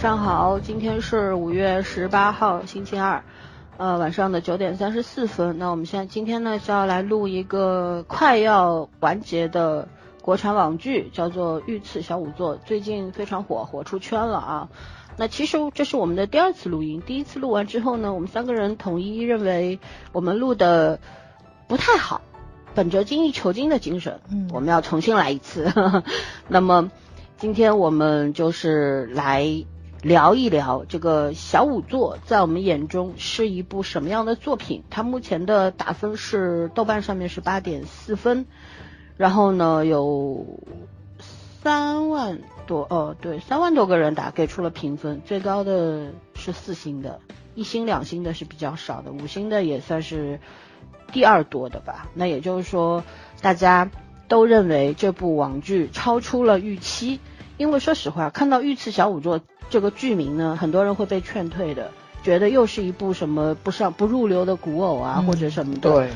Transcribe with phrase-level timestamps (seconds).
[0.00, 3.22] 上好，今天是五月十八号星期二，
[3.76, 5.58] 呃晚上的九点三十四分。
[5.58, 9.86] 那我们现在今天呢就要来录一个快要完结的
[10.22, 14.68] 国产网剧，叫做《御赐小仵作》，最近非常火，火出圈了啊。
[15.18, 19.80] 那其实这是我们的第二次录音，第一次录完之后呢，我们三个人统一认为
[20.12, 20.98] 我们录的
[21.68, 22.22] 不太好，
[22.74, 25.70] 本着精益求精的精神，嗯我们要重新来一次。
[26.48, 26.90] 那么
[27.36, 29.66] 今天我们就是来
[30.02, 34.82] 聊一聊这个小仵作在我们眼中是一部什么样的作品。
[34.88, 38.46] 它目前的打分是豆瓣上面是八点四分，
[39.16, 40.60] 然后呢有
[41.62, 47.20] 三万多哦，对，三万多个人打给出了评分，最高的是四星的，
[47.54, 50.40] 一星两星的是比较少的，五星的也算是
[51.12, 52.08] 第二多的吧。
[52.14, 53.04] 那也就是说，
[53.42, 53.90] 大家
[54.28, 57.20] 都认为这部网剧超出了预期，
[57.60, 61.90] 因为说实话，看到《御赐小仵作》这个剧名呢，很多人会被劝退的，
[62.22, 65.90] 觉得又是一部什么不上不入流的古偶啊，嗯或者什么的。
[65.90, 66.10] 对，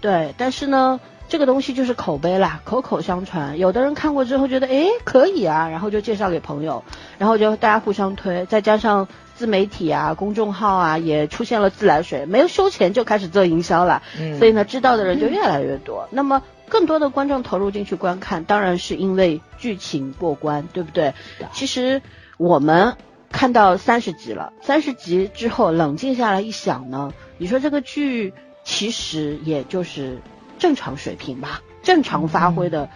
[0.00, 3.60] 对，但是呢，这个东西就是口碑啦，口口相传。
[3.60, 6.82] 有的人看过之后觉得，诶可以啊，然后就介绍给朋友，
[7.16, 16.08] 然后就大家互相推，再加上自媒体啊、公众号啊也出现了自来水，没有收钱就开始做营销了，嗯所以呢，知道的人就越来越多。
[16.10, 21.14] 那么更多的观众投入进去观看，当然是因为剧情过关，对不对？
[21.52, 22.00] 其实
[22.36, 22.96] 我们
[23.30, 28.32] 看到三十集了，三十集之后冷静下来一想呢，你说这个剧
[28.64, 30.20] 其实也就是
[30.58, 32.88] 正常水平吧，正常发挥的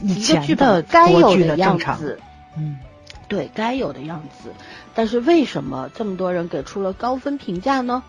[0.00, 2.20] 一个以前剧本的该有的样子。
[2.56, 2.78] 嗯，
[3.26, 4.52] 对该有的样子，
[4.94, 8.02] 但是为什么这么多人给出了高分评价呢？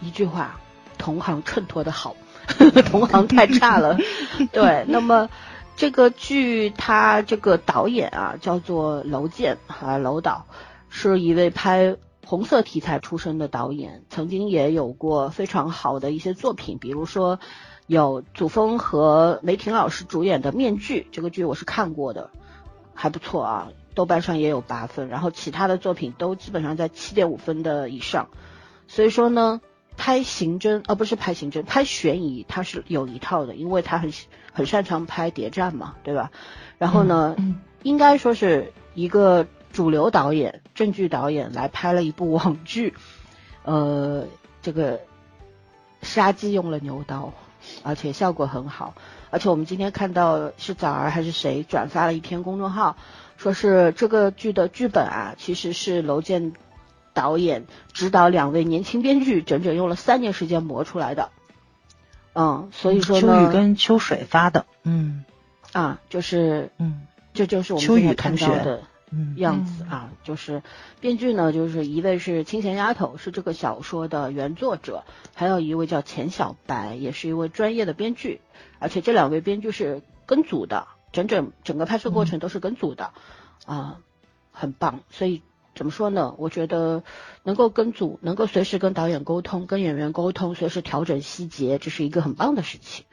[0.00, 0.60] 一句话，
[0.98, 2.14] 同行衬托的好，
[2.90, 3.96] 同行太差了。
[4.52, 5.28] 对，那么
[5.76, 10.46] 这个剧它这个导演啊叫做娄健啊，娄导
[10.88, 11.96] 是一位拍
[12.26, 17.38] 红色题材出身的导演，曾经也有过非常好的一些作品，比如说
[17.86, 22.30] 有祖峰和梅婷老师主演的《面具》，这个剧我是看过的，
[22.94, 28.28] 还不错啊，豆瓣上也有八分，然后其他的作品都基本上在七点五分的以上，
[28.88, 29.60] 所以说呢，
[29.96, 34.12] 拍刑侦呃不是拍刑侦，拍悬疑他是有一套的，因为他很
[34.52, 36.30] 很擅长拍谍战嘛，对吧？
[36.78, 42.94] 然后呢，嗯应该说是一个主流导演、正剧导演来拍了一部网剧，
[43.62, 44.26] 呃，
[44.62, 45.00] 这个
[46.02, 47.32] 杀鸡用了牛刀，
[47.82, 48.94] 而且效果很好。
[49.30, 52.96] 而且我们今天看到是早儿还是谁转发了一篇公众号，
[53.36, 56.52] 说是这个剧的剧本啊，其实是娄健
[57.14, 57.64] 导演
[57.94, 61.30] 指导两位年轻编剧整整用了三年时间磨出来的。
[62.34, 65.24] 嗯，所以说秋，雨跟秋水发的，嗯。
[65.72, 67.06] 啊，就是嗯。
[67.32, 68.58] 这就是我们秋雨现在看同学。
[68.58, 69.34] 到的嗯。
[69.36, 70.62] 样子啊，就是
[71.00, 75.04] 编剧呢，就是一位是清闲丫头，是这个小说的原作者，
[75.34, 78.40] 还有一位叫钱小白，也是一位专业的编剧，
[78.80, 83.12] 而且这两位编剧是跟组的，整整整个拍摄过程都是跟组的，
[83.66, 83.98] 啊，
[84.50, 85.00] 很棒。
[85.10, 85.42] 所以
[85.74, 86.34] 怎么说呢？
[86.38, 87.02] 我觉得
[87.42, 93.04] 能够跟组，能够随时跟导演沟通，跟演员沟通，随时调整细节，这是一个很棒的事情。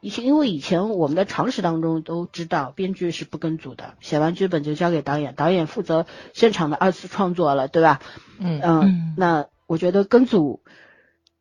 [0.00, 8.00] 以前因为以前我们的常识当中都知道，编剧是不跟组的，写完剧本就交给导演，导演负责现场的二次创作了，对吧？
[8.38, 10.62] 嗯嗯，嗯那我觉得跟组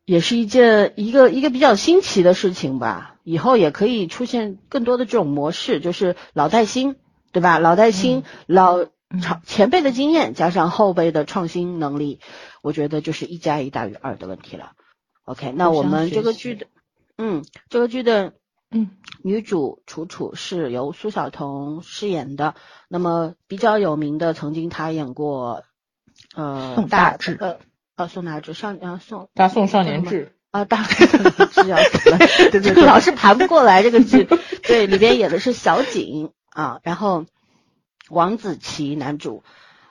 [0.06, 3.14] 也是一件一个一个比较新奇的事情吧。
[3.24, 6.96] 以后也可以出现更多的这种模式，就是老带新，
[7.34, 7.60] 对吧？
[7.60, 12.20] 老带新，老嗯长前辈的经验加上后辈的创新能力，
[12.62, 14.74] 我觉得就是一加一大于二的问题了。
[15.24, 16.68] OK，那我们这个剧的，
[17.18, 18.34] 嗯，这个剧的
[18.70, 18.90] 嗯
[19.24, 22.56] 女主楚楚是由苏晓彤饰演的。
[22.90, 25.64] 那么比较有名的，曾经她演过
[26.36, 27.60] 呃宋大大志呃
[27.96, 31.06] 呃宋大志上呃宋大宋少年志，啊大志
[31.70, 32.18] 要死了，
[32.52, 34.28] 对 对，老是盘不过来这个剧。
[34.68, 37.26] 对，里边演的是小景啊，然后
[38.10, 39.44] 王子奇男主，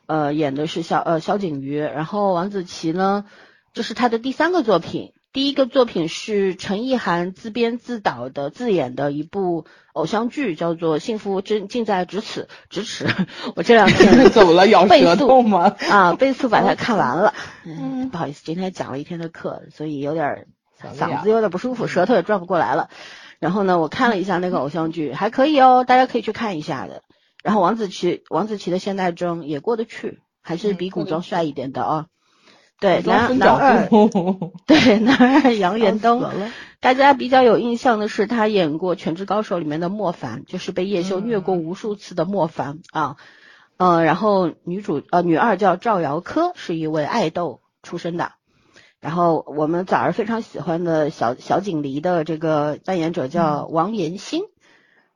[0.07, 3.25] 呃演的是小呃萧景瑜，然后王子奇呢，
[3.73, 5.13] 这是他的第三个作品。
[5.33, 13.07] 第一个作品是陈意涵自编自导的自演的一部偶像剧，叫做《幸福真近在咫尺》，咫尺。
[13.55, 14.67] 我这两天 怎么了？
[14.67, 15.77] 咬舌头吗？
[15.91, 17.35] 啊，倍速把它看完了。
[17.67, 20.47] 嗯，不好意思，今天讲了一天的课，所以有点儿
[20.81, 22.89] 嗓子有点不舒服，舌头也转不过来了。
[23.39, 27.03] 然后呢，我看了一下那个偶像剧，还可以哦，大家可以去看一下的。
[27.43, 32.07] 然后王子奇，王子奇的现代装也过得去，还是比古装帅一点的啊、
[32.81, 33.89] 对，男分男二，
[34.67, 36.25] 对男二 杨元东
[36.81, 43.17] 大家比较有印象的是他演过《全职高手》里面的莫凡，就是被叶修虐过无数次的莫凡啊。
[43.79, 48.33] 呃，然后女主呃女二叫赵瑶珂，是一位爱豆出身的。
[49.01, 54.43] 然后我们早儿非常喜欢的小小锦鲤的这个扮演者叫王延新，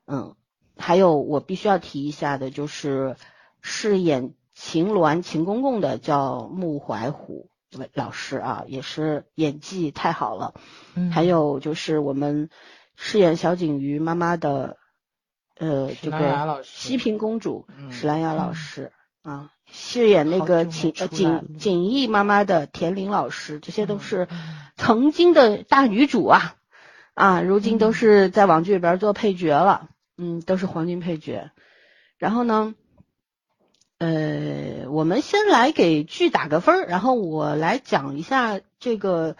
[0.06, 0.34] 嗯，
[0.81, 3.17] 还有我必须要提一下的就是
[3.61, 7.49] 饰演秦鸾秦公公的叫穆怀虎
[7.94, 10.55] 老师啊，也是演技太好了。
[10.94, 11.12] 嗯。
[11.12, 12.50] 还有就是我们
[12.97, 14.77] 饰演小景瑜妈妈的
[15.56, 16.71] 呃这个师。
[16.73, 17.93] 西平公主嗯。
[17.93, 18.93] 史兰雅老嗯师
[19.23, 21.44] 啊，饰演那个锦呃出来了。
[21.44, 24.38] 锦锦艺妈妈的田玲老师，这些都是嗯。
[24.77, 26.56] 曾经的大女主啊。
[27.12, 27.93] 啊，如今都嗯。
[27.93, 29.90] 是在网剧里边做配角了，
[30.22, 31.50] 嗯，都是黄金配角。
[32.19, 32.75] 然后呢，
[33.96, 39.37] 呃，我们先来给剧打个分儿，然后我来讲一下这个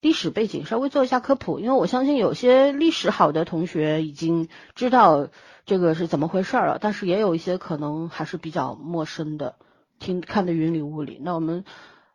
[0.00, 5.26] 历史背景，稍微做一下科普，因为我相信有些历史好的同学已经知道
[5.66, 9.56] 这个是怎么回事了，但是也有一些可能还是比较陌生的，
[9.98, 11.18] 听看得云里雾里。
[11.20, 11.64] 那我们，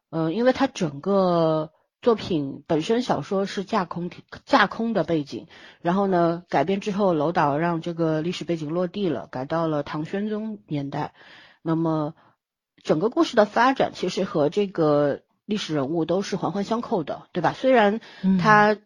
[0.09, 4.09] 呃，因为它整个作品本身小说是架空
[4.45, 5.47] 架空的背景，
[5.81, 11.13] 然后呢改编之后，楼导让这个历史背景落地了，改到了唐玄宗年代。
[11.61, 12.15] 那么
[12.83, 17.53] 整个故事的发展其实和这个历史人物都是环环相扣的，对吧？
[17.53, 18.77] 虽然嗯它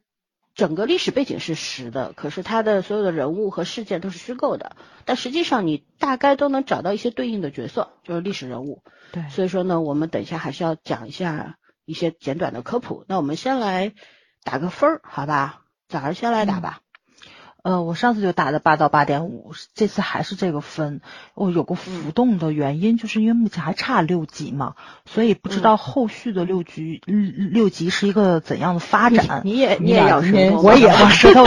[0.55, 4.75] 整个历史背景是实的，可是它的所有的人物和事件都是虚构的，
[5.05, 8.83] 但实际上你大概都能找到一些对应的角色，就是历史人物。
[9.11, 13.05] 对，所以说呢，我们等一下还是要讲一下一些简短的科普。
[13.07, 13.93] 那我们先来
[14.43, 15.61] 打个分儿，好吧？
[15.87, 16.79] 早儿先来打吧。
[17.63, 20.99] 呃，我上次就打的八到八点五，这次还是这个分。
[21.33, 24.75] 我有个浮动的原因，就是因为目前还差六级嘛，
[25.05, 29.43] 所以不知道后续的六局、嗯六级是一个怎样的发展。
[29.45, 31.45] 你你也你 你也咬舌头，我也咬舌头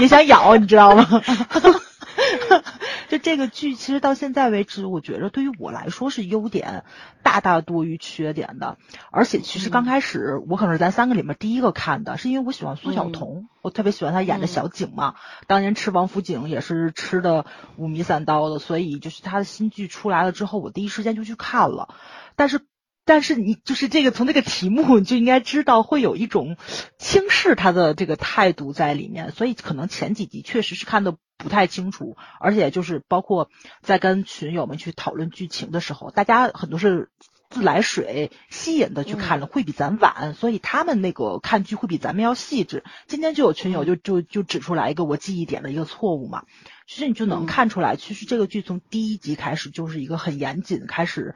[0.00, 1.06] 也想咬，你知道吗？
[3.08, 6.84] 就这个剧，其实到现在为止，我觉得对于我来说是优点
[7.22, 8.78] 大大多于缺点的。
[9.10, 15.14] 而且其实刚开始，我可能是咱三个里面第一个看的，是因为我喜欢苏晓彤，我特别喜欢她演的小景嘛。
[15.46, 17.46] 当年吃王府井也是吃的
[17.76, 21.94] 五迷三道的，所以就是她的新剧出来了之后，我第一时间就去看了。
[22.36, 22.60] 但是
[23.06, 26.56] 但是你就是这个从这个题目你就应该知道会有一种
[26.98, 33.50] 轻视他的这个态度在里面，所以可能前几集确实是看的不太清楚，而且就是包括
[33.82, 37.10] 在跟群友们去讨论剧情的时候，大家很多是
[37.50, 42.84] 自来水吸引的去看了，会比咱晚，所以他们那个看剧会比咱们要细致。
[43.06, 46.44] 今天就有群友就就就指出来一个我记忆点的一个错误嘛，
[46.88, 51.34] 其实你就能嗯看出来，其实这个剧从第一集开始就是一个很严谨开始。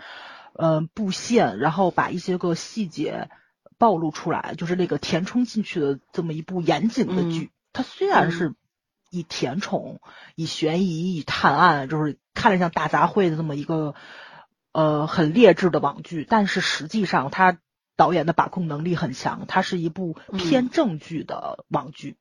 [0.59, 3.31] 呃，布线，然后把一些个细节
[3.79, 7.53] 暴露出来，就是那个填充进去的这么一部严谨的剧。
[7.73, 8.57] 它虽然是
[9.09, 10.01] 以甜宠、
[10.35, 13.95] 以悬疑、以探案，就是看着像大杂烩的这么一个
[14.73, 17.61] 呃很劣质的网剧，但是实际上它
[17.95, 22.17] 导演的把控能力很强，它是一部偏正剧的网剧，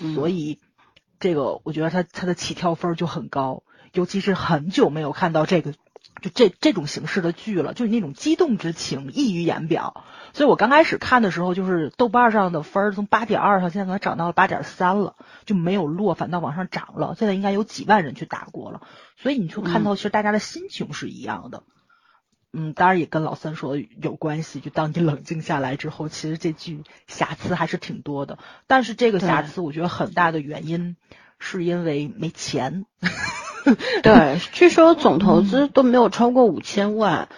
[0.00, 0.58] 嗯所以
[1.20, 3.62] 这个我觉得它它的起跳分就很高，
[3.92, 5.74] 尤其是很久没有看到这个。
[6.20, 10.04] 就这这种形式的剧了，就是那种激动之情溢于言表。
[10.32, 17.16] 所以我刚开始看的时候，就是豆瓣上的分儿从八点二上，现在可能涨到了八点三了，就没有落，反倒往上涨了。
[17.18, 18.82] 现在应该有几万人去打过了，
[19.16, 21.64] 所以你就看到其实大家的心情是一样的。
[22.52, 24.58] 嗯，当然也跟老三说的有关系。
[24.58, 28.38] 就当你冷静下来之后，其实这剧瑕疵还是挺多的。
[28.66, 30.96] 但是这个瑕疵，我觉得很大的原因
[31.40, 32.84] 是因为没钱。
[34.02, 37.28] 对，据说总投资都没有超过五千万，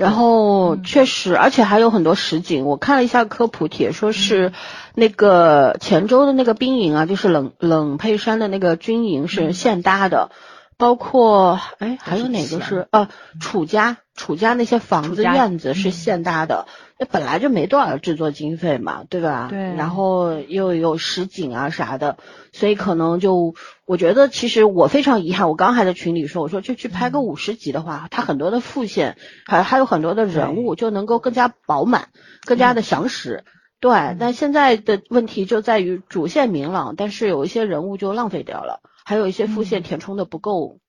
[0.00, 2.64] 然后确实，而且还有很多实景。
[2.64, 4.52] 我看了一下科普帖，说是
[4.96, 10.30] 那个泉州的那个兵营啊，就是冷冷佩山的那个军营是现搭的，
[10.78, 13.08] 包括哎还有哪个是呃
[13.40, 16.66] 楚家楚家那些房子院子是现搭的。
[17.00, 19.46] 那本来就没多少制作经费嘛，对吧？
[19.50, 19.58] 对。
[19.76, 22.16] 然后又有实景啊啥的，
[22.52, 23.54] 所以可能就
[23.84, 25.48] 我觉得，其实我非常遗憾。
[25.48, 29.16] 我刚还在群里说，我说就去拍个五十集的话，它很多的副线
[29.46, 32.08] 还还有很多的人物就能够更加饱满，
[32.44, 33.44] 更加的详实。
[33.78, 40.80] 对，但现在的问题就在于主线明朗，但是有一些人物就浪费掉了，还有一些副线填充的不够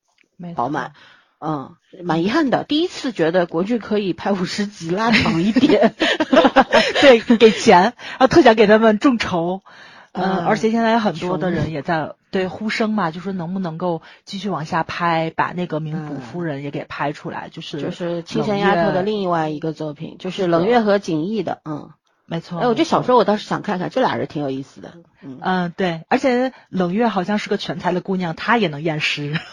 [0.53, 0.91] 饱满。
[1.39, 2.65] 嗯，蛮遗憾的。
[2.65, 5.95] 第一次觉得国剧可以拍五十集拉长一点，
[6.99, 9.61] 对，给钱啊，特想给他们众筹。
[10.11, 21.91] 嗯，嗯而且现在有很多的人也在对呼声嘛，就说能不能够继续往下拍，把那个名捕夫人也给拍出来，就是就是青弦丫头的另外一个作品，就是冷月和景逸的，嗯，
[22.29, 22.59] 没错。
[22.59, 24.93] 哎，我这小说我倒是想看看，这俩人挺有意思的。
[25.21, 29.39] 嗯嗯，对，而且冷月好像是个全才的姑娘，她也能验尸。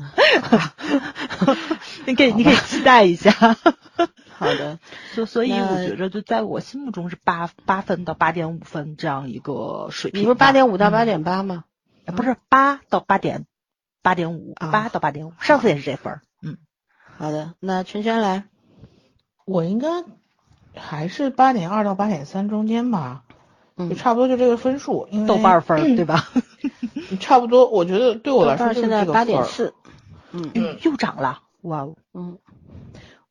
[2.06, 3.30] 你可以你可以期待一下。
[4.38, 4.78] 好的，
[5.12, 10.22] 所所以我觉着就在我心目中是八八分到八点五分这样一个水平。
[10.22, 11.64] 你不是八点五到八嗯点八吗？
[12.06, 13.44] 呃不是八到八点
[14.02, 16.22] 八点五，啊八到八点五，上次也是这分儿。
[16.42, 16.56] 嗯，
[17.18, 18.44] 好的，那圈圈来，
[19.44, 19.88] 我应该
[20.74, 23.22] 还是八点二到八点三中间吧，
[23.76, 25.08] 就嗯，差不多就这个分数。
[25.10, 26.28] 因为豆瓣儿分儿 对吧？
[27.20, 29.04] 差不多，我觉得对我来说现在。
[29.04, 29.74] 八点四，
[30.32, 31.94] 嗯嗯又涨了，哇哦！
[32.14, 32.38] 嗯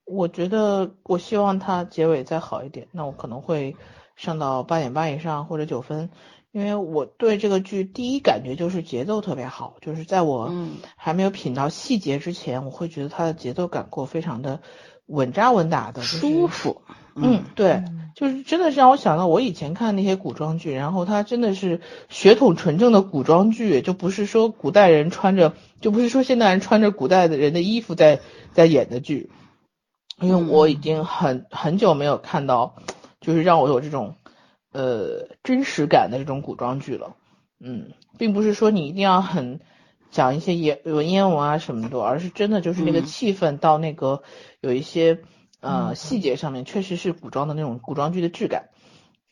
[0.05, 3.75] 我觉得我希望它结尾再好一点，那我可能会
[4.15, 6.09] 上到八点八以上或者九分，
[6.51, 14.61] 因为我对这个剧第一感觉就是节奏特别好，就是在我嗯还没有品到细节之前，我会觉得它的节奏感过非常的
[15.05, 16.81] 稳扎稳打的，就是舒服，
[17.21, 17.95] 嗯，对，嗯。
[18.15, 28.19] 就是真的是让我想到我以前看那些古装剧，然后它真的是血统纯正的古装剧，就不是说古代人穿着，就不是说现代人穿着古代的人的衣服在
[28.51, 29.29] 在演的剧，
[30.19, 32.75] 因为我已经很很久没有看到，
[33.21, 34.15] 就是让我有这种
[34.73, 37.15] 呃真实感的这种古装剧了，
[37.63, 39.61] 嗯，并不是说你一定要很
[40.11, 43.05] 讲一些言文言文啊什么的，而是真的就是那个嗯。
[43.05, 44.23] 气氛到那个
[44.59, 45.19] 有一些
[45.61, 48.69] 呃嗯细节上面，确实是古装的那种古装剧的质感。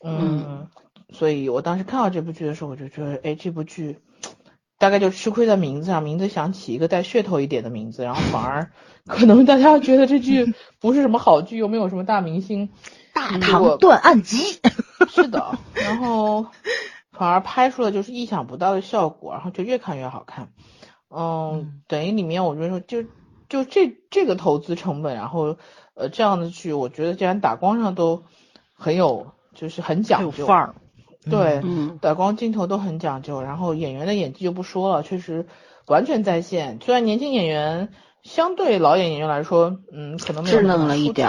[0.02, 0.68] 嗯嗯，
[1.10, 3.98] 所以我当时看到这部剧的时候，我就觉得，哎，这部剧
[4.78, 8.70] 大概就吃亏在名字上，名字想起一个带噱头一点的名字，然后反而
[9.08, 12.68] 可能大家觉得这剧不是什么好剧，又没有什么大明星，
[13.12, 14.38] 大唐断案集，
[15.08, 16.46] 是的，然后
[17.10, 20.44] 反而拍出了就是意想不到的效果，然后就越看越好看。
[20.44, 20.50] 嗯
[21.10, 23.02] 嗯，等于里面我觉得说就
[23.48, 25.56] 就这这个投资成本，然后
[25.98, 28.22] 呃这样的剧，我觉得既然打光上都
[28.74, 30.74] 很有，就是很很讲究，范儿。
[31.28, 35.46] 对，嗯打光镜头都很讲究，然后演员的演技就不说了，确实
[35.86, 36.78] 完全在线。
[36.80, 37.88] 虽然年轻演员
[38.22, 41.28] 相对老演员来说，嗯，可能没有稚嫩那么出了一点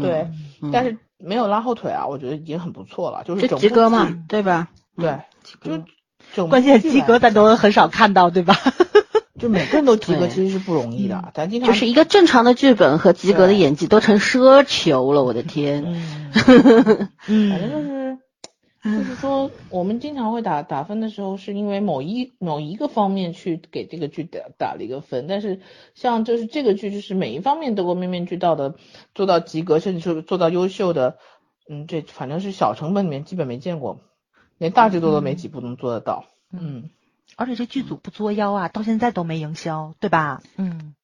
[0.00, 0.28] 对，
[0.60, 4.68] 嗯但是没有拉后腿啊，我觉得已经很不错了，就是及格嘛，对吧？
[4.96, 5.18] 对，
[5.64, 5.84] 嗯
[6.34, 8.54] 就关键及格剧来咱都很少看到，对吧？
[9.40, 11.30] 就每个人都及格， 其实是不容易的嗯。
[11.34, 15.84] 咱经常就是一个正常的剧本和及格的演技都成奢求了，我的天！
[17.26, 18.18] 嗯， 反正就是，
[18.82, 25.60] 就是说，我们经常会打打分的时候，是因为某一某一个方面去给这个剧打打了一个分，但是
[25.94, 28.74] 像就是这个剧，就是每一方面都够面面俱到的
[29.14, 31.18] 做到及格，甚至是做到优秀的，
[31.68, 34.00] 嗯，这反正是小成本里面基本没见过，
[34.56, 36.88] 连大制作都没几部能做得到，嗯，
[37.36, 40.42] 而且这剧组不作妖啊，到现在都没营销，对吧？
[40.56, 40.94] 嗯，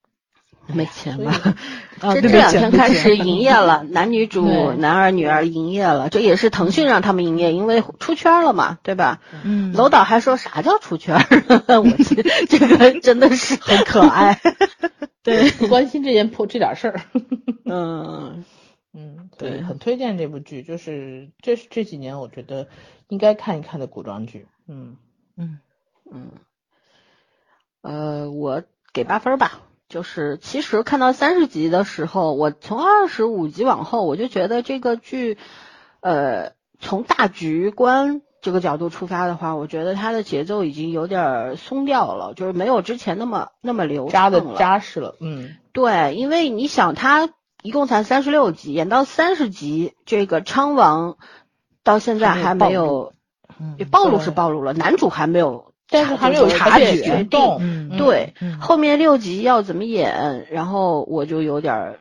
[0.67, 1.55] 没钱所以吧？
[2.01, 9.21] 啊这这两天开始营业了， 男女主、男二、女二营业了，这也是腾讯让他们营业，因为出圈了嘛，对吧？
[9.45, 11.25] 嗯，楼导还说啥叫出圈儿？
[11.81, 14.41] 我这这个真的是很可爱。
[15.23, 17.01] 对，不关心这件破这点事儿，
[17.65, 18.45] 嗯，
[18.93, 22.69] 嗯，对对，很推荐这部剧，就是这是这几年我觉得
[23.09, 24.97] 应该看一看的古装剧，嗯。
[25.39, 25.59] 嗯
[26.11, 26.31] 嗯，
[27.83, 29.61] 呃，我给八分儿吧。
[29.89, 35.39] 就是其实看到三十集的时候，我从二十五集往后，我就觉得这个剧，
[36.01, 44.59] 呃，从大局观这个角度出发的话，我觉得它的节奏已经有点儿松掉了，就是没有之前那么那么流扎的畅了。
[44.59, 47.29] 扎实了，嗯，对，因为你想，他
[47.63, 51.17] 一共才三十六集，演到三十集，这个昌王
[51.85, 53.13] 到现在还还没没有
[53.61, 62.01] 嗯暴露是暴露了，男主还没有但是还没有察觉决定，嗯对，嗯后面六集要怎么演，然后我就有点儿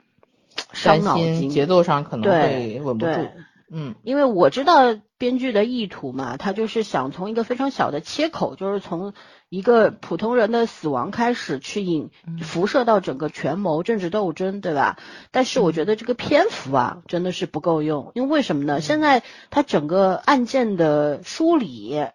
[0.73, 1.49] 伤脑筋。
[1.49, 3.31] 节奏上可能对会稳不住对，，
[3.71, 9.13] 嗯因为我知道编剧的意图嘛，他就是想从一个非常小的切口，就是从
[9.49, 14.97] 一个普通人的死亡开始去引嗯辐射到整个权谋政治斗争，对吧？
[15.31, 18.81] 但是我觉得这个篇幅啊，真的是不够用，因为为什么呢？
[18.81, 22.05] 现在他整个案件的梳理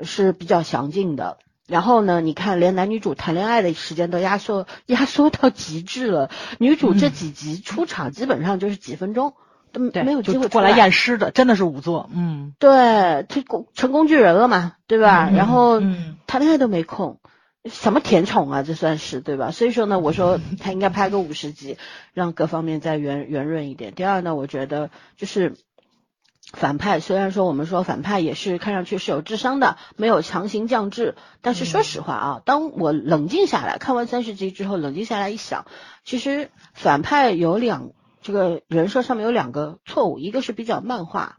[0.00, 1.38] 是比较详尽的。
[1.66, 2.20] 然后呢？
[2.20, 6.28] 你看，连男女主谈恋爱的时间都压缩压缩到极致了。
[6.58, 9.32] 女主这嗯几集出场基本上就是几分钟，
[9.72, 12.10] 都，没有机会过来验尸的，真的是仵作。
[12.12, 15.30] 嗯，对，这工成工具人了嘛，对吧？
[15.30, 17.18] 嗯然后嗯谈恋爱都没空，
[17.64, 19.50] 什么甜宠啊，这算是对吧？
[19.50, 21.78] 所以说呢，我说 他应该拍个五十集，
[22.12, 23.94] 让各方面再圆圆润一点。
[23.94, 25.54] 第二呢，我觉得就是
[26.54, 35.66] 反派，虽然说我们说反派也是看上去是有智商的，没有强行降智，但是说实话啊，当我冷静下来，看完三十集之后，冷静下来一想，
[36.04, 37.90] 其实反派有两
[38.22, 41.38] 这个人设上面有两个错误，一个是比较漫画。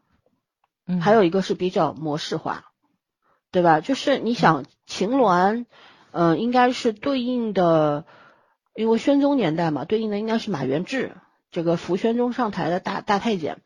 [0.88, 2.66] 嗯还有一个是比较模式化，
[3.52, 3.80] 对吧？
[3.80, 5.66] 就是你想秦鸾，
[6.12, 8.06] 嗯、应该是对应的
[8.76, 11.16] 因为宣宗年代嘛，对应的应该是马元志，
[11.50, 13.62] 这个扶宣宗上台的大大太监，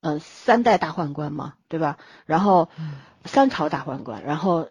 [0.00, 1.98] 嗯、三代大宦官嘛，对吧？
[2.26, 2.68] 然后
[3.24, 4.68] 三朝大宦官，然后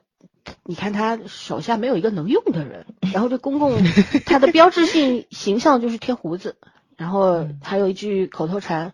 [0.64, 3.78] 你看他手下没有一个能用的人，然后这公公
[4.26, 6.56] 他的标志性形象就是贴胡子，
[6.96, 8.94] 然后还有一句口头禅，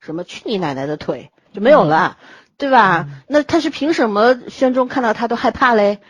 [0.00, 2.16] 什么去你奶奶的腿就没有了，
[2.56, 3.08] 对吧？
[3.28, 6.00] 那他是凭什么宣宗看到他都害怕嘞？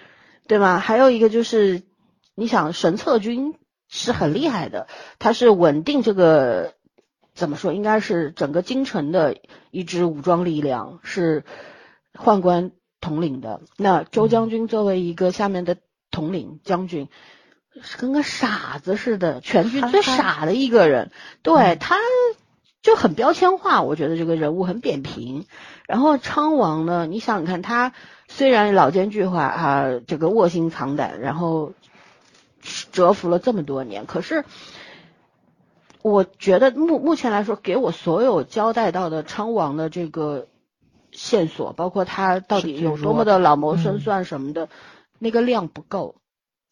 [0.46, 0.78] 对吧？
[0.78, 1.82] 还有一个就是，
[2.34, 3.54] 你想神策军
[3.88, 4.86] 是很厉害的，
[5.18, 6.74] 他是稳定这个
[7.34, 9.36] 怎么说，应该是整个京城的
[9.70, 11.44] 一支武装力量，是
[12.14, 13.60] 宦官统领的。
[13.76, 15.76] 那周将军作为一个下面的
[16.12, 17.08] 统领将军，
[17.82, 21.10] 是跟个傻子似的，全剧最傻的一个人。
[21.42, 21.96] 对他
[22.82, 25.44] 就很标签化，我觉得这个人物很扁平。
[25.88, 27.92] 然后昌王呢，你想想看，他
[28.28, 31.72] 虽然老奸巨猾啊，这个卧薪尝胆，然后
[32.92, 34.44] 蛰伏了这么多年，可是
[36.04, 40.48] 我觉得目目前来说，给我所有交代到的昌王的这个
[41.12, 44.68] 线索，包括他到底有多么的老谋深算什么的，
[45.18, 46.16] 那个量不够，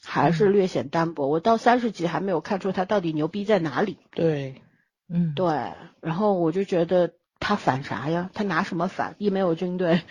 [0.05, 1.29] 还是略显单薄。
[1.29, 3.97] 我到三十集还没有看出他到底牛逼在哪里。
[4.15, 4.61] 对，
[5.09, 5.73] 嗯，对，
[6.03, 8.29] 然后我就觉得他反啥呀？
[8.35, 9.15] 他拿什么反？
[9.17, 10.03] 一没有军队，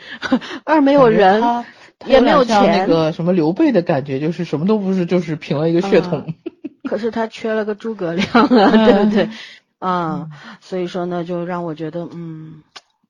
[0.63, 1.43] 二没有人，
[2.07, 6.33] 也没有像那，个什么刘备的感觉，就是什么都不是，就是凭了一个血统。
[6.83, 9.29] 可是他缺了个诸葛亮啊，对不对？
[9.79, 10.29] 啊、
[10.61, 12.63] 所以说呢，就让我觉得，嗯，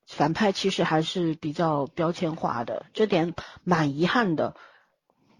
[0.06, 4.54] 反派其实还是比较标签化的，这点蛮遗憾的，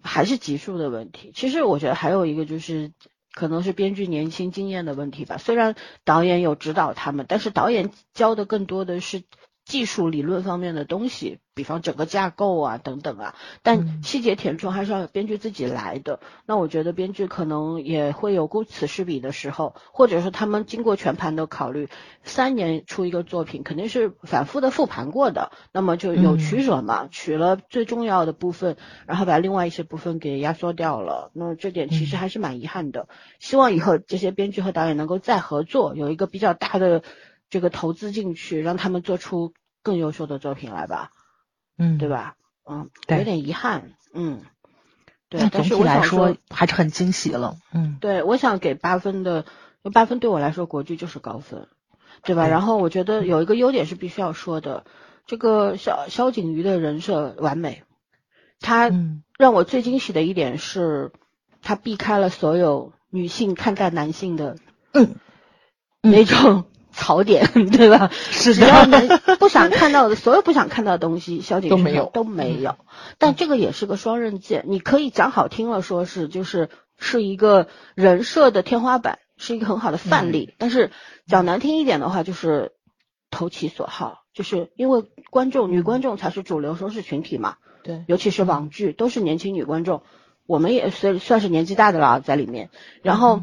[0.03, 1.33] 还是集数的问题。
[1.35, 2.93] 其实我觉得还有一个就是。
[3.35, 5.39] 可能是编剧年轻经验的问题吧。
[5.39, 9.23] 虽然导演有指导他们，但是导演教的更多的是
[9.65, 13.35] 技术理论方面的东西，比方整个架构啊等等啊。
[13.63, 16.21] 但细节填充还是要编剧自己来的。
[16.47, 21.89] 那我觉得编剧可能也会有顾此失彼的时候，或者说他们经过全盘的考虑，
[22.25, 31.31] 三年出一个作品肯定是反复的复盘过的，那么就有取舍嘛，取了最重要的部分，然后把另外一些部分给压缩掉了。
[31.35, 33.07] 那这点其实还是蛮遗憾的。
[33.39, 37.03] 希望以后这些编剧和导演能够再合作，有一个比较大的
[37.53, 41.11] 这个投资进去，让他们做出更优秀的作品来吧，
[41.77, 42.09] 嗯，对？
[42.09, 42.35] 吧？
[42.65, 44.41] 嗯，对有点遗憾，嗯，
[45.29, 47.57] 对但，是总体来我想说说，还是很惊喜了。
[47.75, 49.45] 嗯，对，我想给八分的，
[49.93, 51.69] 八分对我来说国剧就是高分，
[52.23, 52.47] 对吧？
[52.47, 54.87] 对然后我觉得有一个优点是必须要说的，
[55.27, 57.83] 这个萧萧景瑜的人设完美，
[58.61, 61.13] 他嗯让我最惊喜的一点是，
[61.61, 64.57] 他避开了所有女性看待男性的
[64.95, 65.17] 嗯
[66.01, 66.65] 那种
[67.03, 68.11] 槽点， 对吧？
[68.13, 69.09] 是只要能
[69.41, 72.77] 不想看到的所有不想看到的东西，萧景瑜都没有都没有。
[73.19, 80.55] 但这个也是个双刃剑，你可以讲好听了，说是就是是一个人设的天花板，是一个很好的范例。
[80.59, 80.93] 但是
[81.27, 82.71] 讲难听一点的话，就是
[83.33, 90.05] 投其所好，就是因为观众女观众才是主流收视群体嘛，对，尤其是网剧都是年轻女观众，
[90.47, 92.71] 我们也算算是年纪大的了在里面，
[93.03, 93.43] 然后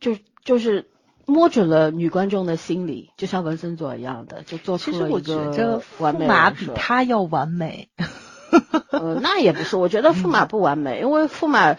[0.00, 0.89] 就就是。
[1.30, 7.88] 摸准了女观众的心理，就像文森佐一样的，就做出其实我了一个觉着完美驸马比他要完美。
[8.90, 11.76] 呃，那也不是，我觉得驸马不完美，因为驸马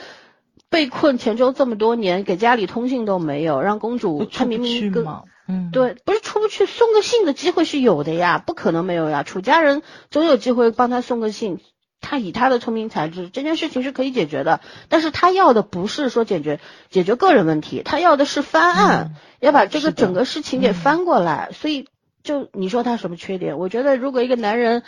[0.69, 5.23] 被困泉州这么多年，给家里通信都没有，让公主她明明跟去嘛。
[5.47, 9.23] 嗯，，对，不是出不去，送个信的机会是有的呀，不可能没有呀。
[9.23, 11.59] 楚家人总有机会帮他送个信，
[12.01, 14.59] 他以他的聪明才智，这件事情是可以解决的。
[14.89, 16.59] 但是他要的不是说解决
[16.89, 21.51] 解决个人问题，他要的是翻案，要把这个整个事情给翻过来。
[21.53, 21.87] 所以，
[22.23, 23.57] 就你说他什么缺点？
[23.59, 24.83] 我觉得如果一个男人，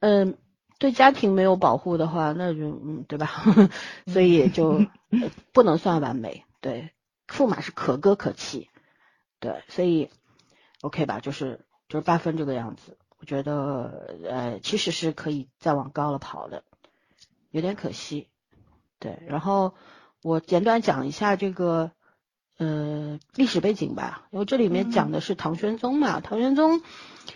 [0.00, 0.36] 嗯、
[0.78, 3.30] 对家庭没有保护的话，那就嗯，对吧？
[4.12, 6.44] 所以就、呃 不能算完美。
[6.60, 6.90] 对，
[7.26, 8.68] 驸马是可歌可泣。
[9.40, 10.10] 对，所以
[10.82, 16.62] OK 吧，就是就是八分这个样子，我觉得呃其实是可以再往高了跑的，
[17.50, 18.28] 有点可惜。
[18.98, 19.72] 对，然后
[20.22, 21.90] 我简短讲一下这个
[22.58, 26.82] 呃历史背景吧，因为这里面讲的是唐玄宗嘛，唐玄宗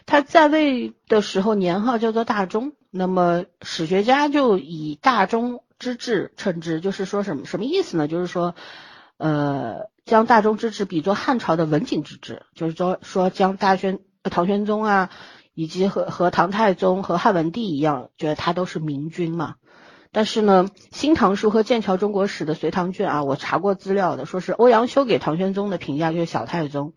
[0.04, 8.08] 他在位的时候年号叫做大中，那么史学家就以大中之治称之，就是说什么什么意思呢？
[8.08, 8.54] 就是说
[9.16, 15.10] 呃，将大中之治比作汉朝的文景之治，就是说说将大宣、呃唐玄宗啊，
[15.58, 19.56] 以及和和唐太宗和汉文帝一样，觉得他都是明君嘛。
[20.12, 26.94] 但是呢，《新唐书》和《剑桥中国史》的隋唐卷啊，我查过资料的，说是欧阳修给唐玄宗的评价就是小太宗。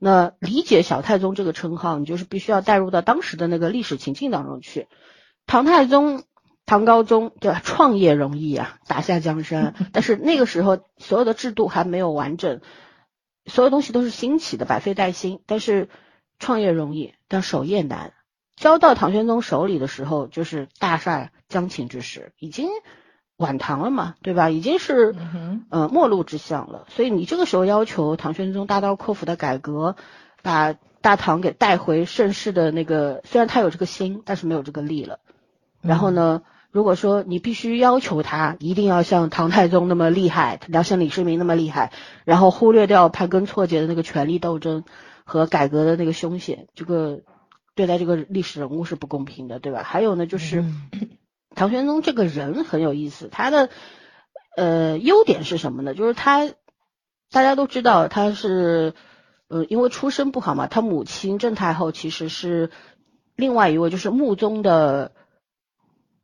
[0.00, 4.88] 那理解小太宗这个称号，你就是必须要带入到当时的那个历史情境当中去。
[5.46, 6.24] 唐太宗
[6.66, 7.60] 唐高宗对吧？
[7.62, 12.62] 创业容易啊，打下江山， 但是那个时候所有的制度还没有完整，
[13.46, 15.38] 所有东西都是新起的，百废待兴。
[15.46, 15.88] 但是
[16.40, 18.12] 创业容易，但守业难。
[18.54, 22.68] 交到唐玄宗手里的时候，就是大厦将倾之时，已经
[23.38, 24.50] 晚唐了嘛，对吧？
[24.50, 25.16] 已经是
[25.70, 26.84] 呃末路之象了。
[26.90, 29.96] 所以你这个时候要求唐玄宗大刀阔斧的改革，
[30.42, 35.18] 把大唐给带回盛世的那个，虽然他有这个心，但是没有这个力了。
[35.80, 41.90] 然后呢，如果说你必须要求他一定要像唐太宗那么厉害，要像李世民那么厉害，
[42.24, 44.84] 然后忽略掉盘根错节的那个权力斗争
[45.24, 47.22] 和改革的那个凶险，这个。
[47.74, 49.82] 对待这个历史人物是不公平的，对吧？
[49.82, 50.62] 还有呢，就是
[51.56, 53.70] 唐玄宗这个人很有意思，他的
[54.58, 55.94] 呃优点是什么呢？
[55.94, 56.48] 就是他
[57.30, 58.92] 大家都知道他是
[59.48, 62.68] 呃因为出身不好嘛，他母亲郑太后其实是
[63.36, 65.12] 另外一位就是穆宗的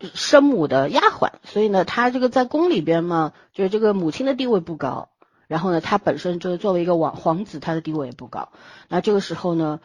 [0.01, 5.09] 生母的丫鬟，所以呢，他这个在宫里边嘛，就是这个母亲的地位不高，
[5.49, 8.53] 然后呢，他本身就是作为一个王皇子，他的地位也不高。
[8.89, 9.81] 那这个时候呢？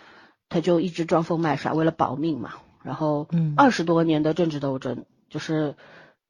[0.49, 2.51] 他就一直装疯卖傻，为了保命嘛。
[2.83, 5.75] 然后，嗯二十多年的政治斗争，就是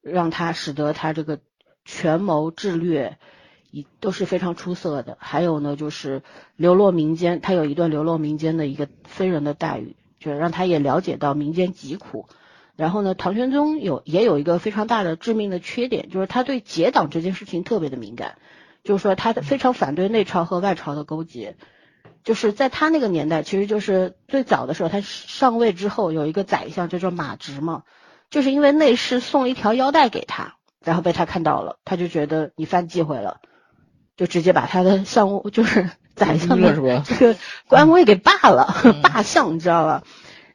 [0.02, 1.40] 让他使得他这个
[1.84, 3.18] 权谋智略，
[3.70, 5.18] 一都是非常出色的。
[5.20, 6.22] 还有呢，就是
[6.56, 12.30] 流落民间，他有一段流落民间的一个非人的待遇，就是让他也了解到民间疾苦。
[12.78, 18.38] 然后呢，唐玄宗有也有一个非常大的致命的缺点，就是他对结党这件事情特别的敏感，
[18.84, 21.56] 就是说他非常反对内朝和外朝的勾结。
[22.24, 27.84] 就是在他那个年代，其实就是最早的时候，他上位之后有一个宰相叫做马直嘛，
[28.30, 33.42] 就是因为内侍送了一条腰带给他，然后被他看到了，他就觉得你犯忌讳了，
[34.16, 36.74] 就直接把他的相位就是 宰相的
[37.06, 37.36] 这个
[37.68, 40.04] 官位给罢了， 罢相，你知道吧？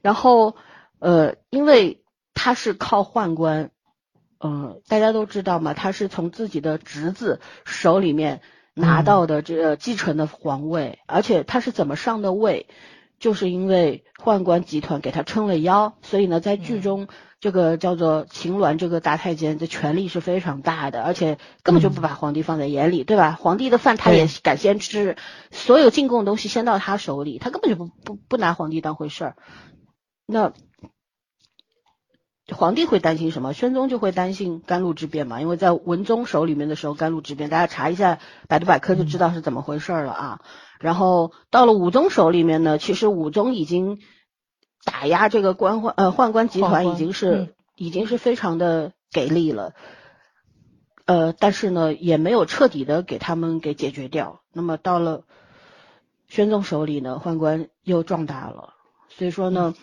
[0.01, 0.57] 然后
[1.01, 3.73] 呃，因为他是靠宦官，
[4.41, 8.41] 嗯，大家都知道嘛，他是从自己的侄子手里面。
[8.81, 12.69] 拿到的这个继承的皇位，而且他是怎么上的位，
[13.19, 17.09] 就是因为宦官集团给他撑了腰，所以呢，在剧中
[17.41, 23.33] 这个叫做秦鸾这个大太监的权力是非常大的，而且根本就不把皇帝放在眼里，对吧？
[23.33, 25.17] 皇帝的饭他也敢先吃，
[25.51, 29.37] 所有进贡的东西先到他手里，他根本就不不不拿皇帝当回事儿，
[30.25, 30.53] 那。
[32.51, 33.53] 皇帝会担心什么？
[33.53, 40.41] 宣宗就会担心甘露之变嘛，因为在文宗手里面的时候，甘露之变，大家查一下百度百科就知道是怎么回事了啊。
[40.81, 43.99] 然后到了武宗手里面呢，其实武宗已经
[44.83, 49.75] 打压这个官宦呃宦官集团，已经是已经是非常的给力了，
[51.05, 54.41] 呃，但是呢也没有彻底的给他们给解决掉。
[54.55, 55.25] 那么到了
[56.29, 58.73] 宣宗手里呢，宦官又壮大了，
[59.11, 59.75] 所以说呢，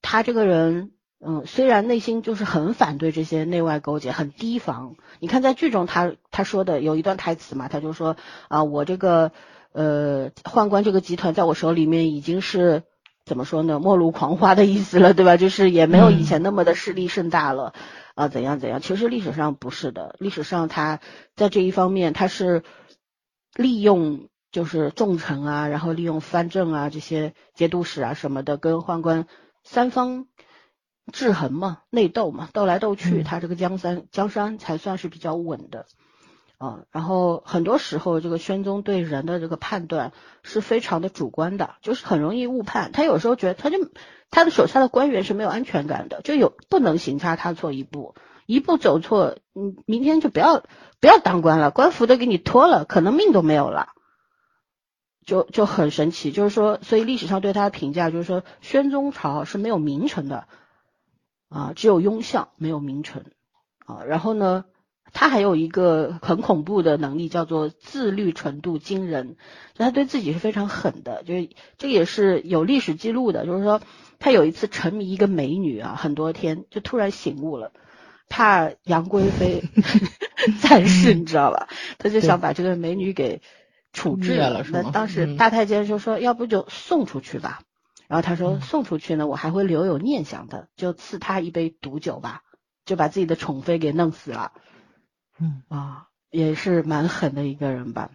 [0.00, 0.92] 他这个人。
[1.18, 4.96] 嗯，虽然内心就是很反对这些内外勾结，很提防。
[5.18, 8.16] 你看在剧中他他说的有一段台词嘛，他就说
[8.48, 9.32] 啊，我这个
[9.72, 12.82] 呃宦官这个集团在我手里面已经是
[13.24, 15.38] 怎么说呢，末路狂花的意思了，对吧？
[15.38, 17.72] 就是也没有以前那么的势力盛大了
[18.14, 18.82] 啊，怎样怎样？
[18.82, 21.00] 其实历史上不是的，历史上他
[21.34, 22.62] 在这一方面他是
[23.54, 29.26] 利用就是重臣啊，然后利用藩镇啊这些节度使啊什么的，跟宦官
[29.64, 30.26] 三方。
[31.12, 35.86] 制衡嘛，内斗嘛，斗来斗去，他这个江山江山才算是比较稳的
[36.58, 36.80] 啊。
[36.90, 42.90] 然后很多时候，这个宣宗对人的这个判断是非常的主观的，就是很容易误判。
[42.90, 43.78] 他有时候觉得，他就
[44.30, 48.16] 他的手下的官员是没有安全感的，就有不能行差踏错一步，
[48.46, 50.64] 一步走错，嗯，明天就不要
[51.00, 53.90] 不要当官了，官服都给你脱了，可能命都没有了，
[55.24, 56.32] 就就很神奇。
[56.32, 60.48] 就是说，所以历史上对他的评价就是说，宣宗朝是没有名臣的。
[61.48, 63.32] 啊，只有庸相，没有名臣
[63.84, 64.02] 啊。
[64.04, 64.64] 然后呢，
[65.12, 69.36] 他还有一个很恐怖的能力，叫做自律程度惊人。
[69.74, 73.46] 就他对自己是非常狠的，就是这也是有历史记录的。
[73.46, 73.80] 就是说，
[74.18, 77.72] 他有一次沉迷一个美女啊，很多天，就突然醒悟了，
[78.28, 79.62] 怕杨贵妃
[80.60, 81.68] 在世，你知道吧？
[81.98, 83.40] 他就想把这个美女给
[83.92, 84.64] 处置了。
[84.70, 87.60] 那当时大太监就说，要不就送出去吧。
[88.08, 92.42] 然后他说送出去呢，我还会留有念想的，就赐他一杯毒酒吧，
[92.84, 94.52] 就把自己的宠妃给弄死了。
[95.38, 98.10] 嗯啊，也是蛮狠的一个人吧。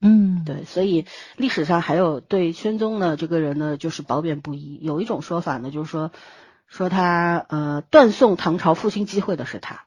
[0.00, 4.78] 嗯，对，所以历史上还有对宣宗呢这个人呢，就是褒贬不一。
[4.82, 6.12] 有一种说法呢，就是说
[6.66, 9.86] 说他呃断送唐朝复兴机会的是他，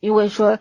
[0.00, 0.58] 因为说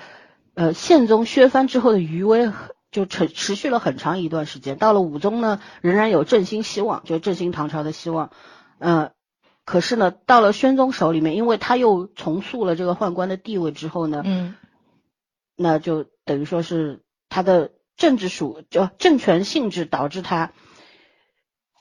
[0.53, 2.51] 呃宪宗削藩之后的余威。
[2.91, 8.31] 就持持续了很长一段时间，到了武宗呢，仍然有振兴希望，就振兴唐朝的希望。
[8.79, 9.11] 嗯，
[9.65, 14.55] 可是呢，到了宣宗手里面，因为他又重塑了这个宦官的地位之后呢，嗯
[15.55, 20.53] 那就等于说是他的政治属就政权性质导致他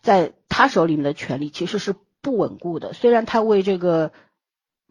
[0.03, 2.95] 在他手里面的权力其实是不稳固的。
[2.95, 4.13] 虽然他为这个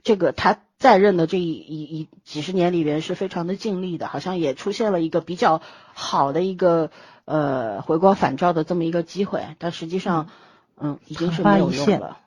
[0.03, 5.61] 这个他在任的这一一一几十年里边是非常的尽力的，好像也出现了一个比较
[5.93, 6.91] 好的一个
[7.25, 10.29] 呃回光返照的这么一个机会，但实际上
[10.77, 10.99] 嗯。
[11.07, 12.17] 已经是没有用了。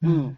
[0.00, 0.36] 嗯，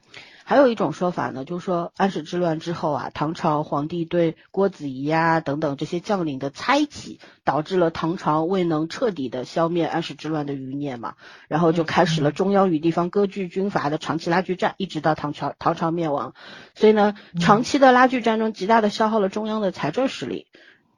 [0.48, 11.14] 还有一种说法呢，就是说安史之乱之后啊，唐朝皇帝对郭子仪呀等等这些将领的猜忌，导致了唐朝未能彻底的消灭安史之乱的余孽嘛，
[11.48, 16.32] 然后就开始了中央与地方割据军阀的长期拉锯战，一直到唐朝唐朝灭亡。
[16.76, 20.46] 所以呢，长期的拉锯战中极大的消耗了中央的财政实力，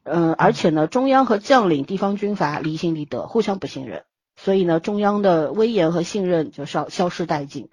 [0.03, 4.03] 嗯，而且呢，中央和将领、地方军阀离心离德，互相不信任，
[4.37, 7.71] 所以呢，中央的威严和信任就消消失殆尽。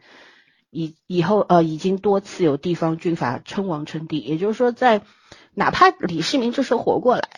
[0.76, 5.02] 以以后呃，已经多次有地方军阀称王称帝，也就是说在，
[5.54, 7.30] 哪怕李世民这时候活过来，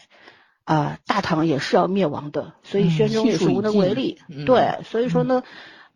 [0.64, 4.20] 啊、大唐也是要灭亡的，所以嗯宣宗也是无能为力。
[4.28, 4.46] 嗯。
[4.46, 5.44] 对，所以说呢，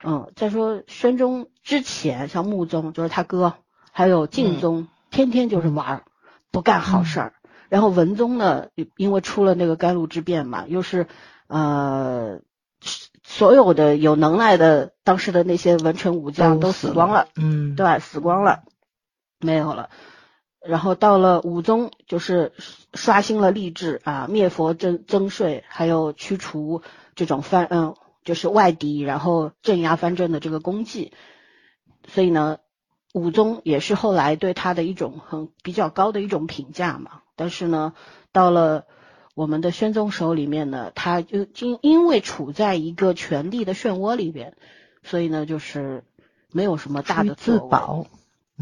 [0.04, 3.56] 嗯，再说宣宗之前，像穆宗就是他哥，
[3.92, 6.04] 还有敬宗，天天就是玩儿，
[6.52, 7.34] 不干好事儿。
[7.70, 11.08] 然后文宗呢，因为出了那个甘露之变嘛，又是
[11.48, 12.42] 呃，
[13.32, 18.64] 所有的有能耐的当时的那些文臣武将都死光了，嗯，对吧，死光了，
[19.40, 19.90] 没有了。
[20.60, 22.52] 然后到了武宗，就是
[22.94, 26.82] 刷新了吏治啊，灭佛征增税，还有驱除
[27.16, 31.14] 这种藩嗯，就是外敌，然后镇压藩镇的这个功绩。
[32.06, 32.58] 所以呢，
[33.14, 37.22] 武宗也是后来对他的一种很比较高的一种评价嘛。
[37.38, 37.94] 但是呢，
[38.34, 38.86] 到了
[39.36, 44.56] 我们的宣宗手里面呢，他就因因为处在一个权力的漩涡里边，
[45.04, 46.04] 所以呢，就是
[46.52, 47.60] 没有什么大的自。
[47.60, 48.08] 保。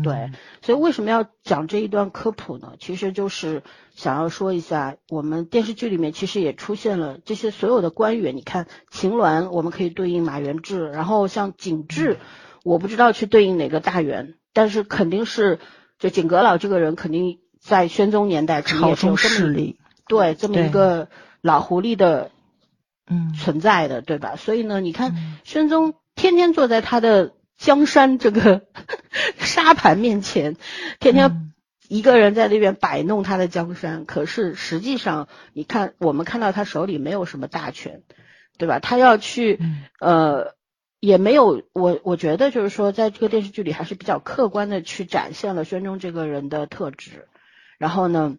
[0.01, 2.75] 对嗯，所以为什么要讲这一段科普呢？
[2.79, 8.37] 其实就是想要说一下，我们电视剧里面其实也出现了这些所有的官员。
[8.37, 12.17] 你看秦鸾，我们可以对应马元志，然后像景致，
[12.63, 15.59] 我不知道去对应哪个大员，但是肯定是
[15.97, 19.79] 就景阁老这个人，肯定在宣宗年代肯定朝也是有中这么一势力，
[20.09, 21.07] 对这么一个
[21.39, 22.31] 老狐狸的
[23.07, 24.35] 嗯，存在的，对吧？
[24.35, 28.63] 所以呢，你看嗯宣宗天天坐在他的江山这个
[29.37, 30.57] 沙盘面前，
[30.99, 31.53] 天天嗯
[31.87, 34.05] 一个人在那边摆弄他的江山。
[34.05, 38.01] 可是实际上，你看我们看到他手里没有什么大权，
[38.57, 38.79] 对吧？
[38.79, 40.55] 他要去嗯呃，
[40.99, 47.27] 也没有我我觉得就是说，在这个电视剧里还是比较客观的去展现了宣宗这个人的特质。
[47.77, 48.35] 然后呢，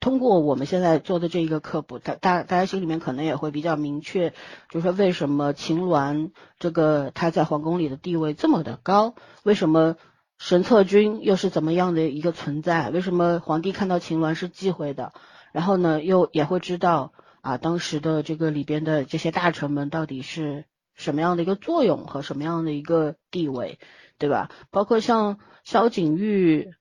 [0.00, 4.30] 通过我们现在做的这一个科普，大大大家心里面可能也会比较明确，
[4.70, 6.30] 就是说为什么秦鸾
[6.60, 9.96] 这个他在皇宫里的地位这么的高，为什么
[10.38, 15.12] 神策军又是怎么样的一个存在，为什么皇帝看到秦鸾是忌讳的，
[15.52, 23.80] 然后呢又也会知道啊当时的这个里边的这些大臣们到底是什么样的一个作用和什么样的一个地位，
[24.16, 24.48] 对吧？
[24.70, 26.72] 包括像萧景玉。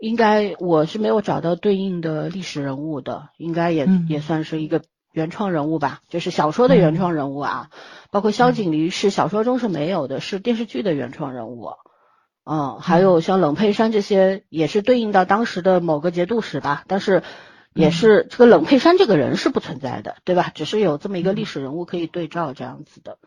[0.00, 4.82] 应该我是没有找到对应的历史人物的，应该也、嗯也算是一个
[5.12, 7.70] 原创人物吧，就是小说的原创人物啊。
[8.10, 11.70] 包括萧景离是小说中是没有的，是电视剧的原创人物。
[12.44, 17.22] 嗯，还有像冷佩珊这些，也是对应到当时的某个节度使吧，但是
[17.74, 20.50] 也是这个冷佩珊这个人是不存在的，对吧？
[20.54, 23.18] 只是有这么一个历史人物可以对照这样子的。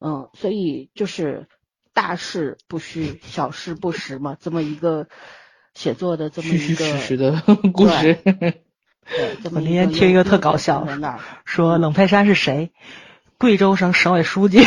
[0.00, 1.46] 嗯，所以就是
[1.94, 5.06] 大事不虚，小事不实嘛，这么一个
[5.78, 7.40] 写作的这么虚虚一个实实的
[7.72, 8.14] 故事。
[8.26, 10.84] 对，这么我那天听一个特搞笑。
[11.44, 12.72] 说冷佩珊是谁？
[13.38, 14.58] 贵州省省委书记。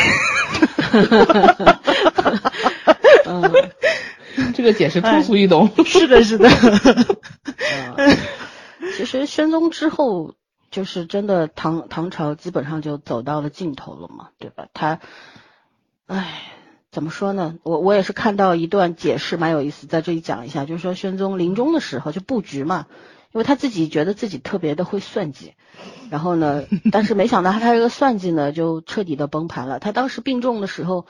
[3.28, 3.52] 嗯，
[4.56, 5.70] 这个解释通俗易懂。
[5.86, 6.48] 是的，是的。
[7.98, 8.18] 嗯
[8.96, 10.36] 其实宣宗之后，
[10.70, 14.68] 就是真的唐唐朝基本上就走到了尽头了嘛，对吧？
[14.74, 15.00] 他，
[16.08, 16.42] 唉，
[16.92, 17.56] 怎么说呢？
[17.64, 22.86] 我我也是看到一段解释，蛮有意思，在这里讲一下，就是说宣宗临终的时候就布局嘛，
[23.32, 25.54] 因为他自己觉得自己特别的会算计，
[26.10, 29.80] 然后呢， 但是没想到他他这个算计呢就彻底的崩盘了。
[29.80, 31.06] 他当时病重的时候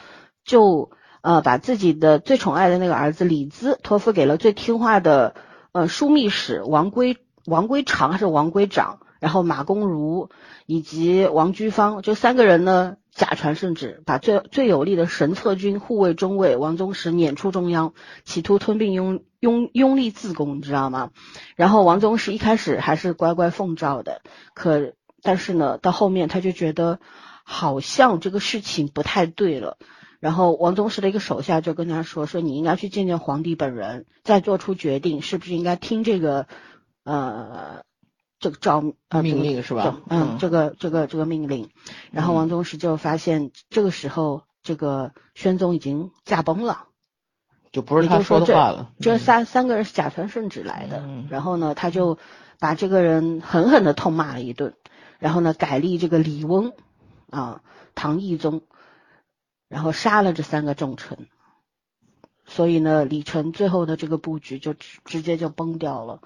[0.46, 0.92] 就
[1.22, 5.34] 呃把自己的最宠爱的那个儿子李兹托付给了最听话的
[5.72, 10.30] 呃枢密使王圭王圭长还是王圭长，然后马公如
[10.68, 17.94] 以及王居方就三个人呢假传圣旨，把最最有力的神策军护卫中尉王宗实撵出中央，
[18.24, 21.12] 企图吞并拥拥拥立自宫，你知道吗？
[21.56, 24.22] 然后王宗实一开始还是乖乖奉诏的，
[24.54, 27.00] 可但是呢，到后面他就觉得
[27.44, 29.78] 好像这个事情不太对了，
[30.20, 36.48] 然后王宗实的一个手下就跟他说：“说你应该去见见皇帝本人，再做出决定，是不是应该听这个
[37.04, 37.84] 呃
[38.42, 40.02] 这个诏呃命令是吧？
[40.10, 41.70] 嗯，这个这个这个命令。
[42.12, 46.88] 然后王宗实就发现这个时候这个宣宗已经驾崩了，
[47.72, 48.92] 就不是他说的话了。
[49.00, 52.18] 这三三个人是假传圣旨来的，然后呢，他就
[52.60, 54.74] 把这个人狠狠的痛骂了一顿，
[55.20, 56.74] 然后呢，改立这个李翁
[57.30, 57.62] 啊，
[57.96, 58.64] 唐懿宗。”
[59.72, 61.30] 然后杀了这三个重臣，
[62.46, 66.20] 所以呢，李成最后的这个布局就直直接就崩掉了，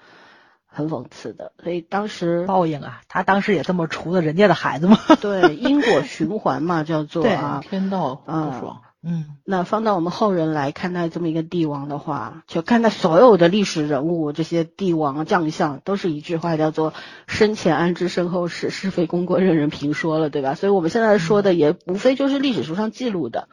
[0.76, 1.52] 很讽刺的。
[1.62, 4.98] 所以当时报应啊，他当时也这么除了人家的孩子吗？
[5.20, 8.82] 对，因果循环嘛，叫做啊，天道不爽。
[9.08, 16.92] 嗯，那放到我们后人来看待这么一个帝王的话，就看待所有的历史人物，这些帝王将相，都是一句话叫做
[17.28, 20.56] “生前安知身后事，是非功过任人评说”了，对吧？
[20.56, 23.48] 所以我们现在说的也无非就是历史书上记录的，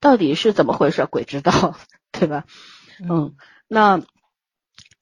[0.00, 1.76] 到底是怎么回事，鬼知道，
[2.10, 2.42] 对吧？
[3.08, 3.34] 嗯，
[3.68, 4.00] 那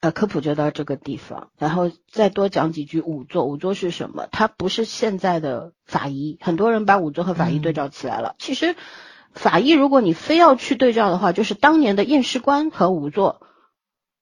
[0.05, 3.47] 呃，科普就到这个地方，然后再多讲几句仵作。
[3.47, 4.29] 仵作是什么？
[4.31, 8.77] 它不是现在的法医，很多人把仵作和法医对照起来了，其实。
[9.33, 13.40] 法医，如果你非要去对照的话，就是当年的验尸官和仵作，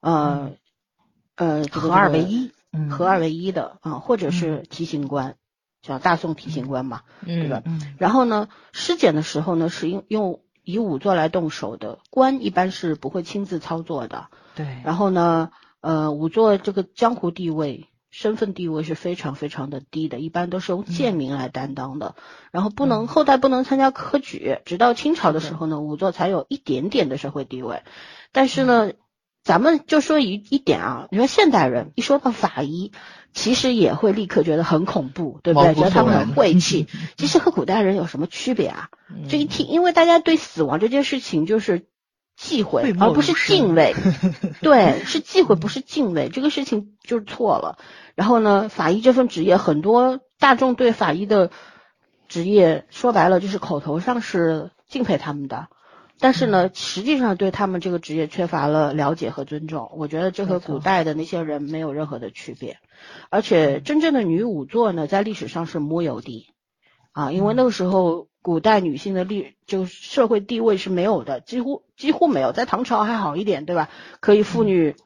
[0.01, 0.53] 呃
[1.35, 2.51] 呃合二为一，
[2.88, 5.35] 合二为一的啊，或者是提刑官，
[5.83, 7.62] 叫大宋提刑官嘛，对吧？
[7.99, 14.29] 然后呢，尸检的时候呢，是用用以仵作来动手的，官一般是不会亲自操作的。
[14.55, 14.81] 对。
[14.83, 15.51] 然后呢，
[15.83, 17.88] 呃，仵作这个江湖地位。
[18.14, 22.14] 身份地位是非常非常的低的，一般都是用贱民来担当的。
[22.51, 27.85] 然后不能后代不能参加科举，直到清朝的时候呢，仵作才有一点点的社会地位。
[28.31, 28.92] 但是呢，
[29.42, 32.92] 咱们就说一一点啊，你说现代人一说到法医，
[33.33, 35.75] 其实也会立刻觉得很恐怖，对不对？
[35.75, 36.88] 觉得他们很晦 气。
[37.16, 38.90] 其实和古代人有什么区别啊？
[39.31, 41.87] 这一听，因为大家对死亡这件事情就是。
[42.37, 43.95] 忌讳，而不是敬畏。
[44.62, 46.29] 对，是忌讳，不是敬畏。
[46.29, 47.79] 这个事情就是错了。
[48.14, 51.51] 然后呢，法医这份职业，很多大众对法医的
[52.29, 55.68] 职业说白了就是口头上是敬佩他们的，
[56.18, 59.90] 但是呢，实际上对他们这个职业缺乏了了解和尊重。
[59.97, 62.79] 我觉得这和古代的那些人没有任何的区别。
[63.31, 66.49] 而且，真正的女仵作呢，在历史上是没有的
[67.12, 68.27] 啊，因为那个时候。
[68.42, 72.50] 古代女性的历就社会地位是没有的，几乎几乎没有。
[72.50, 73.88] 在唐朝还好一点，对吧？
[74.18, 74.96] 可以妇女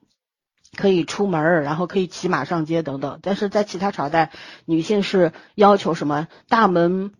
[0.75, 3.18] 可以出门，然后可以骑马上街等等。
[3.20, 4.33] 但是在其他朝代，
[4.64, 7.12] 女性是要求什么大门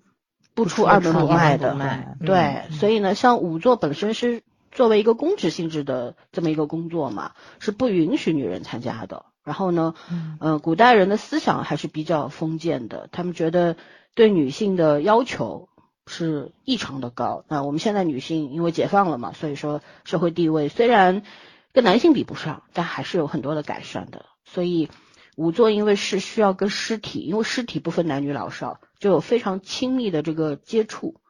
[0.55, 1.77] 不出二门不迈的。
[2.25, 9.27] 对，所以呢，像仵作本身是作为一个公职性质的这么一个工作嘛，是不允许女人参加的。
[9.45, 9.93] 然后呢，
[10.41, 13.77] 嗯，古代人的思想还是比较封建的，他们觉得
[14.15, 15.69] 对女性的要求。
[16.07, 17.45] 是异常的高。
[17.49, 21.23] 那我们现在女性因为解放了嘛，所以说社会地位虽然
[21.73, 24.27] 跟男性比不上，但还是有很多的改善的。
[24.45, 24.89] 所以
[25.37, 31.21] 仵作因为是需要跟尸体，因为尸体不分男女老少，就有非常亲密的这个接触，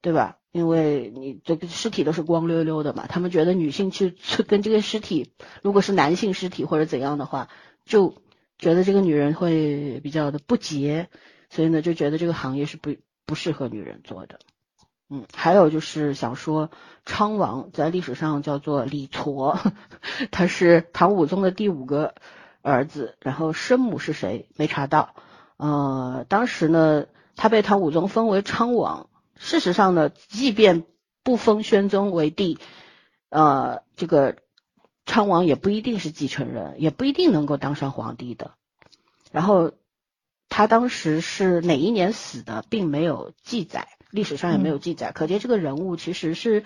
[0.00, 0.36] 对吧？
[0.52, 7.48] 因为你这个尸体都是光溜溜的嘛，他们觉得女性去去跟这个尸体，如果是男性尸体或者怎样的话，
[7.86, 8.14] 就
[8.58, 11.08] 觉得这个女人会比较的不洁，
[11.48, 12.94] 所以呢就觉得这个行业是不。
[13.32, 14.40] 不适合女人做的，
[15.08, 16.70] 嗯，还有就是想说，
[17.06, 19.58] 昌王在历史上叫做李矬，
[20.30, 22.14] 他是唐武宗的第五个
[22.60, 25.14] 儿子，然后生母是谁没查到，
[25.56, 30.84] 呃，当时呢，他被唐武宗封为昌王，事实上呢，即便
[31.22, 32.58] 不封宣宗为帝，
[33.30, 34.36] 呃，这个
[35.06, 38.50] 昌王也不一定是继承人，也不一定能够当上皇帝的，
[39.30, 39.72] 然后。
[40.54, 46.62] 他当时是哪一年死的，并没有记载，历史上也没有记载，可见这个人物其实是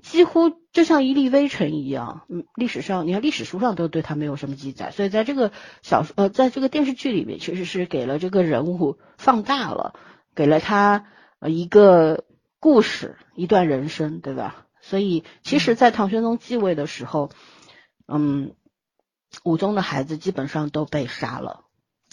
[0.00, 2.22] 几乎就像一粒微尘一样。
[2.30, 5.52] 嗯，历史上你看历史书上都对他没有什么记载，所以在这个
[5.82, 9.92] 小说呃，在这个电视剧里面，其实是给了这个人物放大了，
[10.34, 11.04] 给了他
[11.46, 12.24] 一个
[12.58, 14.66] 故事，一段人生，对吧？
[14.80, 17.30] 所以其实，在唐玄宗继位的时候，
[18.08, 18.54] 嗯，
[19.44, 21.66] 武宗的孩子基本上都被杀了。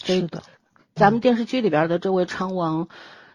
[0.04, 0.42] 是的。
[0.98, 2.88] 咱们电视剧里边的这位昌王，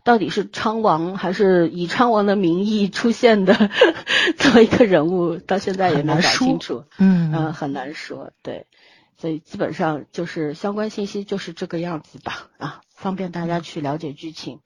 [0.03, 3.69] 到底是昌王还是以昌王的名义出现的
[4.37, 6.83] 这么一个人物，到现在也没搞清楚。
[6.97, 8.31] 嗯嗯，很难说。
[8.41, 8.67] 对，
[9.17, 12.49] 所以基本上就是相关信息就是这个样子吧。
[12.57, 14.59] 啊，方便大家去了解剧情。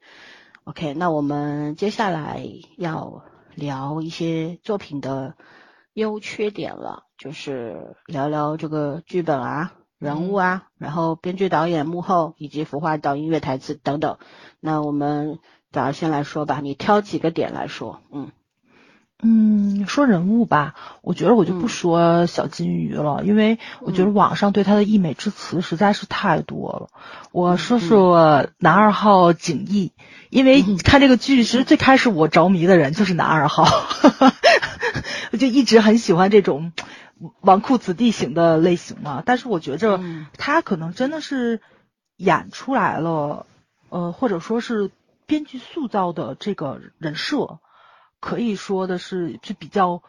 [0.64, 2.44] OK，那我们接下来
[2.76, 3.22] 要
[3.54, 5.34] 聊一些作品的
[5.94, 9.72] 优缺点了，就是聊聊这个剧本啊。
[9.98, 14.18] 人物啊，然后编剧、导演、幕后以及服化到、音乐、台词等等。
[14.60, 15.38] 那我们
[15.72, 18.00] 早上先来说吧，你挑几个点来说。
[18.12, 18.30] 嗯
[19.20, 26.88] 嗯，说人物吧，我觉得我就不嗯说小金鱼了，因为我觉得嗯网上对他的溢美之词实在是太多了。
[27.32, 29.90] 我嗯说说男二号景逸，
[30.30, 33.64] 因为嗯看这个剧，其实最开始我着迷的人就是男二号，
[35.32, 36.72] 我就一直很喜欢这种
[37.40, 39.22] 纨绔子弟型的类型嘛。
[39.24, 41.60] 但是我觉着嗯他可能真的是
[42.16, 43.46] 演出来了，
[43.88, 44.90] 呃，或者说是
[45.26, 47.58] 编剧塑造的这个人设。
[48.20, 50.02] 可以说的是就比较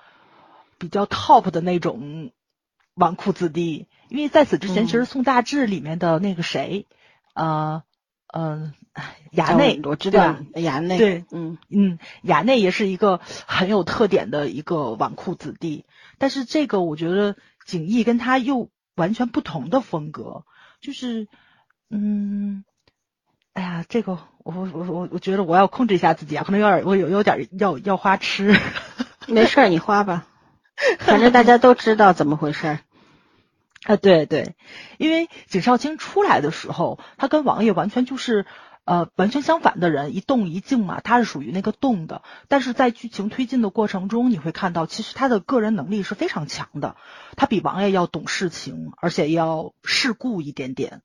[0.79, 2.31] 比较 top 的那种
[2.95, 6.87] 纨绔子弟，因为在此之前，嗯其实宋大志里面的那个谁，
[7.35, 7.83] 呃，
[8.33, 8.73] 嗯、
[9.31, 15.85] 衙哦内，我知道衙内，对，嗯嗯，衙内也是一个很有特点的一个纨绔子弟，
[16.17, 17.35] 但是这个我觉得
[17.65, 20.43] 景逸跟他又完全不同的风格，
[20.81, 21.27] 就是，
[21.89, 22.63] 嗯，
[23.53, 28.55] 哎呀，这个我我我我我觉得我要控制一下自己啊，可能有点我有有点要要花痴。
[29.27, 30.25] 没事儿，你花吧，
[30.97, 32.79] 反正大家都知道怎么回事儿。
[33.85, 34.55] 啊，对对，
[34.97, 38.45] 因为景少卿出来的时候，他跟王爷完全就是
[38.89, 42.23] 呃完全相反的人，一动一静嘛，他是属于那个动的。
[42.47, 46.95] 但是在剧情推进的过程中，你会看到，其实他的个人能力是非常强的，
[47.35, 51.03] 他比王爷要懂事情，而且要世故一点点。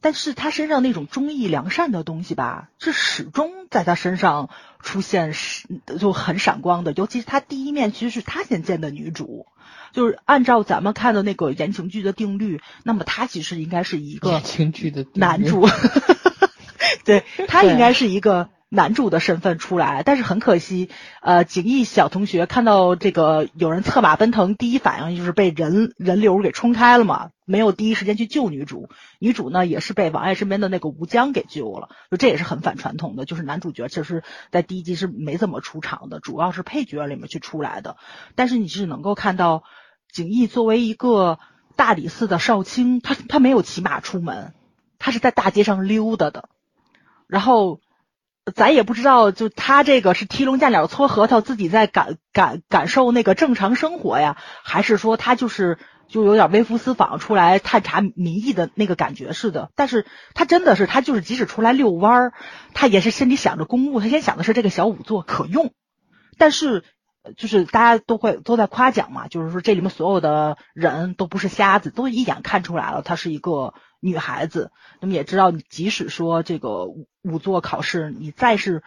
[0.00, 4.50] 但是他身上那种忠义良善的东西吧，是始终在他身上
[4.80, 5.66] 出现是
[5.98, 6.92] 就很闪光的。
[6.92, 9.46] 尤其是他第一面，其实是他先见的女主，
[9.92, 15.66] 就是按照咱们看的那个言情剧的定律，那么他其实应该是一个言情剧的男主，
[17.04, 20.90] 对他应该是一个男主的身份出来，但是很可惜，
[21.22, 37.96] 呃，景逸小同学看到这个有人策马奔腾，第一反应就是被人人流给冲开了嘛，没有第一时间去救女主，女主呢也是被王爱身边的那个吴江给救了，就这也是很反传统的，就是男主角其实在第一集是没怎么出场的，主要是配角里面去出来的，
[38.34, 39.62] 但是你是能够看到
[40.12, 41.38] 景逸作为一个
[41.74, 44.52] 大理寺的少卿，他他没有骑马出门，
[44.98, 46.50] 他是在大街上溜达的，
[47.28, 47.80] 然后
[48.54, 59.70] 咱也不知道，就他这个是提笼架鸟搓核桃，自己在感感感受那个正常生活呀，还是说他就是就有点微服私访出来探查民意的那个感觉似的？
[59.76, 62.32] 但是他真的是他就是即使出来遛弯儿，
[62.74, 65.72] 他也是心里想着公务，他先想的是这个小仵作可用，
[66.38, 66.82] 但是。
[67.28, 74.70] 呃就是大家都会都在夸奖嘛，就是说这里面所有的人都不是瞎子，都一眼看出来了，她是一个女孩子。
[75.00, 78.82] 那么也知道，你即使说这个仵仵作考试，你再是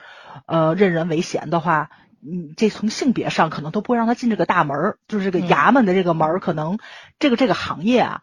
[0.46, 1.89] 呃任人唯贤的话，
[2.20, 6.80] 你这从性别上可能都不会让她进这个大门儿，就是这个嗯衙门的这个门儿，可能
[7.20, 8.22] 这个这个行业啊。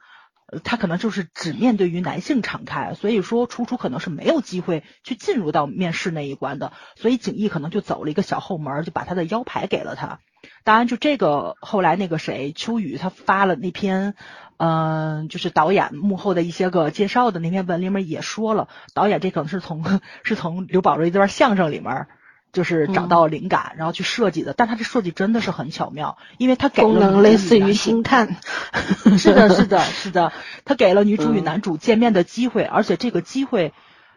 [0.65, 10.21] 他可能就是只面对于男性敞开，所以说楚楚可能是没有机会去进入到面试那一关的，所以景逸可能就走了一个小后门，就把他的腰牌给了他。
[10.65, 14.15] 当然，就这个后来那个谁秋雨他发了那篇，
[14.57, 22.07] 嗯、就是导演幕后的一些个介绍的那篇文里面也说了，导演这可能是从 是从刘宝瑞一段相声里面。
[22.53, 28.37] 就是找到灵感，然后去设计的，但他这设计真的是很巧妙，因为他给了功能类似于星探，
[29.19, 30.33] 是的，是的， 是的，
[30.65, 31.45] 他给了女主与嗯。
[31.45, 33.73] 男主见面的机会，而且这个机会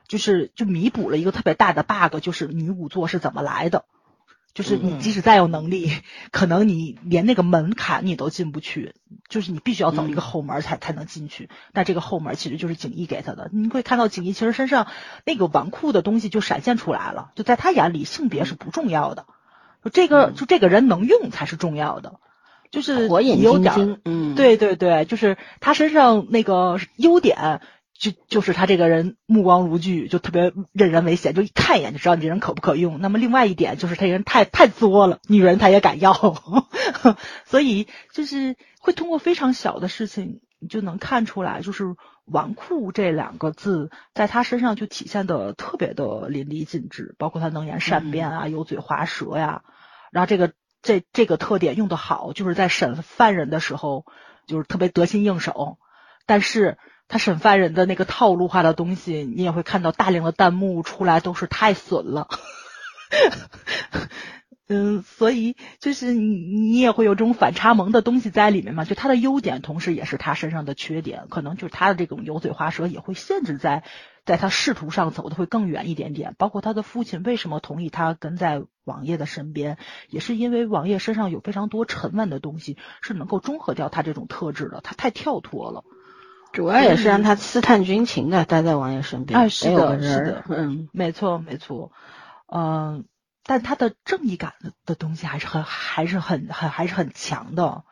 [0.08, 3.86] 就是就弥补了一个特别大的 bug，就是女仵作是怎么来的。
[4.54, 5.00] 就是你嗯。
[5.00, 5.92] 即使再有能力，
[6.32, 8.94] 可能你连那个门槛你都进不去，
[9.30, 10.24] 就是你必须要走一个嗯。
[10.24, 11.50] 后门才才能进去。
[11.74, 14.88] 但这个后门其实就是景逸给他的，你会看到景逸其实身上
[15.26, 19.26] 那个纨绔的东西就闪现出来了，就在他眼里性别是不重要的，
[19.84, 20.36] 就这个嗯。
[20.36, 22.20] 就这个人能用才是重要的，
[22.72, 27.62] 就是火眼有点儿金睛，嗯，，对对对，就是他身上那个优点，
[28.02, 33.00] 就就是他这个人目光如炬，就特别任人唯贤，就一看一眼就知道你这人可不可用。
[33.00, 36.12] 那么另外一点就是他这人太太作了，女人他也敢要，
[37.46, 41.96] 所以就是会通过非常小的事情，你就能看出来，就是
[42.26, 49.62] 纨绔这两个字在他身上就体现的特别的淋漓尽致，包括他能言善辩啊，油嘴滑舌呀，
[50.12, 54.08] 然后这个这这个特点用的好，就是在审犯人的时候，
[54.48, 55.78] 就是特别得心应手。
[56.26, 56.80] 但是
[57.12, 62.30] 他审犯人的那个套路化的东西，你也会看到大量的弹幕出来都是太损了。
[64.70, 73.84] 嗯，所以就是你你也会有这种反差萌的东西在里面嘛，就他的优点，同时也是他身上的缺点，可能就是他的这种油嘴滑舌也会限制在
[74.24, 76.36] 在他仕途上走的会更远一点点。
[76.38, 85.84] 包括他的父亲为什么同意他跟在王爷的身边，也是因为王爷身上有非常多沉稳的东西，是能够中和掉他这种特质的，他太跳脱了。
[86.54, 91.92] 主要也是让他私探军情的，待在王爷身边，哎是的是的嗯没错，没错，
[92.48, 93.06] 嗯、
[93.46, 97.84] 但他的正义感的的东西还是很还是很很还是很强的。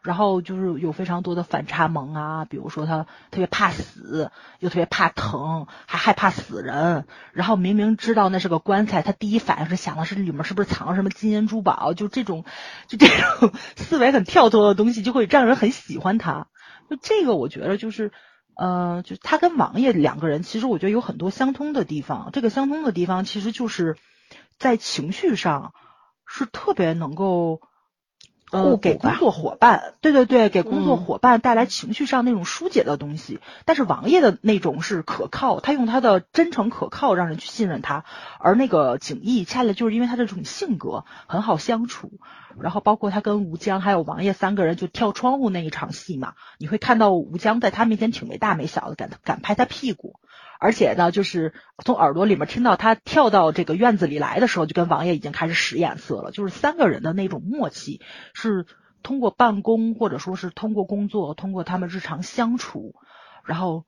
[0.00, 4.30] 然后就是有非常多的反差萌啊，比如说他特别怕死，
[4.60, 7.04] 又特别怕疼，还害怕死人。
[7.32, 12.44] 然后明明知道那是个棺材，他第一反应是想的是里面是不是藏了什么金银珠宝，就这种
[12.86, 16.46] 就这种思维很跳脱的东西，就会让人很喜欢他。
[16.88, 18.12] 就这个，我觉得就是
[18.56, 22.30] 呃，就他跟王爷两个人，其实我觉得有很多相通的地方。
[22.32, 23.96] 这个相通的地方，其实就是
[24.58, 25.72] 在情绪上
[26.26, 27.60] 是特别能够。
[28.50, 33.40] 呃，给工作伙伴，对对对，给工作伙伴带来情绪上那种疏解的东西。
[33.64, 38.04] 但是王爷的那种是可靠，他用他的真诚可靠让人去信任他。
[38.38, 42.12] 而那个景逸，恰恰就是因为他这种性格很好相处。
[42.60, 50.18] 然后包括他跟吴江还有王爷三个人就跳窗户那一场戏嘛，你会看到吴江在他面前挺没大没小的，敢敢拍他屁股。
[50.60, 51.54] 而且呢，就是
[51.84, 56.32] 从耳朵里面听到他跳到这个院子里来的时候，就跟王爷已经开始使眼色了。
[56.32, 58.00] 就是三个人的那种默契，
[58.34, 58.66] 是
[59.04, 62.96] 通过办公或者说是通过工作，通过他们日常相处，
[63.44, 63.84] 然后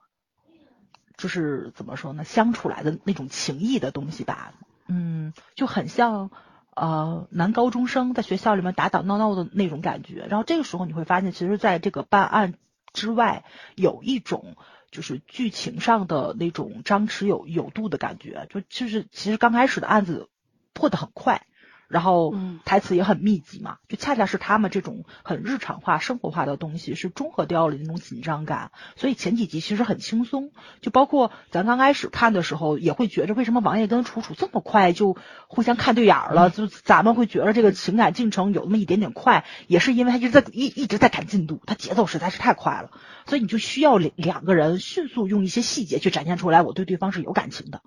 [1.16, 4.52] 就是怎么说呢，相处来的那种情谊的东西吧。
[4.86, 6.30] 嗯，就很像
[6.76, 10.24] 呃男高中生在学校里面打打闹闹的那种感觉。
[10.30, 12.54] 然后这个时候你会发现，其实在这个办案
[12.92, 13.44] 之外，
[13.74, 14.56] 有一种。
[14.90, 20.28] 就是剧情上的那种张弛有有度的感觉，就就是其实刚开始的案子
[20.72, 21.46] 破得很快。
[21.90, 22.32] 然后
[22.64, 28.70] 台词也很密集嘛，就恰恰是他们这种很日常化、生活化的东西，是中和掉了那种紧张感。
[28.94, 35.16] 所以前几集其实很轻松，就包括咱刚开始看的时候，也会觉着为什么王爷跟楚楚这么快就
[35.48, 42.90] 互相看对眼了，就咱们会觉得这个情感进程有那么一点点快，也是因为他一直在一一直在赶进度，他节奏实在是太快了，
[43.26, 47.82] 所以你就需要两两个人迅速用一些细节去展现出来，我对对方是有感情的。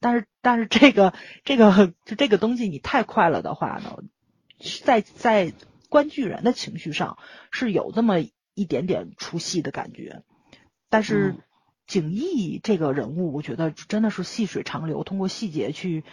[0.00, 1.12] 但是，但是这个
[1.44, 3.98] 这个就这个东西，你太快了的话呢，
[4.84, 5.52] 在在
[5.88, 7.18] 观剧人的情绪上
[7.50, 8.20] 是有这么
[8.54, 10.22] 一点点出戏的感觉。
[10.88, 11.34] 但是
[11.86, 16.04] 景逸这个人物，我觉得真的是细水长流，通过细节去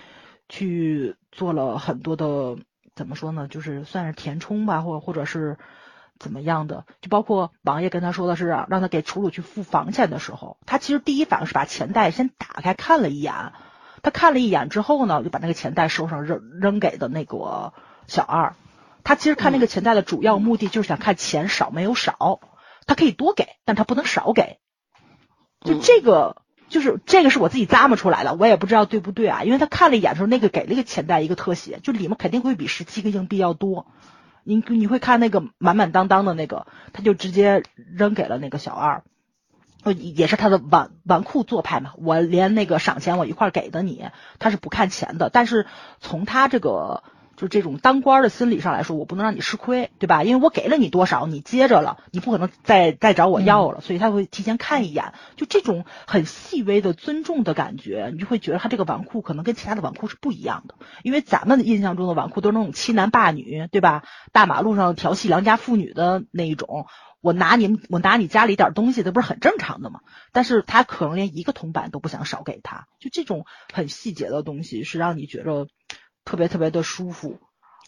[0.50, 2.58] 去做了很多的，
[2.96, 3.48] 怎么说呢？
[3.48, 5.58] 就是算是填充吧，或或者是
[6.20, 6.86] 怎么样的？
[7.02, 13.34] 就包括王爷跟他说的是让他给楚楚去付房钱的时候，他其实第一反应是把钱袋先打开看了一眼。
[14.04, 17.74] 他看了一眼之后呢，就把那个钱袋收上扔扔给的那个
[18.06, 18.54] 小二。
[19.04, 22.40] 他其实看那个钱袋的主要目的就是想看钱少没有少，
[22.86, 24.60] 他可以多给，但他不能少给。
[25.62, 29.44] 就这个，就是这个是我自己咂摸出来的，我也不知道对不对啊。
[29.44, 33.88] 因为他看了一眼的时候，那个给了一个钱袋一个特写，就里面肯定会比十七个硬币要多。
[34.44, 37.64] 你你会看那个满满当当的那个，他就直接
[37.96, 39.04] 扔给了那个小二。
[39.84, 44.06] 呃，也是他的纨纨绔做派嘛，我连那个赏钱我一块给的你，
[44.40, 45.30] 他是不看钱的。
[45.30, 45.66] 但是
[46.00, 47.04] 从他这个
[47.36, 50.24] 就这种当官的心理上来说，我不能让你吃亏，对吧？
[50.24, 55.14] 因为我给了你多少，你接着了，你不可能再再找我要了，所以他会提前看一眼。
[55.36, 60.76] 就这种很细微的尊重的感觉，你就会觉得他这个纨绔可能跟其他的纨绔是不一样的。
[61.02, 64.04] 因为咱们印象中的纨绔都是那种欺男霸女，对吧？
[64.32, 66.86] 大马路上调戏良家妇女的那一种。
[67.24, 70.02] 我拿你，我拿你家里点东西，这不是很正常的吗？
[70.34, 75.68] 但是他可能连一个铜板都不想少给他，就这种很细节的东西，是让你觉得
[76.26, 77.40] 特别特别的舒服，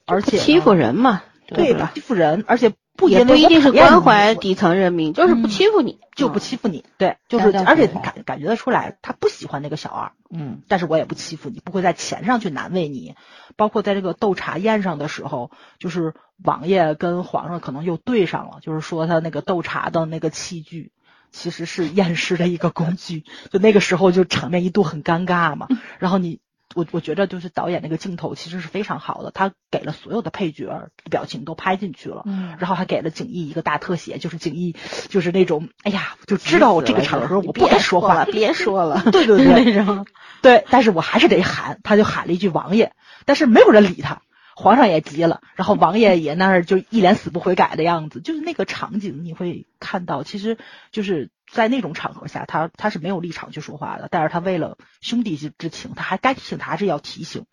[0.06, 1.92] 而且欺负人嘛，对吧？
[1.94, 13.16] 欺负人，而且不也不一定是关怀底层人民，就是不欺负你，就不欺负你，对，就是而且感感觉得出来，他不喜欢那个小二，嗯，但是我也不欺负你，不会在钱上去难为你，
[13.56, 16.14] 包括在这个斗茶宴上的时候，就是。
[16.44, 20.92] 王爷跟皇上可能又对上了，就是说他那个斗茶的那个器具
[21.32, 25.70] 其实是 验尸的一个工具，就那个时候就场面一度很尴尬嘛。
[25.98, 26.42] 然后你
[26.76, 32.24] 我我觉得就是导演那个镜头其实是非常好的，他给了所有的配角表情都拍进去了，
[32.60, 34.76] 然后还给了景逸一个大特写，就是景逸
[35.10, 40.06] 就是那种哎呀就知道我这个场合我不该说话，别说了，对对对， 那种
[40.42, 42.94] 对，但是我还是得喊，他就喊了一句王爷，
[43.26, 44.22] 但是没有人理他。
[44.58, 50.58] 皇上也急了，然后王爷也那儿就一脸死不悔改的样子，就是那个场景你会看到，其实
[50.94, 57.46] 就是在那种场合下，他他是没有立场去说话的，但是他为了兄弟之之情，他还该提醒他还是要提醒，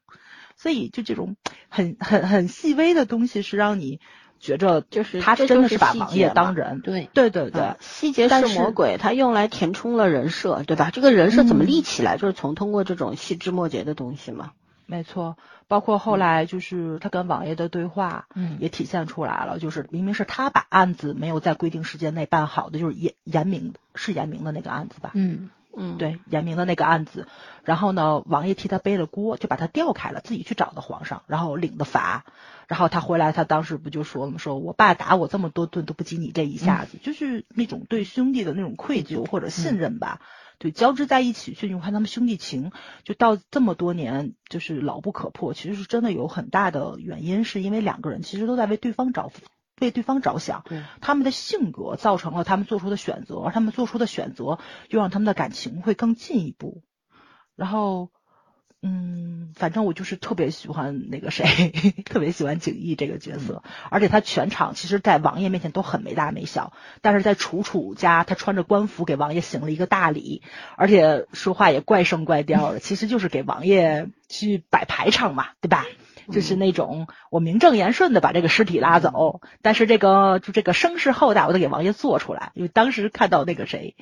[0.57, 1.36] 所以就这种
[1.68, 4.01] 很很很细微的东西是让你
[4.40, 10.90] 觉着就是他真的是把王爷当人，对对对对，细节是魔鬼，他用来填充了人设，对吧？
[10.90, 14.53] 这个人设怎么立起来，就是从通过这种细枝末节的东西嘛。
[14.93, 15.38] 没错，
[15.68, 27.26] 包括后来就是他跟王爷的对话，嗯，也体现出来了，就是明明是他把案子没有在规定时间内办好的，就是严严明是严明的那个案子吧，嗯，嗯，对严明的那个案子，
[27.64, 32.26] 然后呢，王爷替他背了锅，就把他调开了，自己去找的皇上，然后领的罚，
[32.68, 34.36] 然后他回来，他当时不就说了吗？
[34.36, 40.20] 说我爸打我这么多顿都不及你这一下子，就是那种对兄弟的那种愧疚或者信任吧，
[40.63, 42.71] 对交织在一起，去你看他们兄弟情，
[43.03, 49.33] 就到这么多年就是牢不可破，其实是真的有很大的原因，是因为两个人其实都在为对方着
[49.81, 56.85] 为对方着想，对他们的性格造成了他们做出的选择，而他们做出的选择又让他们的感情会更进一步。
[57.57, 58.13] 然后，
[58.85, 61.70] 嗯，反正我就是特别喜欢那个谁，
[62.05, 70.43] 特别喜欢景逸这个角色，而且他全场其实，在王爷面前都很没大没小，但是在楚楚家，他穿着官服给王爷行了一个大礼，
[70.76, 75.87] 而且说话也怪声怪调的，其实就是给王爷去摆排场嘛，对吧？
[76.31, 82.53] 就是那种我名正言顺的把这个尸体拉走，但是这个就这个声势浩大，我得给王爷做出来。
[82.55, 83.97] 因为当时看到那个谁，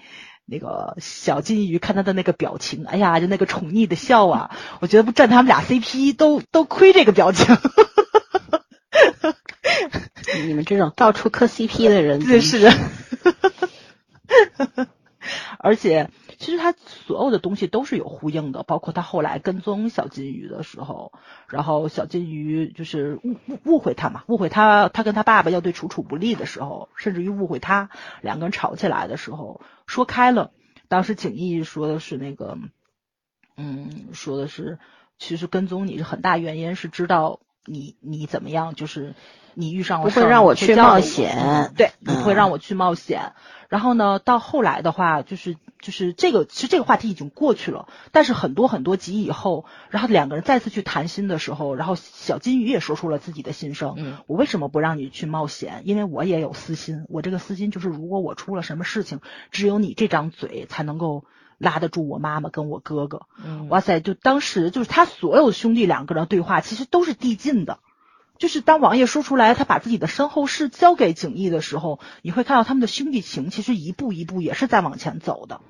[0.45, 4.51] 那个小金鱼，看他的那个表情，哎呀，就那个宠溺的笑啊，
[4.81, 7.57] 我觉得不站他们俩 CP 都都亏这个表情。
[10.47, 12.73] 你们这种到处磕 CP 的人，对，是的。
[15.59, 16.09] 而且，
[16.41, 21.12] 其实他所有的东西都是有呼应的，包括他后来跟踪小金鱼的时候，
[21.49, 27.91] 然后小金鱼就是误误误会他嘛，误会他，他跟他爸爸要对楚楚不利的时候，甚至于误会他，
[28.22, 30.51] 两个人吵起来的时候，说开了。
[30.88, 32.57] 当时景逸说的是那个，
[33.59, 34.78] 嗯，说的是，
[35.18, 39.15] 其实跟踪你是很大原因是知道你你怎么样，就是
[39.55, 43.33] 你遇上了不会让我去冒险对，你不会嗯让我去冒险。
[43.69, 47.87] 然后呢，到后来的话，就是就是这个，其实这个话题已经过去了。
[48.11, 53.95] 但是很多很多集以后，然后两个人再次去谈心的时候，然后小金鱼也说出了自己的心声。
[53.97, 55.83] 嗯我为什么不让你去冒险？
[55.85, 57.05] 因为我也有私心。
[57.09, 59.21] 我这个私心就是，如果我出了什么事情，
[59.53, 61.25] 只有你这张嘴才能够
[61.61, 63.27] 拉得住我妈妈跟我哥哥。
[63.45, 64.01] 嗯哇塞！
[64.01, 67.79] 就当时就是他所有兄弟两个人的对话，其实都是递进的。
[68.39, 75.61] 就是当王爷说出来，他把自己的身后事交给景逸的时候，你会看到他们的兄弟情其实一步一步也是在往前走的。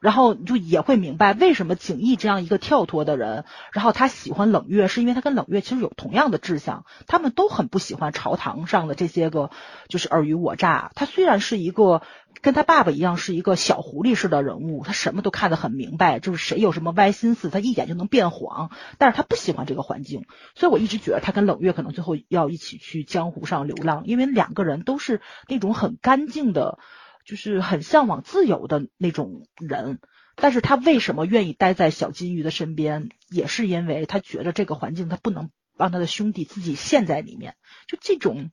[0.00, 9.50] 然后你就也会明白为什么景逸这样一个跳脱的人，然后他喜欢冷月，是因为他跟冷月其实有同样的志向，他们都很不喜欢朝堂上的这些个
[9.88, 10.90] 就是尔虞我诈。
[10.94, 12.02] 他虽然是一个
[12.42, 18.70] 跟他爸爸一样是一个小狐狸式的人物，他什么都看得很明白，就是谁有什么歪心思，他一眼就能变黄。
[18.98, 26.78] 但是他不喜欢这个环境，所以我一直觉得他跟冷月可能最后要一起去江湖上流浪，因为两个人都是那种很干净的。
[27.26, 29.98] 就是很向往自由的那种人，
[30.36, 37.56] 但是他为什么愿意待在小金鱼的身边，也是因为他觉得这个环境他不能让他的兄弟自己陷在里面，
[37.88, 38.50] 就这种，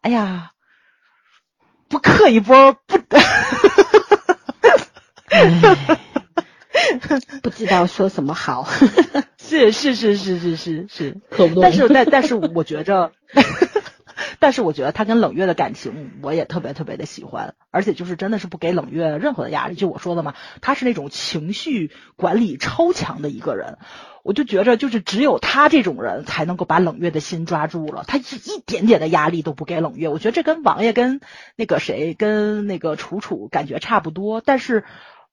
[0.00, 0.52] 哎呀，
[1.88, 2.98] 不刻一波不，
[7.42, 8.68] 不知道说什么好。
[9.36, 13.12] 是是是是是是是，可不动但是但但是我觉着。
[14.44, 19.74] 但是我觉得他跟冷月的感情，我也特别特别的喜欢，而且就是真的是不给冷月任何的压力。
[19.74, 23.78] 就我说的嘛，他是那种情绪管理超强的一个人，
[24.22, 30.10] 我就觉着就是只有他这种人才能够把冷月的心抓住了，他一一点点的压力都不给冷月。
[30.10, 31.22] 我觉得这跟王爷跟
[31.56, 34.84] 那个谁跟那个楚楚感觉差不多，但是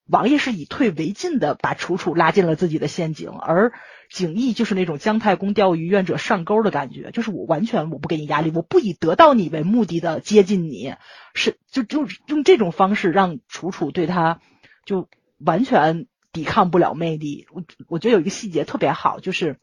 [0.07, 3.73] 王爷是以退为进的把楚楚拉进了自己的陷阱，而。
[4.11, 10.95] 景逸就是那种姜太公钓鱼，愿者上钩的感觉，就是我完全我不给你压力，我不以得到你为目的的接近你，
[11.33, 14.41] 是就就用这种方式让楚楚对他
[14.85, 15.07] 就
[15.37, 17.47] 完全抵抗不了魅力。
[17.53, 19.61] 我我觉得有一个细节特别好，就是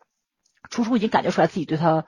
[0.70, 2.06] 楚楚已经感觉出来自己对他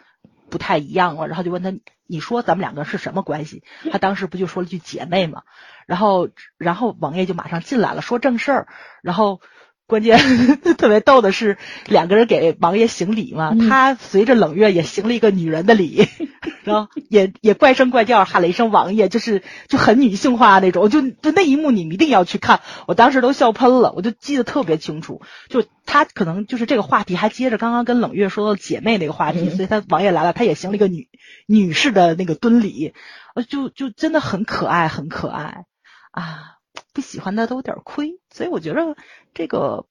[0.48, 3.62] 不太一样了，然后就问他，你说咱们两个是什么关系？
[3.92, 5.42] 他当时不就说了句姐妹嘛，
[5.86, 8.68] 然后然后王爷就马上进来了，说正事儿，
[9.02, 9.42] 然后。
[9.90, 10.18] 关键
[10.78, 13.68] 特别逗的是，两个人给王爷行礼嘛，嗯。
[13.68, 16.06] 他随着冷月也行了一个女人的礼，
[16.64, 29.56] 然后也也怪声怪调喊了一声王爷，就是就很女性化那种，就就那一幕你们一定要去看，我当时都笑喷了，我就记得特别清楚，就他可能就是这个话题还接着刚刚跟冷月说的姐妹那个话题，嗯。
[29.56, 31.08] 所以他王爷来了，他也行了一个女
[31.46, 32.94] 女士的那个蹲礼，
[33.34, 35.64] 呃，就就真的很可爱，很可爱。
[36.12, 36.59] 啊。
[36.92, 38.96] 不喜欢的都有点亏，所以我觉得
[39.34, 39.86] 这个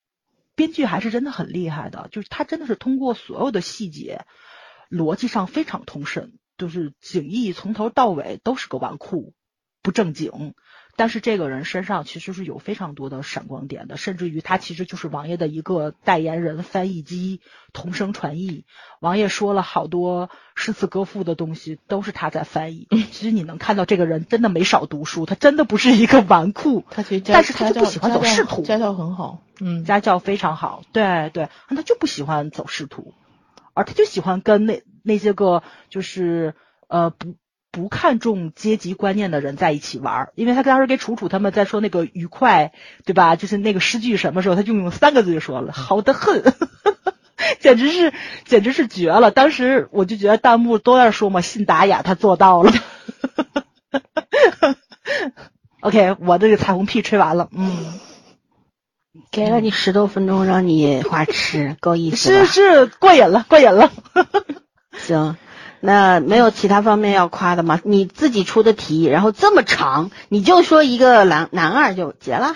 [0.56, 4.26] 编剧还是真的很厉害的，就是他真的是通过所有的细节，
[4.90, 9.34] 逻辑上非常通顺，就是景逸从头到尾都是个纨绔，
[9.82, 10.56] 不正经，
[11.00, 17.40] 但是这个人身上其实是有非常多的闪光点的，甚至于他其实就是王爷的一个代言人、翻译机、
[17.72, 18.66] 同声传译。
[19.00, 22.86] 王爷说了好多诗词歌赋的东西，都是他在翻译。
[23.14, 28.64] 其实你能看到这个人真的没少读书，他真的不是一个纨绔，他其实家但是他就不喜欢走仕途。
[28.64, 33.14] 家教很好，嗯，家教非常好，对对，他就不喜欢走仕途，
[33.74, 36.56] 而他就喜欢跟那那些个就是
[36.90, 37.36] 呃不
[37.72, 42.72] 不看重阶级观念的人在一起玩儿，因为他当时给楚楚他们在说那个愉快，
[43.06, 43.36] 对吧？
[43.36, 46.44] 就是那个诗句什么时候，他就用三个字就说了，好的很。
[47.60, 48.14] 简直是，
[48.46, 49.32] 简直是绝了！
[49.32, 52.72] 当时我就觉得弹幕都在说嘛，信达雅他做到了。
[55.82, 58.00] OK，我这个彩虹屁吹完了，嗯。
[59.32, 62.46] 给了你十多分钟让你花痴，够意思吧？
[62.46, 63.92] 是是过瘾了，过瘾了。
[64.98, 65.38] 行，
[65.82, 67.80] 那没有其他方面要夸的吗？
[67.84, 72.54] 你自己出的题，然后这么长，你就说一个男男二就结了。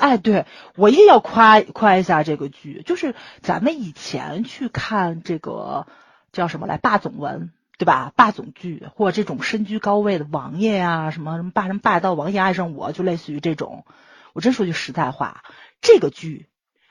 [0.00, 5.86] 哎，对我也要夸夸一下这个剧，就是咱们以前去看这个
[6.32, 8.12] 叫什么来霸总文，对吧？
[8.16, 13.84] 霸总剧或这种身居高位的王爷呀、什么什么霸什么霸道王爷爱上我，就类似于这种。
[14.32, 15.42] 我真说句实在话，
[15.80, 16.46] 这个剧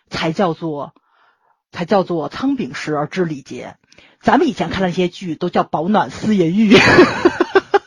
[0.09, 0.93] 才叫做
[1.71, 3.75] 才叫做仓廪实而知礼节。
[4.25, 6.73] 咱们以前看的那些剧都叫保暖思淫欲，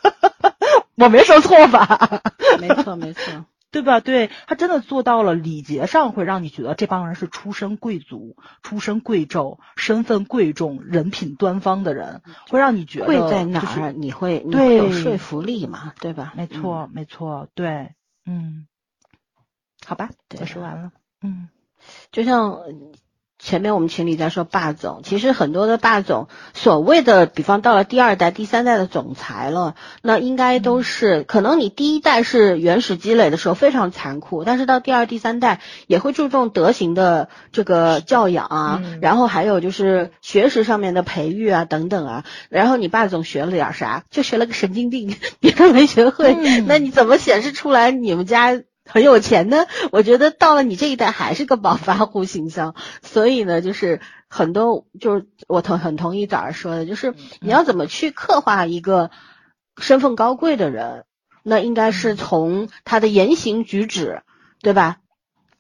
[0.95, 2.23] 我没说错吧？
[2.61, 3.45] 没错，没错。
[3.73, 3.99] 对吧？
[4.01, 13.93] 对他真的做到了礼节上，会让你觉得这帮人是出身贵族、出身贵胄、身份贵重、人品端方的人，会让你觉得贵在哪就是儿？
[13.93, 15.93] 你会你对会有说服力嘛？
[16.01, 16.33] 对吧？
[16.37, 17.91] 没错，没错，对，
[18.25, 18.69] 嗯，
[19.85, 21.49] 好吧，对我说完了，嗯，
[22.13, 22.73] 就像呃
[23.39, 44.05] 前面我们群里在说霸总，其实很多的霸总，所谓的，比方到了第二代、第三代的总裁了，那应该都是可能你第一代是原始积累的时候非常残酷，但是到第二、第三代也会注重德行的这个教养啊，嗯然后还有就是学识上面的培育啊等等啊，然后你霸总学了点啥？
[44.11, 48.61] 就学了个神经病， 别的没学会，嗯那你怎么显示出来你们家？
[48.89, 59.11] 很有钱呢， 我觉得到了你这一代还是个暴发户形象，所以呢，就是很多就是我同很同意早上说的，就是你要怎么去刻画一个
[59.81, 61.05] 身份高贵的人，
[61.43, 64.23] 那应该是从他的言行举止，
[64.61, 64.97] 对吧？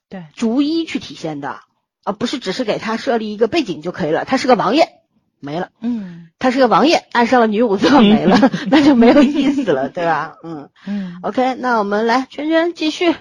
[0.09, 1.61] 对，逐一去体现的，
[2.03, 4.25] 而不是只是给他设立一个背景就可以了。
[4.25, 4.98] 他是个王爷，
[5.41, 8.39] 没了；嗯他是个王爷，爱上了女武则，没了，
[8.71, 10.35] 那就没有意思了，对吧？
[10.45, 10.69] 嗯。
[10.87, 13.15] 嗯，OK，那我们来圈圈继续，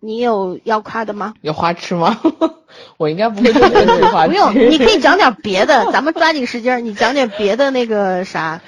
[0.00, 1.34] 你有要夸的吗？
[1.42, 2.18] 有花痴吗？
[2.96, 3.52] 我应该不会。
[4.28, 8.60] 不用，你可以讲点别的，咱们抓紧时间，你讲点别的那个啥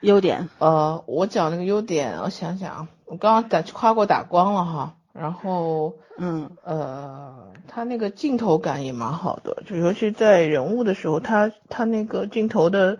[0.00, 0.48] 优点。
[0.58, 12.98] 呃，我讲那个优点，我想想啊，我刚刚打夸过打光了哈，然后嗯呃，他那个镜头感也蛮好的，就尤其在人物的时候，他他那个镜头的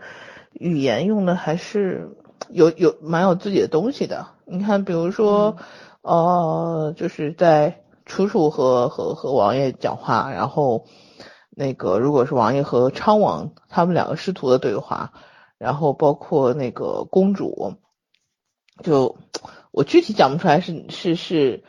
[0.52, 2.16] 语言用的还是
[2.48, 4.26] 有有蛮有自己的东西的。
[4.44, 5.56] 你看，比如说，
[6.02, 10.86] 呃，就是在楚楚和和和王爷讲话，然后
[11.50, 15.12] 那个如果是王爷和昌王他们两个师徒的对话，
[15.58, 17.74] 然后包括那个公主，
[18.82, 19.16] 就
[19.72, 21.64] 我具体讲不出来是是是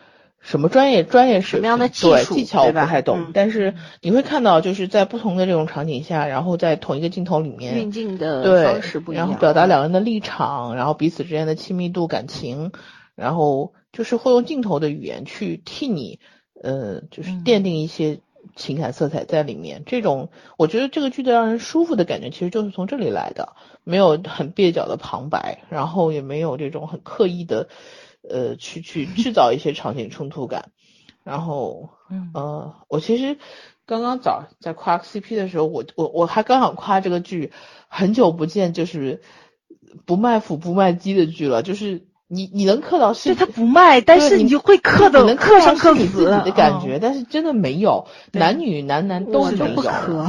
[0.47, 3.31] 什么专业专业水什么样的技术对技巧我不太懂，嗯。
[3.33, 12.71] 但是你会看到就是在不同的这种场景下，然后在同一个镜头里面运镜的对方式不一样，然后表达两个人的立场，然后彼此之间的亲密度、感情，
[13.13, 16.21] 然后就是会用镜头的语言去替你，
[16.63, 17.43] 呃，就是嗯。
[17.43, 18.19] 奠定一些
[18.55, 19.83] 情感色彩在里面。
[19.85, 23.49] 这种我觉得这个剧的让人舒服的感觉，其实就是从这里来的，
[23.83, 27.67] 没有很蹩脚的旁白，然后也没有这种很刻意的，
[28.21, 30.71] 呃，去去制造一些场景冲突感，
[31.23, 32.31] 然后嗯。
[32.33, 33.37] 呃，我其实
[33.85, 37.51] 刚刚早在夸 CP 的时候，我我我还刚想夸这个剧，
[37.87, 39.21] 很久不见就是
[40.05, 50.27] 不卖腐不卖鸡的剧了，就是你你能刻到是他不卖，但是你就会刻的你能刻上刻刻是你自己的感觉，但是真的没有，男女男男都我就不没有，磕。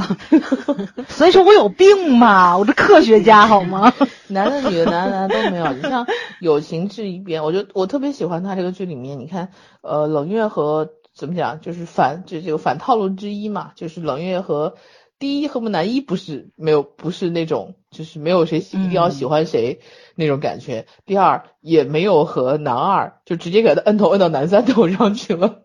[1.09, 3.93] 所以说我有病嘛，我这科学家好吗？
[4.27, 5.73] 男的女的男的男的都没有。
[5.73, 6.07] 你像
[6.39, 9.49] 友情至一边，我就我特别喜欢他这个剧里面，你看
[9.81, 14.75] 呃冷月和怎么讲，就是反这这个反套路之一嘛，就是冷月和
[15.19, 19.81] 第一和男一不是没有不是那种就是没有谁喜一定要喜欢谁
[20.15, 25.63] 那种感觉，第二也没有和男二就直接给他摁头摁到男三头上去了，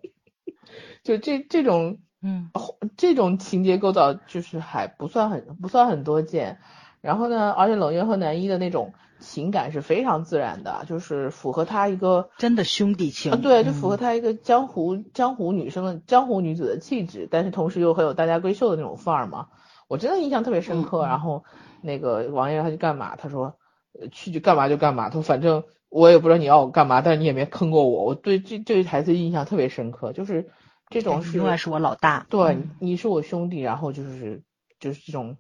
[1.05, 2.51] 就这这种嗯。
[2.97, 6.59] 这种情节构造就是还不算很不算很多见，
[7.01, 19.49] 然后呢，而且冷月和男一的那种情感是非常自然的，就是符合他一个真的兄弟情啊，对，就符合嗯他一个江湖江湖女生的江湖女子的气质，但是同时又很有大家闺秀的那种范儿嘛。
[19.89, 21.05] 我真的印象特别深刻。
[21.05, 21.45] 然后
[21.83, 23.17] 那个王爷他去干嘛？
[23.17, 23.57] 他说
[23.99, 25.09] 呃去就干嘛就干嘛。
[25.09, 28.05] 他说反正我也不知道你要我干嘛，但是你也没坑过我。
[28.05, 30.51] 我对这这句台词印象特别深刻，就是
[30.89, 32.27] 这种是永远是我老大。
[32.31, 34.43] 对嗯，你是我兄弟，然后就是
[34.85, 35.39] 就是这种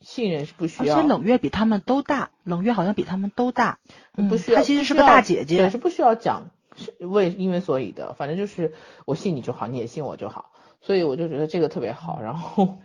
[0.00, 3.78] 信任是不需要而要，且冷月比他们都大，冷月好像比他们都大，
[4.16, 10.50] 嗯不需要，她其实是个大姐姐对，是不需要讲是为因为所以的，反正就是我信你就好，你也信我就好，
[10.80, 12.20] 所以我就觉得这个特别好。
[12.20, 12.78] 然后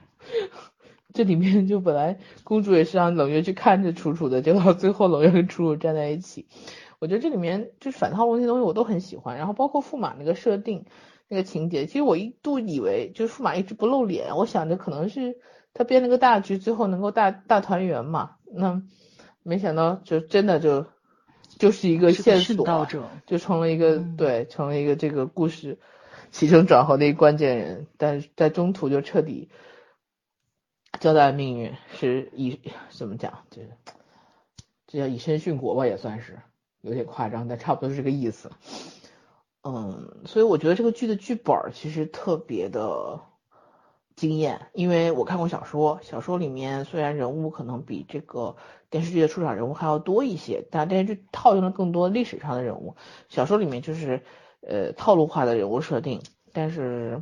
[1.11, 6.45] 这里面就本来公主也是让冷月去看着楚楚的，结果到最后冷月跟楚楚站在一起，
[6.99, 10.85] 我觉得这里面就是反套路那些东西我都很喜欢，然后包括驸马那个设定。
[11.31, 15.37] 那个情节，其实我一度以为就是驸马一直不露脸，我想着可能是
[15.73, 18.35] 他编了个大局，最后能够大大团圆嘛。
[18.51, 18.81] 那
[19.43, 20.85] 没想到就真的就
[21.57, 23.09] 就是一个线索，道者。
[23.25, 25.79] 就成了一个、嗯对，成了一个这个故事
[26.31, 29.49] 起承转合的一个关键人，但是在中途就彻底
[30.99, 32.59] 交代了命运，是以
[32.89, 33.61] 怎么讲，这
[34.87, 36.39] 这叫以身殉国吧，也算是
[36.81, 38.51] 有点夸张，但差不多是这个意思。
[39.61, 43.19] 嗯，所以我觉得这个剧的剧本其实特别的
[44.19, 48.57] 惊艳，因为我看过小说，小说里面虽然人物可能比这个
[48.89, 52.95] 电视剧的出场人物还要多一些，但电视剧套用了更多历史上的人物，
[53.29, 54.21] 小说里面就是
[54.61, 57.21] 呃套路化的人物设定，但是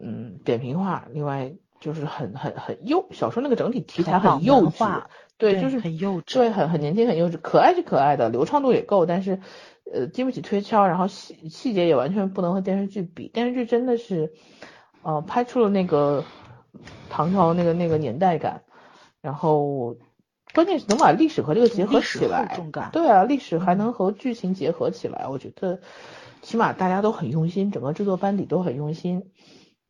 [0.00, 5.02] 嗯扁平化，另外就是很很很幼，小说那个整体题材很很幼稚
[5.36, 6.34] 对，就是很幼稚。
[6.34, 9.40] 对，很很年轻，很幼稚，可爱是可爱的，流畅度也够，但是
[9.90, 13.26] 呃经不起推敲，然后细细节也完全不能和电视剧比。
[13.28, 14.34] 电视剧真的是，
[15.02, 16.24] 呃，拍出了那个
[17.08, 18.62] 唐朝那个那个年代感，
[19.20, 19.96] 然后
[20.54, 22.60] 关键是能把历史和这个结合起来。
[22.92, 25.80] 对啊，历史还嗯能和剧情结合起来，我觉得
[26.42, 29.30] 起码大家都很用心，整个制作班底都很用心。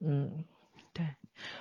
[0.01, 0.45] 嗯
[0.93, 1.07] 对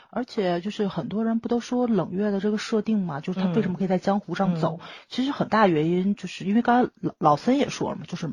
[0.10, 4.80] 而且就是很多人不都说冷月的这个设定嘛，就是他为什么可以在江湖上走？
[5.08, 8.30] 其实很大原因就是因为刚才老老森也说了嘛，就是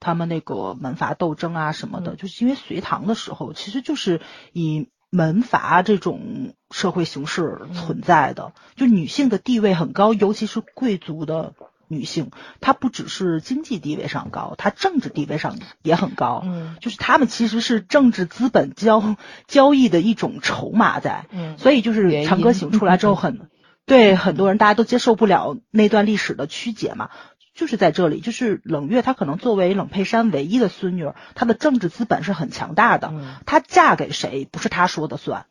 [0.00, 4.20] 他们那个门阀斗争啊什么的，嗯就是因为隋唐的时候其实就是
[4.52, 11.54] 以门阀这种社会形式存在的，就女性的地位很高，尤其是贵族的。
[11.88, 12.30] 女性，
[12.62, 16.40] 她不只是经济地位上高，她政治地位上也很高。
[16.42, 19.16] 嗯就是他们其实是政治资本交
[19.46, 23.50] 交易的一种筹码在，嗯所以就是《长歌行》出来之后很，
[23.84, 27.10] 对很多人大家都接受不了那段历史的曲解嘛，
[27.54, 35.46] 就是在这里，就是冷月她可能作为冷佩珊唯一的孙女儿，她的政治资本是很强大的，嗯，她嫁给谁不是她说的算，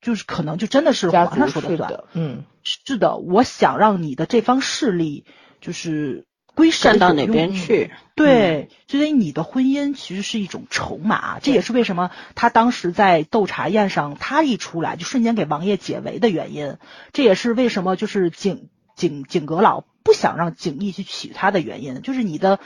[0.00, 5.24] 就是可能就真的是皇上说的算，的，嗯是的，我想让你的这方势力
[5.62, 7.90] 就是归谁站到哪边去？
[8.14, 16.76] 对，所以你的婚姻其实是一种筹码，这也是为什么他当时在斗茶宴上，他一出来就瞬间给王爷解围的原因。
[17.14, 22.58] 这也是为什么就是景景景阁老不想让景逸去娶她的原因，就是你的。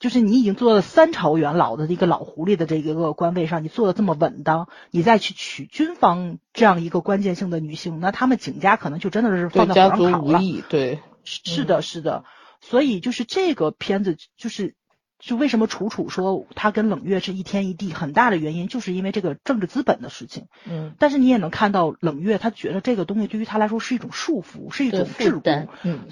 [0.00, 10.38] 就是你已经做了三朝元老的一个老狐狸的这个官位上，你做的这么稳当，你再去娶军方这样一个关键性的女性，那他们景家可能就真的是对放在家族火上烤了。
[10.38, 12.22] 无异，对，是的，是的，
[12.60, 14.76] 所以就是这个片子，就是
[15.18, 20.46] 就为什么楚楚说他跟冷月是一天一地，很大的原因就是因为这个政治资本的事情。
[20.64, 26.02] 嗯，但是你也能看到冷月，他觉得这个东西对于他来说是一种束缚，是一种桎梏嗯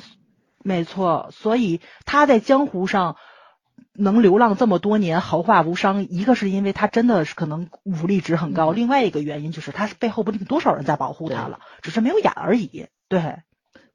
[0.66, 3.16] 没错，所以他在江湖上
[3.92, 6.08] 能流浪这么多年，毫发无伤。
[6.10, 12.86] 一个是因为他真的是可能武力值很高，嗯另外一个原因就是他是背后不定多少人在保护他了，只是没有演而已。
[13.08, 13.36] 对，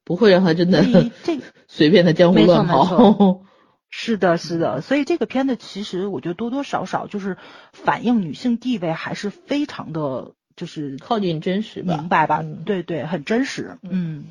[0.06, 1.12] 不会让他真的这个。
[1.68, 3.42] 随便的江湖乱跑。
[3.94, 7.36] 是的，是的，所以这个片子其实我觉得多多少少就是
[7.74, 12.40] 反映女性地位还是非常的，就是靠近真实吧，明白吧？
[12.42, 13.78] 嗯对对，很真实。
[13.84, 14.24] 嗯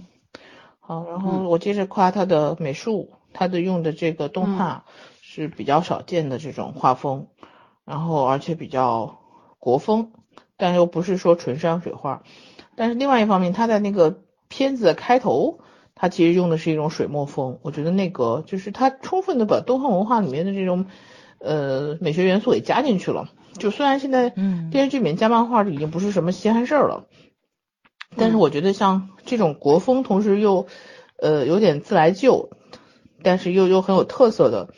[0.91, 4.87] 好，然后我接着夸他的美术，他的用的这个动画
[5.23, 7.29] 是比较少见的这种画风，
[7.85, 9.21] 然后而且比较
[9.61, 10.11] 国风，
[10.57, 12.25] 但又不是说纯山水画。
[12.75, 15.61] 但是另外一方面，他在那个片子的开头，
[15.95, 20.87] 他其实用的是一种水墨风，我觉得那个就是他充分的把东方文化里面的这种
[21.39, 23.31] 呃美学元素给加进去了。
[23.53, 27.07] 就虽然现在嗯电视剧里面加漫画已经不是什么稀罕事儿了。
[28.17, 30.67] 但是我觉得像这种国风，同时又
[31.17, 32.51] 呃有点自来旧，
[33.23, 34.75] 但是又又很有特色的，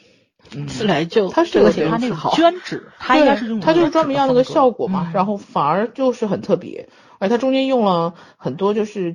[0.55, 9.13] 嗯，自来就它是这个有点他那个形容词好，绢纸，它应该是用它就是专门要那个效果嘛，嗯然后反而就是很特别，而且它中间用了很多就是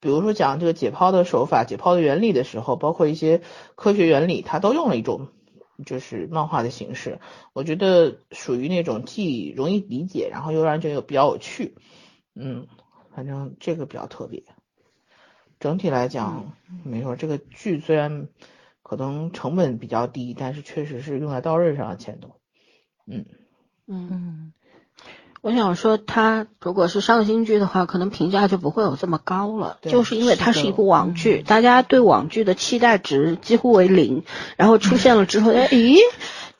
[0.00, 3.42] 比如说讲这个解剖的手法、解剖的原理的时候，包括一些
[3.76, 5.28] 科学原理，它都用了一种
[5.86, 7.20] 就是漫画的形式。
[7.52, 11.76] 我觉得属于那种既容易理解，然后又让人觉得比较有趣。
[12.34, 12.66] 嗯，
[13.14, 14.42] 反正这个比较特别。
[15.58, 16.52] 整体来讲，
[16.84, 18.28] 没错，这个剧虽然
[18.82, 22.38] 可能成本比较低，但是确实是用在刀刃上的钱多。
[23.06, 23.26] 嗯。
[23.86, 24.52] 嗯，嗯。
[25.42, 34.24] 我想说，它如果是上新剧的话，可能评价就不会有这么高了，就是因为它是一部网剧，嗯大家对网剧的期待值几乎为零，
[34.58, 35.96] 然后出现了之后，哎，咦，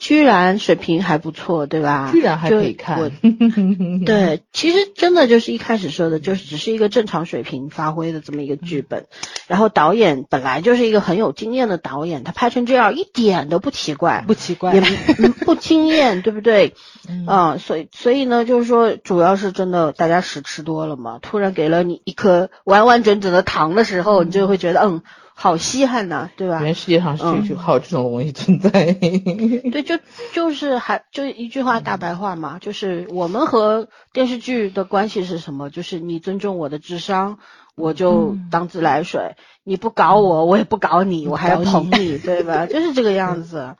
[0.00, 2.08] 居然水平还不错，对吧？
[2.10, 3.12] 居然还可以看。
[4.06, 9.04] 对，其实真的就是一开始说的，就是只是一个正常水平发挥的这么一个剧本，
[9.46, 14.80] 然后导演本来就是一个很有经验的导演，他拍成这样一点都不奇怪，不奇怪也，
[15.18, 16.74] 嗯 不惊艳，对不对？
[17.06, 25.02] 嗯嗯，所以所以呢，就是说，主要是真的大家屎吃多了嘛，突然给了你一颗完完整整的糖的时候，你就会觉得，嗯，
[25.42, 26.60] 好稀罕呐、对吧？
[26.60, 28.70] 原世界上是嗯就还有这种东西存在。
[28.70, 29.98] 对，就
[30.34, 35.70] 就是还就一句话大白话嘛，就是我们和电视剧的关系是什么？
[35.70, 37.38] 就是你尊重我的智商，
[37.74, 39.34] 我就嗯当自来水；
[39.64, 42.66] 你不搞我，我也不搞你，我还要捧你，对吧？
[42.70, 43.76] 就是这个样子。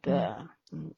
[0.00, 0.14] 对，
[0.72, 0.92] 嗯，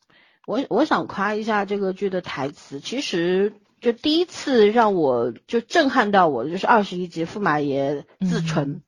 [0.46, 3.54] 我我想夸一下这个剧的台词，其实。
[3.80, 8.72] 就第一次让我就震撼到我的，就是二十一集驸马爷自沉。
[8.72, 8.82] 嗯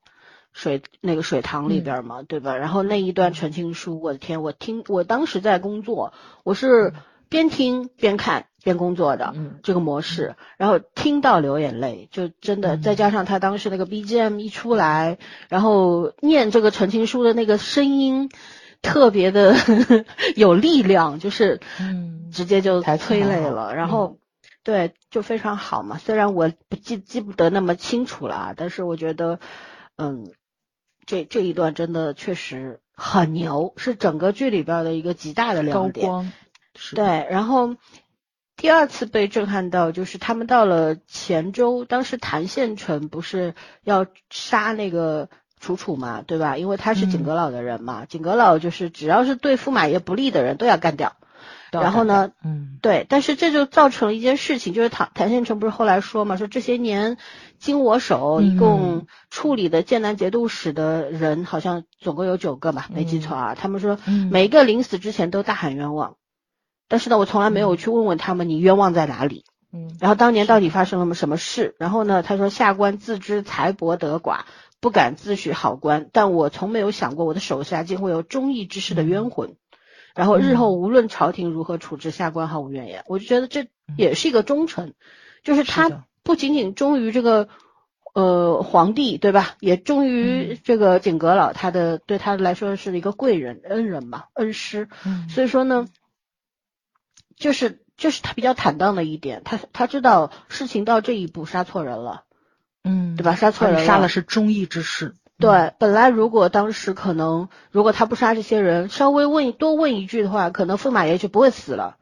[0.53, 2.57] 水那个水塘里边嘛，对吧？
[2.57, 6.13] 然后那一段陈情书，我的天，我听我当时在工作，
[6.45, 6.93] 我是
[7.29, 18.31] 边听边看边工作的、嗯这个模式，然后听到流眼泪，就真的嗯再加上他当时那个 BGM 一出来，然后念这个陈情书的那个声音。
[18.85, 19.55] 特别的
[20.35, 23.77] 有力量，就是嗯直接就催泪了。
[23.77, 24.19] 然后，
[24.65, 25.99] 对，就非常好嘛。
[25.99, 29.39] 虽然我不记记不得那么清楚了啊，但是我觉得，
[29.95, 30.33] 嗯，
[31.07, 36.33] 这这一段真的确实很牛，是整个剧里边的一个极大的亮点。
[36.95, 37.77] 对，然后
[38.57, 45.29] 第二次被震撼到，就是他们到了黔州，当时谭县城不是要杀那个
[45.61, 46.57] 楚楚嘛，对吧？
[46.57, 51.17] 因为他是景嗯阁老的人嘛，景阁老就是只要是对驸马爷不利的人都要干掉。
[51.81, 57.17] 然后呢，嗯对，但是这就造成了一件事情，就是谭谭县城不是后来说嘛，说这些年
[57.59, 63.55] 经我手，一共嗯处理的剑南节度使的人好像总共有九个吧，没记错啊。
[63.55, 66.17] 他们说嗯每一个临死之前都大喊冤枉，
[66.89, 71.75] 但是呢，我从来没有去问问他们你冤枉在哪里，嗯然后当年到底发生了什么事？
[71.79, 74.41] 然后呢，他说下官自知财帛德寡，
[74.81, 79.55] 不敢自诩好官，但我从没有想过我的手下竟会有忠义之士的冤魂。
[80.15, 83.05] 然后日后无论朝廷如何处置，下官毫无怨言。
[83.07, 84.95] 我就觉得这也是一个忠臣，
[85.43, 87.49] 就是他不仅仅忠于这个
[88.15, 89.57] 呃皇帝，对吧？
[89.61, 94.89] 也忠于这个景阁老，他的对他来说是一个贵人、恩人嘛，恩师。
[95.05, 95.87] 嗯所以说呢，
[97.37, 102.25] 就是就是他比较坦荡的一点，他他知道事情到这一步杀错人了，
[102.85, 103.35] 嗯，对吧？
[103.35, 111.97] 杀错人了，杀了是忠义之士，对，本来如果当时可能，如果他不杀这些人，稍微问多问一句的话，可能驸马爷就不会死了，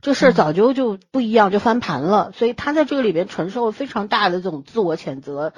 [0.00, 2.32] 这事儿嗯早就就不一样，就翻盘了。
[2.32, 5.52] 所以他在这个里边承受了非常大的这种自我谴责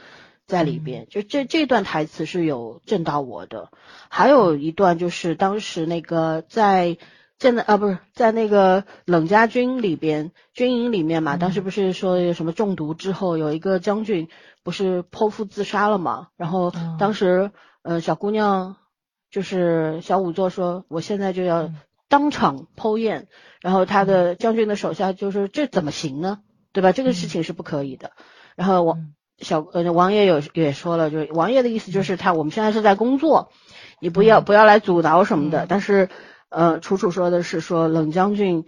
[0.47, 1.07] 在里边。
[1.09, 3.71] 就这这段台词是有震到我的，
[4.09, 6.99] 还有一段就是当时那个在。
[7.41, 14.27] 现在啊，不是在那个冷家军里边，军营里面嘛，当时不是说有什么中毒之后，有一个将军
[14.69, 16.29] 不是剖腹自杀了嘛？
[16.37, 18.77] 然后嗯当时，呃，小姑娘
[19.31, 23.29] 就是小仵作说，我现在就要嗯当场剖验，
[23.63, 26.41] 然后他的将军的手下就说这怎么行呢？
[26.73, 26.93] 对吧？
[26.93, 28.11] 这个事情是不可以的。
[28.57, 33.51] 然后王嗯小呃王爷有也说了，就是王爷的意思就是他我们现在是在工作，
[34.03, 35.65] 你不要不要来阻挠什么的。
[35.65, 36.11] 嗯但是
[36.51, 38.67] 呃，楚楚说的是说冷将军，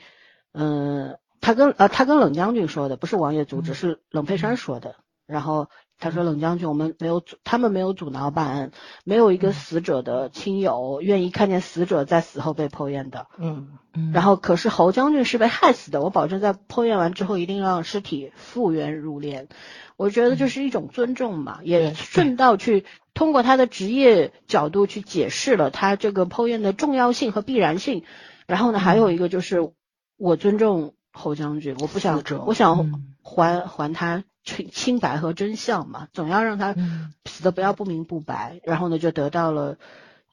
[0.55, 4.97] 嗯、他跟呃他跟冷将军说的，不是王爷阻止，嗯是冷佩珊说的。
[5.27, 5.69] 然后
[6.01, 8.71] 他说冷将军，我们没有阻，他们没有阻挠办案，
[9.05, 9.53] 没有一个嗯。
[9.53, 13.27] 死者的亲友愿意看见死者在死后被剖验的。
[13.39, 13.79] 嗯。
[13.93, 14.11] 嗯。
[14.13, 19.49] 然后可是侯将军是被害死的，我保证在剖验完之后一定让尸体复原如莲。
[19.97, 28.05] 我觉得这是一种尊重嘛，也顺道去通过他的职业角度去解释了他这个剖验的重要性和必然性。
[28.47, 29.71] 然后呢，还有一个就是
[30.17, 33.07] 我尊重侯将军，我不想我想嗯。
[33.23, 34.25] 还还他
[34.57, 39.77] 清清白和真相嘛，总要让他嗯死的不要不明不白，然后呢就得到了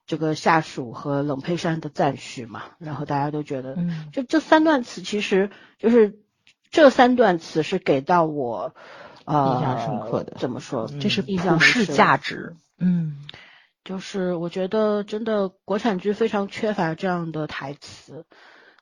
[0.05, 6.20] 这个下属和冷佩珊的赞许嘛，然后大家都觉得，嗯就这三段词其实就是
[6.72, 8.74] 这三段词是给到我
[9.26, 10.89] 呃印象深刻的怎么说？
[10.91, 12.55] 嗯这是印象普世价值。
[12.80, 13.18] 嗯
[13.84, 18.26] 就是我觉得真的国产剧非常缺乏这样的台词。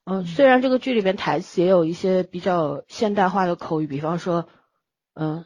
[0.03, 4.47] 嗯、嗯虽然这个剧里边台词也有一些比较现代化的口语，比方说，
[5.15, 5.45] 嗯、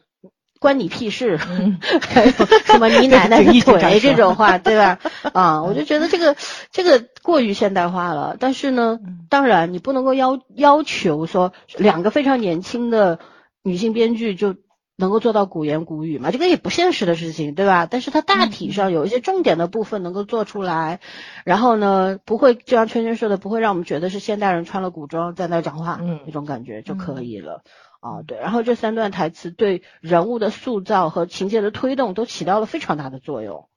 [0.60, 4.98] 关你屁事，嗯 还有什么你奶奶的腿这种话，对吧？
[5.32, 6.36] 啊，我就觉得这个
[6.70, 8.36] 这个过于现代化了。
[8.38, 13.18] 但是呢，嗯当然你不能够要要求说两个非常年轻的
[13.62, 14.56] 女性编剧就
[14.96, 17.86] 能够做到古言古语嘛，这个也不现实的事情，对吧？
[17.90, 21.00] 但是它大体上有一些重点的部分能够做出来，
[21.44, 27.62] 然后呢，不会就像圈圈说的，不会让我们觉得是现代人穿了古装在那儿讲话，嗯那种感觉就可以了。
[28.00, 33.68] 啊，嗯对，然后这三段台词对人物的塑造和情节的推动都起到了非常大的作用。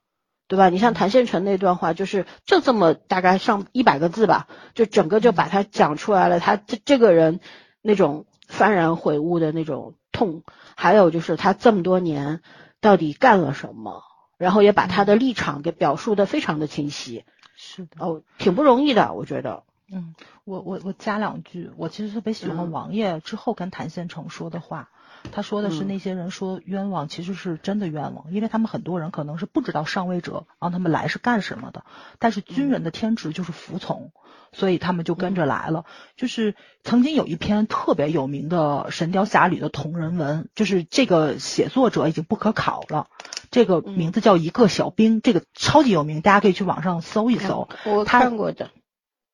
[0.46, 0.70] 对吧？
[0.70, 6.40] 你像谭宪成那段话，就是就这么大概上一百个字吧，就整个就把他讲出来了。
[6.40, 7.40] 他这这个人
[7.82, 10.44] 那种幡然悔悟的那种痛，
[10.76, 12.42] 还有就是他这么多年
[12.82, 14.04] 到底干了什么，
[14.38, 17.24] 然后也把他的立场给表述的非常的清晰。
[17.56, 18.06] 是的。
[18.06, 19.64] 哦，挺不容易的，我觉得。
[19.94, 24.90] 嗯，我我我加两句，我其实特别喜欢嗯王爷之后跟谭宪成说的话，
[25.32, 31.86] 他说的是嗯那些人说冤枉，其实是真的冤枉，因为他们很多人可能是不知道上位者让他们来是干什么的，
[32.20, 34.12] 但是军人的天职就是服从，
[34.52, 35.86] 所以他们就跟着来了。
[36.18, 43.08] 就是曾经有一篇特别有名的《神雕侠侣》的同人文，就是这个写作者已经不可考了。
[43.52, 47.70] 这个名字叫一个小兵，这个超级有名，大家可以去网上搜一搜。
[47.86, 48.72] 我看过的。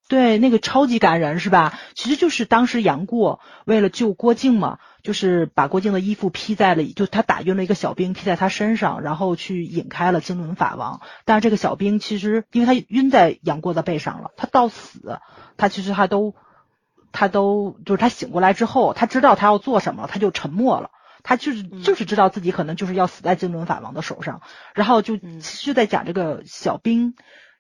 [0.10, 1.80] 对，那个超级感人是吧？
[1.94, 11.02] 其实就是当时杨过为了救郭靖嘛，就是把郭靖的衣服披在了，就他打晕了一个小兵披在他身上，然后去引开了金轮法王。
[11.26, 15.20] 但是这个小兵其实因为他晕在杨过的背上了，他到死，
[15.58, 16.34] 他其实他都
[17.12, 20.90] 他都就是他醒过来之后，他知道他要做什么，他就沉默了。
[21.22, 24.42] 他就是就是知道自己可能就是要死在金轮法王的手上，
[24.74, 27.14] 然后就嗯其实在讲这个小兵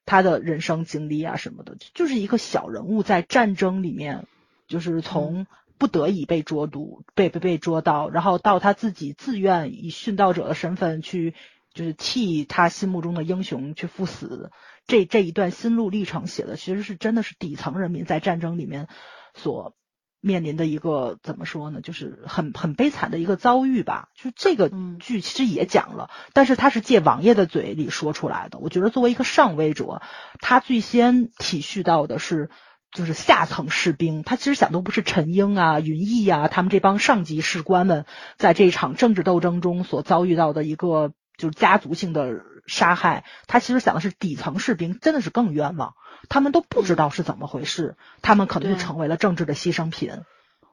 [0.06, 4.26] 他的人生经历啊什么的，就是一个小人物在战争里面，
[4.68, 5.46] 就是从
[5.78, 11.34] 不得已被捉毒、被被被捉到，然后到他自己自愿以殉道者的身份去，
[11.74, 14.52] 就是替他心目中的英雄去赴死，
[14.88, 18.88] 这这一段心路历程写的其实是真的是底层人民在战争里面
[19.36, 19.76] 所
[20.22, 24.10] 面临的一个怎么说呢，就是很很悲惨的一个遭遇吧。
[24.16, 28.60] 就这个嗯剧其实也讲了，但是他是借王爷的嘴里说出来的。
[28.60, 30.02] 我觉得作为一个上位者，
[30.40, 32.50] 他最先体恤到的是。
[32.92, 43.24] 就是下层士兵，他其实想都不是陈英啊、云逸啊，他们这帮上级士官们在这场政治斗争中所遭遇到的一个就是家族性的杀害。
[43.48, 45.96] 他其实想的是底层士兵真的是更冤枉，
[46.30, 50.12] 他们都不知道是怎么回事，他们可能就成为了政治的牺牲品。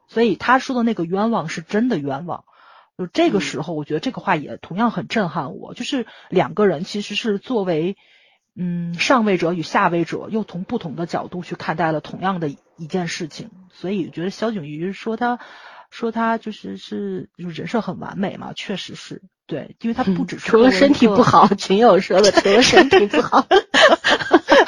[0.08, 2.44] 所以他说的那个冤枉是真的冤枉。
[2.98, 5.74] 就这个时候，我觉得这个话也同样很震撼我。
[5.74, 7.96] 就是两个人其实是作为
[8.54, 13.50] 嗯上位者与下位者，又从不同的角度去看待了同样的一件事情。
[13.72, 15.38] 所以我觉得萧景瑜说他
[15.90, 23.46] 说他就是是就是人设很完美嘛，确实是对，因为他不只是除了身体不好，群友说的， 除了身体不好。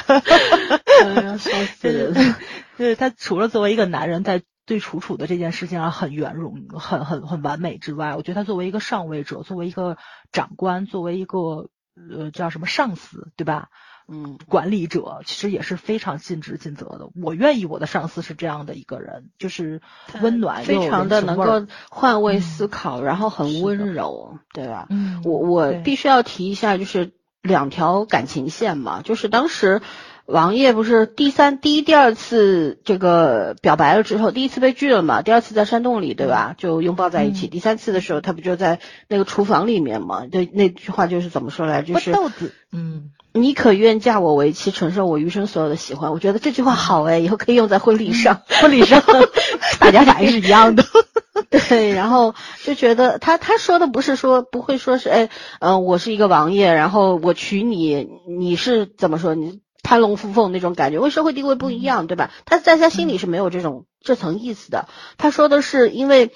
[0.09, 2.33] 哎呀，笑死对人对对，
[2.77, 9.97] 对他除了作为一个男人在对楚楚的这件事情上很圆融、很很很完美之外，我觉得他作为一个上位者，作为一个
[10.31, 13.69] 长官，作为一个呃叫什么上司，对吧？
[14.11, 17.09] 嗯，管理者其实也是非常尽职尽责的。
[17.21, 19.81] 我愿意我的上司是这样的一个人，就是
[20.21, 24.87] 温暖非常的能够换位嗯思考，然后很温柔，对吧？
[24.89, 27.11] 嗯，我我必须要提一下，就是
[27.41, 29.81] 两条感情线嘛，就是当时
[30.25, 37.49] 王爷不是第三、第一、第二次这个表白了之后，第一次被拒了嘛，第二次在山洞里对吧，就拥抱在一起，嗯。
[37.49, 46.11] 第三次的时候他不就在那个厨房里面嘛，对那句话就是怎么说来，就是豆子，嗯，你可愿嫁我为妻，承受我余生所有的喜欢？
[46.11, 48.41] 我觉得这句话好哎， 以后可以用在婚礼上。
[48.47, 49.03] 婚礼上
[49.79, 50.83] 大家反应是一样的。
[51.49, 55.29] 对，然后就觉得他他说的不是说不会说是哎，
[55.59, 62.31] 嗯、我是一个王爷，然后我娶你，你是怎么说你攀龙附凤那种感觉，因为社会地位不一样，对吧？
[62.45, 64.87] 他在他心里是没有这种这层意思的。
[65.17, 66.31] 他说的是因为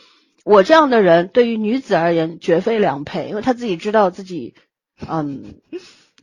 [0.46, 4.54] 我这样的人对于女子而言绝非良配，因为他自己知道自己，
[5.10, 5.56] 嗯。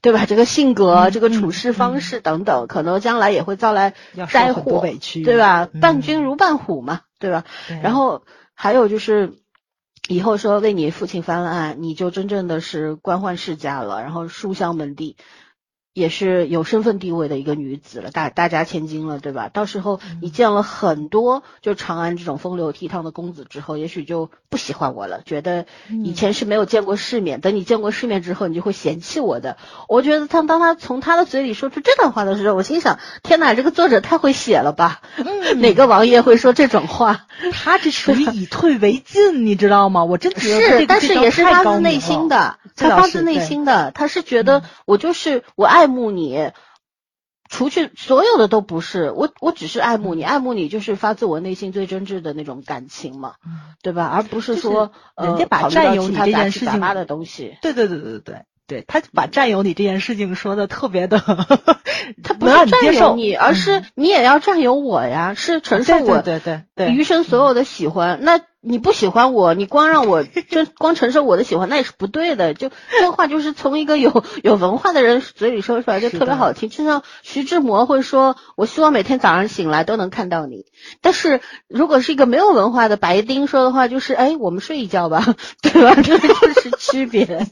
[0.03, 0.25] 对吧？
[0.27, 3.95] 这个性格、嗯这个处事方式等等，可能将来也会招来
[4.31, 5.69] 灾祸，委屈对吧？
[5.73, 7.45] 嗯伴君如伴虎嘛，对吧？
[7.69, 8.23] 对然后
[8.55, 9.35] 还有就是，
[10.09, 15.17] 以后说为你父亲翻了案，你就真正的是官宦世家了，然后书香门第，
[16.01, 19.51] 也是有身份地位的一个女子了，大大家千金了，对吧？
[19.53, 25.67] 到时候你见了很多就长安这种风流倜傥的公子之后，也许就不喜欢我了，觉得
[26.03, 29.59] 以前是没有见过世面，等你见过世面之后，你就会嫌弃我的。
[29.89, 35.03] 我觉得他当他从他的嘴里说出这段话的时候，我心想：天哪，这个作者太会写了吧？
[35.57, 37.27] 哪个王爷会说这种话？
[37.53, 40.05] 他这属于以退为进，你知道吗？
[40.05, 46.51] 我真觉得是，但是也是发自内心的，他发自内心的，他是觉得我就是我爱慕你，
[47.51, 53.35] 除去所有的都不是，我我只是爱慕你，爱慕你就是发自我内心最真挚的那种感情嘛，
[53.83, 54.07] 对吧？
[54.07, 58.45] 而不是说人家把占有你这件事情的东西，对对对对对。
[58.67, 61.19] 对他把占有你这件事情说的特别的，
[62.23, 68.21] 他不是占有你，而是你也要占有我呀，是承受我对对对余生所有的喜欢。
[68.23, 72.53] 那你不喜欢我，你光让我 就光承受我的喜欢，那也是不对的。
[72.53, 76.69] 就这话就是从一个有有文化的人嘴里说出来，就特别好听。
[76.69, 80.67] 就像徐志摩会说：“我希望每天早上醒来都能看到你。”
[81.01, 87.47] 但是如果是一个没有文化的白丁说的话，就是：“哎，我们睡一觉吧，对吧？” 这就是区别。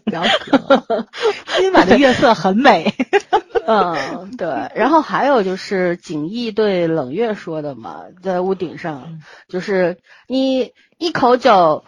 [1.56, 2.94] 今晚的月色很美。
[3.66, 4.48] 嗯，对。
[4.74, 10.72] 然后还有就是景逸对冷月说的嘛，在屋顶上，就是你。
[10.98, 11.84] 一口酒，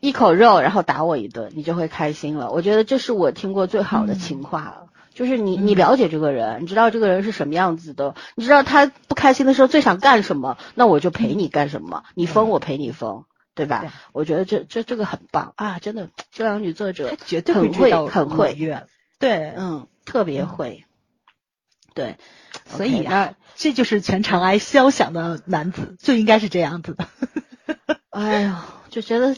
[0.00, 2.50] 一口肉，然后打我一顿，你就会开心了。
[2.50, 4.86] 我觉得这是我听过最好的情话了。
[5.14, 12.04] 就是你，你了解这个人，你知道这个人是什么样子的，你知道他不开心的时候最想干什么，那我就陪你干什么。
[12.14, 13.92] 你疯，我陪你疯，对吧？
[14.12, 15.78] 我觉得这这这个很棒啊！
[15.80, 18.56] 真的，这两女作者绝对很会，很会，
[19.18, 20.86] 对，嗯，特别会，
[21.92, 22.16] 对。
[22.64, 27.06] 所以啊，这就是全长安肖想的男子，就应该是这样子的。
[28.12, 29.34] 哎呀，就觉得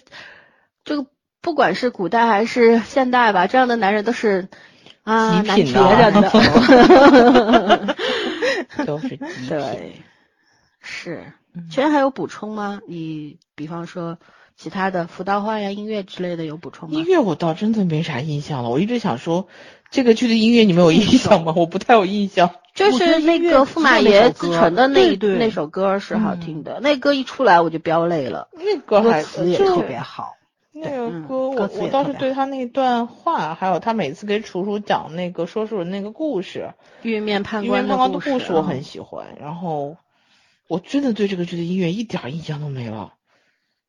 [0.84, 1.06] 这个
[1.40, 4.48] 不管是古代还是现代吧，这样的男人都是
[5.04, 7.94] 啊，难绝着的，
[8.84, 9.16] 都是
[9.48, 10.02] 对，
[10.80, 11.32] 是。
[11.70, 12.80] 其实还有补充吗？
[12.88, 14.18] 你比方说
[14.56, 16.98] 其他的辅导话呀、音乐之类的有补充吗？
[16.98, 18.70] 音乐我倒真的没啥印象了。
[18.70, 19.46] 我一直想说，
[19.94, 21.54] 这个剧的音乐你们有印象吗？
[21.56, 22.50] 我不太有印象。
[22.74, 28.48] 就是那个驸马爷自成的那那首歌是好听的，那歌一出来我就飙泪了。
[28.52, 30.34] 那歌歌词也特别好。
[30.72, 36.72] 那个歌我我倒是对他那段话，还有他每次给楚楚讲那个说书人那个故事，
[37.02, 39.36] 玉面判官的故事我很喜欢。
[39.40, 39.96] 然后
[40.66, 43.12] 我真的对这个剧的音乐一点印象都没了。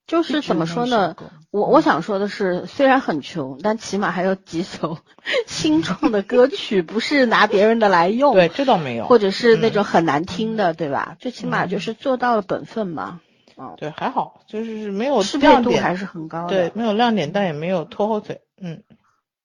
[0.07, 1.15] 就是怎么说呢？
[1.49, 4.99] 我我想说的是，虽然很穷，但起码还有几首
[5.47, 8.33] 新创的歌曲，不是拿别人的来用。
[8.35, 9.07] 对，这倒没有。
[9.07, 11.15] 或者是那种很难听的，对吧？
[11.19, 13.21] 最起码就是做到了本分嘛。
[13.57, 16.49] 嗯，对，还好，就是没有识别度还是很高的。
[16.49, 18.41] 对，没有亮点，但也没有拖后腿。
[18.61, 18.83] 嗯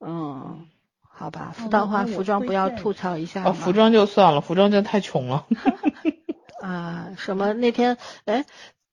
[0.00, 0.66] 嗯，
[1.00, 3.44] 好吧，服道化服装不要吐槽一下。
[3.44, 5.46] 哦，服装就算了，服装真的太穷了。
[6.60, 7.96] 啊，什么那天
[8.26, 8.44] 哎。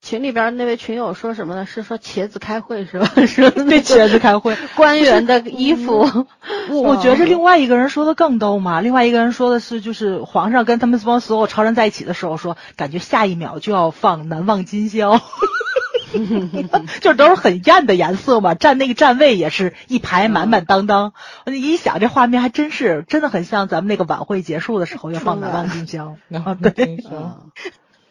[0.08, 1.66] 群里边那位群友说什么呢？
[1.66, 3.12] 是说茄子开会是吧？
[3.28, 6.26] 是对茄子开会，官员的衣服。
[6.70, 8.80] 我我觉着另外一个人说的更逗嘛。
[8.80, 15.18] 另外一个人说的是，就是皇上跟他们这帮所有朝臣在一起的时候，说感觉下一秒就要放《难忘今宵》，
[17.02, 18.54] 就都是很艳的颜色嘛。
[18.54, 21.12] 站那个站位也是一排满满当当。
[21.46, 26.16] 你一想这画面还真是，真的很像咱们那个晚会结束的时候要放《难忘今宵
[26.46, 27.04] 》。啊，对。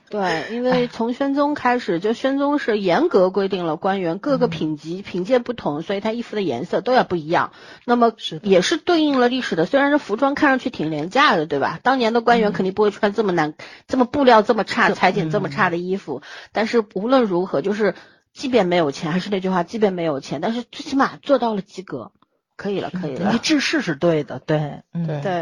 [0.09, 7.51] 对，因为从宣宗开始，就宣宗是严格规定了官员各个品级品阶不同，所以他衣服的颜色都要不一样。
[7.85, 8.13] 那么
[8.43, 11.81] 也是对应了历史的，虽然这服装看上去挺廉价的，对吧？
[11.83, 13.55] 当年的官员肯定不会穿这么难、
[13.89, 16.23] 这么布料这么差、裁剪这么差的衣服。
[16.53, 17.97] 但是无论如何，就是
[18.33, 22.13] 即便没有钱，还是那句话，即便没有钱，但是最起码做到了及格，
[22.57, 23.33] 可以了，可以了。
[23.33, 25.33] 你治世是对的，对，对对。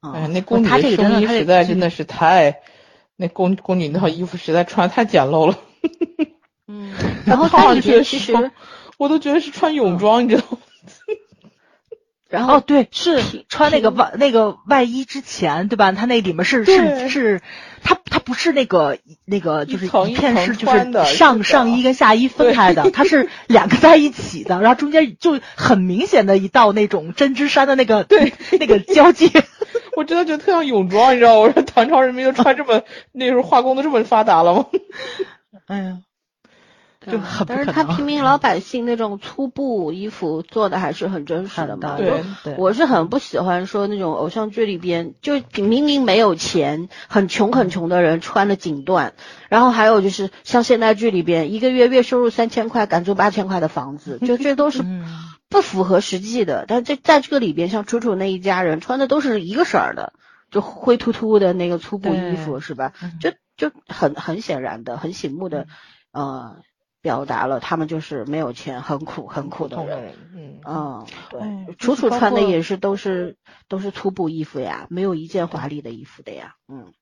[0.00, 2.60] 哎，那宫女的生衣实在真的是太。
[3.20, 5.58] 那宫宫女那套衣服实在穿太简陋了，
[6.68, 6.92] 嗯，
[7.26, 8.52] 然后套上去其实
[8.96, 10.58] 我都觉得是穿泳装，你知道吗？
[12.30, 15.90] 然后对，是穿那个外那个外衣之前，对吧？
[15.90, 17.40] 它那里面是是是，
[17.82, 29.28] 它它不是那个那个就是一片是就是上上衣跟下衣分开的，它是两个在一起的，然后中间就很明显的一道那种针织衫的那个对那个交界。
[29.96, 31.40] 我真的觉得特像泳装，你知道吗？
[31.40, 32.82] 我说唐朝人民都穿这么，
[33.12, 34.66] 那时候化工都这么发达了吗？
[35.66, 35.98] 哎呀，
[37.06, 41.96] 就但是他平民老百姓那种粗布衣服做的还是很真实的嘛。
[41.96, 49.12] 对对，我是很不喜欢说那种偶像剧里边，就明明没有钱，很穷很穷的人穿的锦缎，
[49.48, 54.82] 然后还有就是像现代剧里边，一个月月收入三千块，敢租八千块的房子，就这都是。
[55.48, 56.64] 不符合实际的。
[56.68, 60.12] 但这在这个里边，像楚楚那一家人穿的都是一个色儿的，
[60.50, 62.92] 就灰秃秃的那个粗布衣服，是吧？
[63.02, 65.66] 嗯就就很很显然的、很醒目的，
[66.12, 66.62] 呃，
[67.00, 70.14] 表达了他们就是没有钱、很苦、很苦的人。
[70.64, 76.54] 嗯，嗯，楚楚穿的也是都是都是粗布衣服呀，没有一件华丽的衣服的呀。
[76.68, 76.92] 嗯，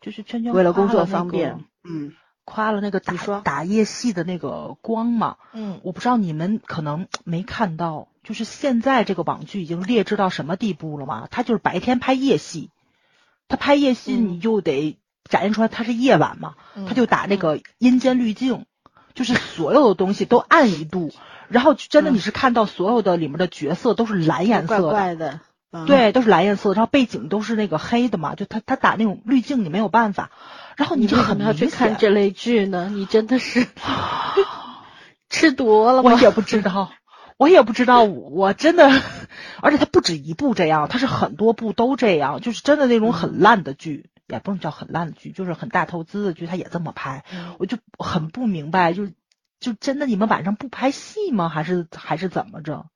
[0.00, 1.64] 就是圈圈为了工作方便。
[1.84, 2.12] 嗯，
[2.44, 11.28] 夸了那个打打夜戏的那个光嘛，嗯，我不知道你们可能没看到，就是现在这个网剧已经劣质到什么地步了嘛？
[11.30, 12.70] 他就是白天拍夜戏，
[13.48, 14.28] 他拍夜戏嗯。
[14.28, 16.86] 你就得展现出来他是夜晚嘛，嗯。
[16.86, 18.66] 它就打那个阴间滤镜，
[19.14, 21.12] 就是所有的东西都暗一度，
[21.48, 22.14] 然后真的嗯。
[22.14, 25.40] 你是看到所有的里面的角色都是蓝颜色的，怪的。
[25.70, 30.30] 嗯，对，都是蓝颜色，然后背景都是那个黑的嘛，就他他打那种滤镜你没有办法，
[30.76, 32.88] 然后你为什就很么要去看这类剧呢？
[32.92, 33.66] 你真的是
[35.28, 36.12] 吃多了吗？
[36.12, 36.90] 我也不知道，
[37.36, 38.90] 我也不知道，我真的，
[39.60, 49.08] 而且它不止一部这样，它是很多部都这样，就是真的那种很烂的剧，也不能叫很烂的剧，就是很大投资的剧，他也这么拍，嗯我就很不明白，就
[49.60, 51.48] 就真的你们晚上不拍戏吗？
[51.48, 52.86] 还是还是怎么着？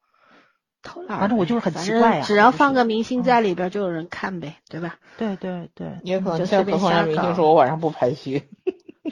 [0.86, 4.96] 偷懒，反正我就是很奇怪呀正只要放个明星在里边，就有人看呗，对吧？
[5.18, 8.44] 对对对，也可能就随便现在何况让明星说我晚上不拍戏，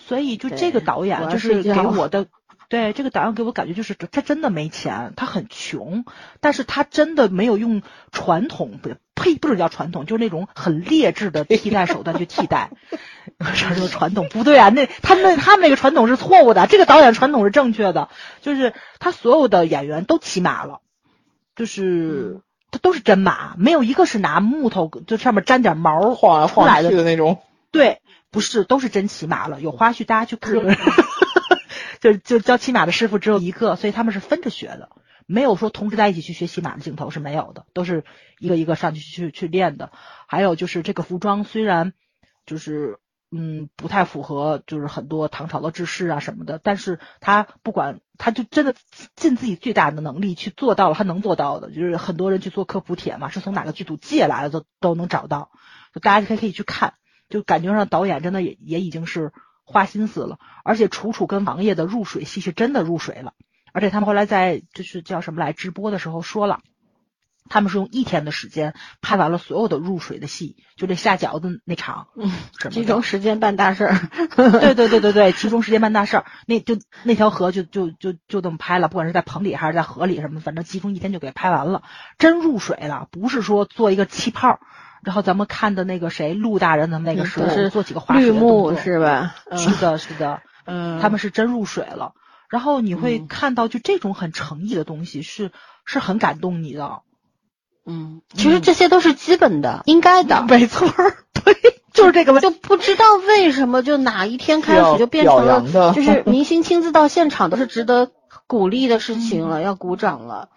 [0.00, 2.26] 所以就这个导演就是给 我的，
[2.68, 6.04] 对这个导演给我感觉就是他真的没钱，他很穷，
[6.40, 7.82] 但是他真的没有用
[8.12, 12.70] 传统不呸不是叫传统，就是那种很劣质的替代手段去替代。
[13.54, 14.68] 啥说传统不对啊？
[14.68, 18.08] 那他们他们那个传统是错误的，这个导演传统是正确的，
[18.42, 20.80] 就是他所有的演员都骑马了，
[21.54, 22.40] 就是。
[22.70, 27.40] 它都是真马，没有一个是拿木头就上面沾点毛晃来晃出来的去的那种。
[27.70, 28.02] 对，
[28.32, 30.56] 不是，都是真骑马了，有花絮，大家去看。
[32.00, 34.90] 就就教骑马的师傅只有一个，所以他们是分着学的，
[35.26, 38.02] 没有说同时在一起去学骑马的镜头是没有的，都是
[38.40, 39.92] 一个一个上去去去练的。
[40.26, 41.92] 还有就是这个服装虽然
[42.44, 42.98] 就是
[43.36, 48.74] 嗯不太符合就是很多唐朝的制式啊什么的，但是他不管他就真的
[49.16, 55.50] 尽自己最大的能力去做到了他能做到的，就是很多人去做科普帖嘛，是从哪个剧组借来的都都能找到，
[55.92, 56.94] 就大家可以可以去看。
[57.30, 59.32] 就感觉上导演真的也也已经是
[59.64, 63.32] 花心思了，而且楚楚跟王爷的入水戏是真的入水了，
[63.72, 66.60] 而且他们后来在就是叫什么来直播的时候说了，
[67.48, 74.08] 他们是用一天的时间拍完了所有的入水的戏，就这下饺子那场，嗯，什么集中，时间办大事儿。
[74.34, 81.82] 对对对对对，集中时间办大事儿，那就那条河就就就就这么拍了，不管是在棚里还是在河里什么，反正集中一天就给拍完了，
[82.18, 84.58] 真入水了，不是说做一个气泡。
[85.02, 89.34] 然后咱们看的那个谁陆大人他们那个时候都是做几个滑雪绿的动幕作是吧？
[89.50, 92.14] 嗯是的，是的， 嗯，他们是真入水了。
[92.48, 95.50] 然后你会嗯看到，就这种很诚意的东西是
[95.84, 97.02] 是很感动你的。
[97.86, 100.42] 嗯，其实这些都是基本的，应该的。
[100.48, 101.54] 没错儿， 对，
[101.92, 108.10] 就是这个问就不知道为什么，就哪一天开始就变成了，就是 明星亲自到现场都是值得
[108.46, 110.48] 鼓励的事情了，要鼓掌了。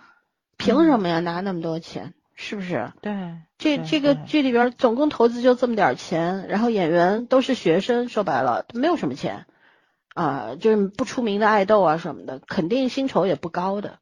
[0.58, 1.20] 凭什么呀？
[1.20, 2.91] 拿那么多钱，是不是？
[3.02, 3.14] 对，
[3.58, 4.26] 这这个对。
[4.26, 9.45] 剧里边总共投资就这么点儿钱，然后演员都是学生，说白了没有什么钱。
[10.16, 13.99] 啊，就是不出名的爱豆啊什么的，肯定薪酬也不高的，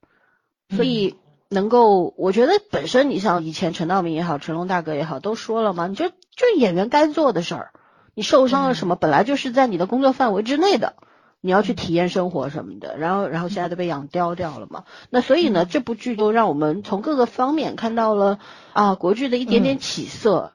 [0.73, 1.17] 所以
[1.55, 7.71] 能够，我觉得本身你像以前陈道明也好，成龙大哥也好，都说了嘛，你就就演员该做的事儿，
[8.13, 10.93] 你受伤了什么，本来就是在你的工作范围之内的。
[11.41, 14.85] 你要去体验生活什么的，然后然后现在都被养刁掉了嘛。
[15.11, 18.39] 那所以呢，这部剧就让我们从各个方面看到了
[18.73, 20.53] 啊国剧的一点点起色，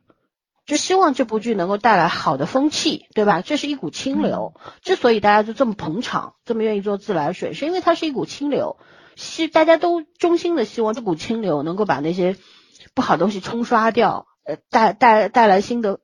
[0.67, 3.41] 就希望这部剧能够带来好的风气，对吧？
[3.41, 4.55] 这是一股清流。
[4.83, 8.77] 之所以大家就这么捧场，这么愿意做自来水，是因为它是一股清流，
[9.17, 12.37] 是大家都衷心的希望这股清流能够把那些
[12.95, 16.01] 不好的东西冲刷掉，呃，带带带来新的。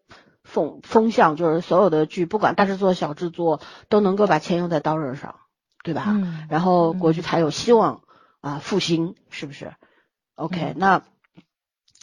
[0.48, 5.40] 风风向就是所有的剧，不管大制作小制作，都能够把钱用在刀刃上，
[5.82, 6.04] 对吧？
[6.06, 8.02] 嗯，然后国剧嗯才有希望
[8.40, 9.72] 啊复兴，是不是
[10.36, 11.02] ？OK，、嗯那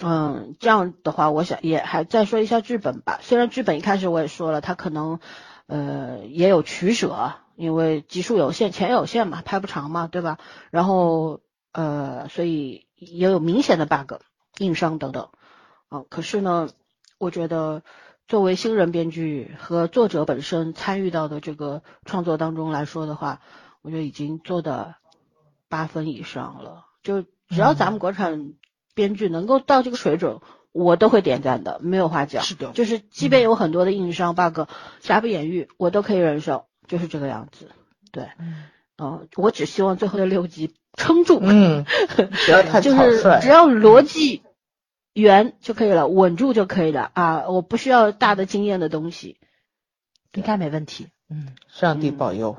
[0.02, 3.20] 嗯这样的话，我想也还再说一下剧本吧。
[3.22, 5.22] 虽然剧本一开始我也说了，它可能
[5.68, 10.38] 呃也有取舍，因为集数有限，钱有限嘛，拍不长嘛，对吧？
[10.72, 14.16] 然后呃，所以也有明显的 bug、
[14.58, 15.30] 硬伤等等。
[15.90, 16.70] 啊，可是呢，
[17.18, 17.84] 我觉得
[18.28, 23.42] 作为新人编剧和作者本身参与到的这个创作当中来说的话，
[23.82, 24.96] 我觉得已经做的
[25.70, 26.86] 八分以上了。
[27.04, 28.54] 就只要咱们国产
[28.96, 30.40] 编剧能够到这个水准，
[30.72, 32.44] 我都会点赞的，没有话讲。
[32.44, 34.62] 是的就是即便有很多的硬伤 bug、
[35.02, 37.72] 瑕不掩瑜，我都可以忍受，就是这个样子。
[38.12, 38.66] 对，嗯
[39.00, 41.86] 哦，我只希望最后的六集撑住，嗯，
[42.46, 43.48] 不要太 就是草率只。
[43.48, 44.44] 要逻辑
[45.14, 47.46] 圆就可以了，稳住就可以了啊！
[47.50, 49.38] 我不需要大的经验的东西。
[50.34, 51.08] 应该没问题。
[51.32, 52.58] 嗯，上帝保佑。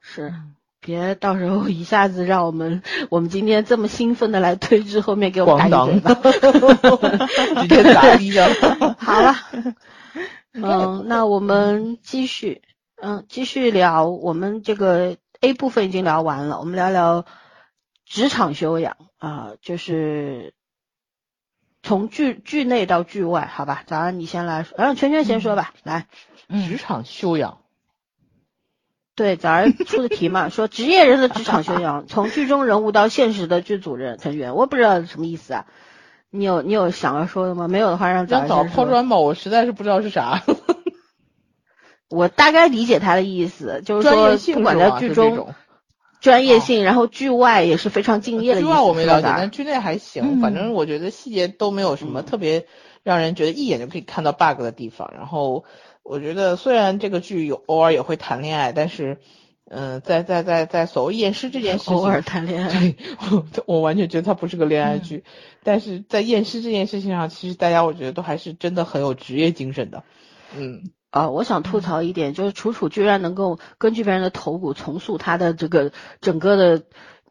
[0.00, 0.32] 是，
[0.78, 6.14] 别到时候一下子让我们我们今天这么兴奋的来推之后面给我们打咣一嘴巴。
[7.66, 8.48] 直接砸地上。
[8.94, 9.34] 好了，
[10.62, 12.62] 嗯，那我们继续，
[12.96, 17.26] 嗯，继续聊我们这个 A 部分已经聊完了，我们聊聊
[18.04, 20.54] 职场修养啊、就是
[21.82, 23.82] 从剧剧内到剧外，好吧？
[23.86, 26.06] 早上你先来说，让圈圈先说吧，来。
[26.48, 27.58] 职场修养，
[29.16, 35.66] 对，早上出的题嘛， 说职业人的职场修养，从剧中人物到现实的剧组人成员，我不知道什么意思啊。
[36.30, 37.68] 你有你有想要说的吗？
[37.68, 38.64] 没有的话，让早。
[38.64, 40.42] 抛砖吧，我实在是不知道是啥。
[42.08, 45.54] 我大概理解他的意思，就是说，不管在剧中
[46.20, 48.68] 专业性，然后剧外也是非常敬业的意剧。
[48.70, 50.22] 外我没了解，但剧内还行。
[50.24, 52.66] 嗯反正我觉得细节都没有什么特别
[53.02, 55.12] 让人觉得一眼就可以看到 bug 的地方。
[55.16, 55.64] 然后
[56.02, 59.18] 我觉得虽然这个剧有偶尔也会谈恋爱，但是，
[59.68, 62.70] 嗯、在在在在所谓验尸这件事情， 偶尔谈恋爱。
[62.70, 62.96] 对，
[63.30, 65.24] 我我完全觉得它不是个恋爱剧，
[65.64, 70.04] 但是在验尸这件事情上，其实大家我觉得都还是真的很有职业精神的。
[70.56, 75.90] 嗯，啊，我想吐槽一点，就是楚楚居然能够根据别人的头骨重塑他的这个
[76.20, 76.84] 整个的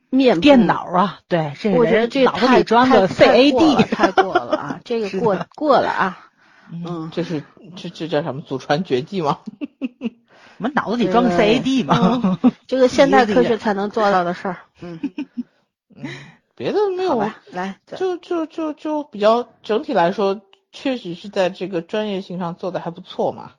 [0.10, 4.82] 面部电脑啊，对，这个我觉得人脑子这个太里装的 CAD，太过了啊！
[4.84, 6.30] 这个 过过了啊，
[6.72, 7.44] 嗯，嗯，这是
[7.78, 9.40] 这这叫什么祖传绝技吗？
[10.58, 12.40] 我们脑子里装个 CAD 嘛。
[12.68, 14.58] 这个现代科学才能做到的事儿。
[14.82, 15.00] 嗯，
[15.96, 16.06] 嗯，
[16.56, 20.42] 别的没有，好吧，来，就就就就比较整体来说，
[20.72, 23.52] 确实是在这个专业性上做的还不错嘛。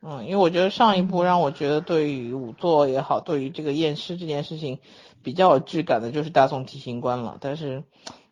[0.00, 4.78] 嗯，因为我觉得上一部让我觉得对于仵作也好，对于这个验尸这件事情
[5.24, 7.36] 比较有质感的，就是大宋提刑官了。
[7.40, 7.82] 但是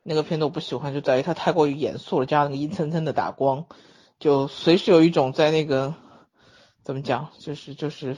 [0.05, 3.65] 那个片子我不喜欢，就在于它太过于严肃了，加上那个阴森森的打光，
[4.21, 5.95] 就随时有一种在那个
[6.87, 8.17] 怎么讲，就是就是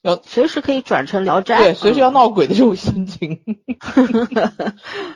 [0.00, 1.56] 要随时可以转成《聊斋》。
[1.58, 3.42] 对，随时嗯要闹鬼的这种心情。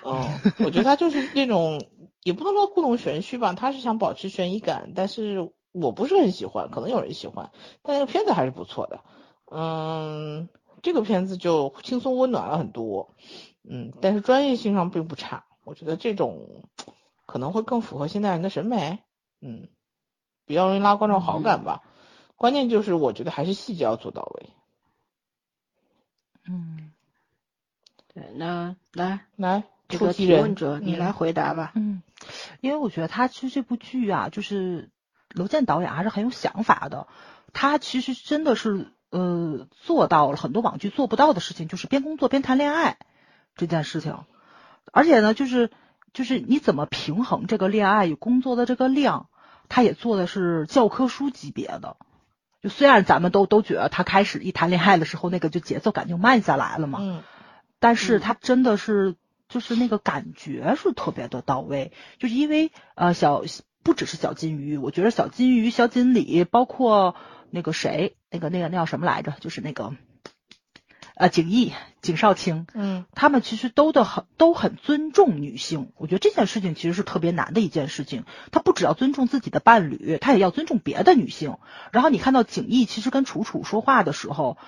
[0.05, 0.29] 嗯，
[0.59, 1.87] 我觉得他就是那种，
[2.25, 7.53] 也不能说故弄玄虚吧，他是想保持悬疑感，但是我不是很喜欢，可能有人喜欢，
[7.85, 8.99] 但那个片子还是不错的。
[9.53, 10.49] 嗯，
[10.83, 13.15] 这个片子就轻松温暖了很多，
[13.63, 16.65] 嗯，但是专业性上并不差，我觉得这种
[17.25, 18.99] 可能会更符合现代人的审美，
[19.41, 19.69] 嗯，
[20.45, 21.83] 比较容易拉观众好感吧。
[22.45, 24.51] 关键就是我觉得还是细节要做到位。
[26.47, 26.93] 嗯
[28.13, 31.73] 对，那来来，这个出题人提问者，你嗯来回答吧。
[31.75, 32.03] 嗯，
[32.61, 34.91] 因为我觉得他其实这部剧啊，就是
[35.31, 37.09] 娄健导演还是很有想法的。
[37.55, 42.99] 他其实真的是呃做到了很多网剧做不到的事情，就是边工作边谈恋爱
[43.57, 44.19] 这件事情。
[44.93, 45.71] 而且呢，就是
[46.13, 49.31] 就是你怎么平衡这个恋爱与工作的这个量，
[49.71, 51.97] 他也做的是教科书级别的。
[52.65, 57.23] 就虽然咱们都都觉得他开始一谈恋爱的时候，那个就节奏感就慢下来了嘛，嗯。
[57.79, 58.21] 但是嗯。
[58.21, 59.17] 他真的是
[59.51, 63.45] 就是那个感觉是特别的到位，就是因为呃小
[63.83, 67.17] 不只是小金鱼，我觉得小金鱼、小锦鲤，包括
[67.51, 69.93] 那个谁，那个那个那叫什么来着，就是那个
[71.15, 71.73] 呃景逸、
[72.03, 78.25] 景少卿，嗯他们其实都的很都很尊重女性，我觉得这件事情其实是特别难的一件事情。
[78.51, 81.57] 他不只要尊重自己的伴侣，他也要尊重别的女性。
[81.93, 84.59] 然后你看到景逸其实跟楚楚说话的时候，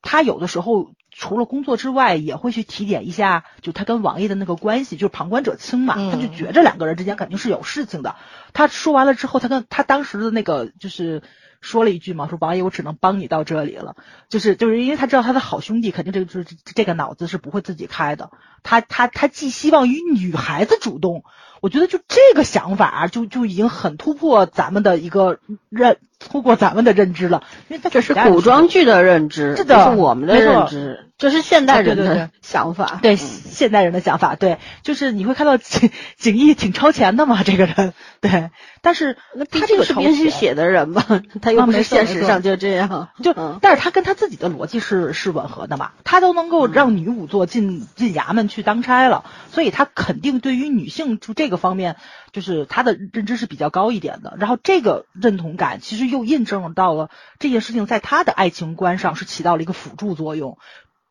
[0.00, 8.16] 他有的时候除了工作之外，也会去提点一下，就他跟王爷的那个关系，就是旁观者清嘛，嗯他就觉着两个人之间肯定是有事情的。
[8.54, 11.22] 他说完了之后，他跟他当时的那个就是
[11.62, 13.96] 说了一句嘛，说王爷，我只能帮你到这里了。
[14.28, 18.30] 就是就是因为他知道他的好兄弟肯定这个就是这个脑子是不会自己开的，
[18.62, 21.24] 他他他寄希望于女孩子主动，
[21.62, 25.38] 我觉得就这个想法就就已经很突破咱们的一个
[25.70, 32.98] 认突破咱们的认知了，因为在这是古装剧的认知，是的是我们的认知，这是现代人的想法。
[33.00, 33.18] 对嗯。
[33.52, 38.50] 现代人的想法，对，就是你会看到景景逸挺超前的嘛， 这个人，对，
[38.80, 41.04] 但是那毕他这是编剧写的人嘛，
[41.42, 43.10] 他又啊不是现实上就这样。
[43.22, 51.96] 就嗯，但是他跟他自己的逻辑是是吻合的嘛，他都能够让女仵作进进衙门去当差了，所以他肯定对于女性就这个方面，
[52.32, 54.34] 就是他的认知是比较高一点的。
[54.38, 60.58] 然后这个认同感其实又印证到了这件事情在他的爱情观上是起到了一个辅助作用。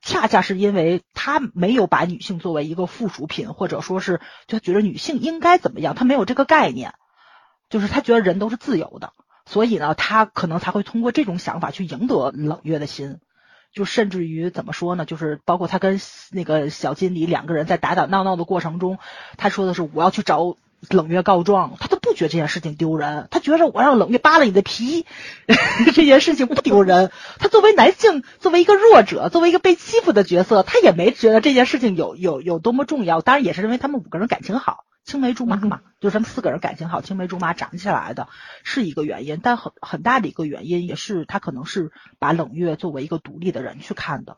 [0.01, 6.93] 恰恰是因为他没有把女性作为一个附属品，或者说是就觉得女性应该怎么样，他没有这个概念，
[7.69, 9.13] 就是他觉得人都是自由的，
[9.45, 13.19] 所以呢，他可能才会通过这种想法去赢得冷月的心。
[13.73, 15.05] 就甚至于怎么说呢？
[15.05, 16.01] 就是包括他跟
[16.31, 18.99] 那个小金理两个人在打打闹闹的过程中，
[19.37, 20.57] 他说的是我要去找
[20.89, 25.05] 冷月告状，他都不觉得这件事情丢人，他觉得我让冷月扒了你的皮
[25.95, 27.09] 这件事情不丢人。
[27.39, 33.21] 他作为男性，作为一个弱者，作为一个被欺负的角色，他也没觉得这件事情有有有多么重要。
[33.21, 34.83] 当然也是因为他们五个人感情好。
[35.03, 38.27] 青梅竹马嘛，就是他们四个人感情好，青梅竹马长起来的
[38.63, 44.37] 是一个原因，但很很大的一个原因也是他可能是把冷月作为一个独立的人去看的，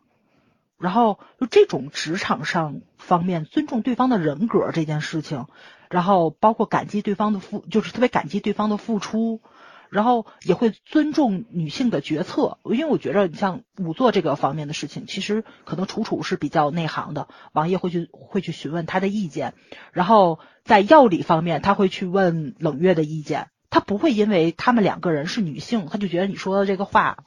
[0.80, 5.48] 然后就这种职场上方面尊重对方的人格这件事情，
[5.94, 9.42] 然后包括感激对方的付，就是特别感激对方的付出。
[9.90, 19.54] 然后也会尊重女性的决策，因为我觉着你像仵作这个方面的事情，其实可能楚楚是比较内行的，王爷会去会去询问他的意见，
[19.92, 27.18] 然后在药理方面他会去问冷月的意见，他不会因为他们两个人是女性，他就觉得你说的这个话，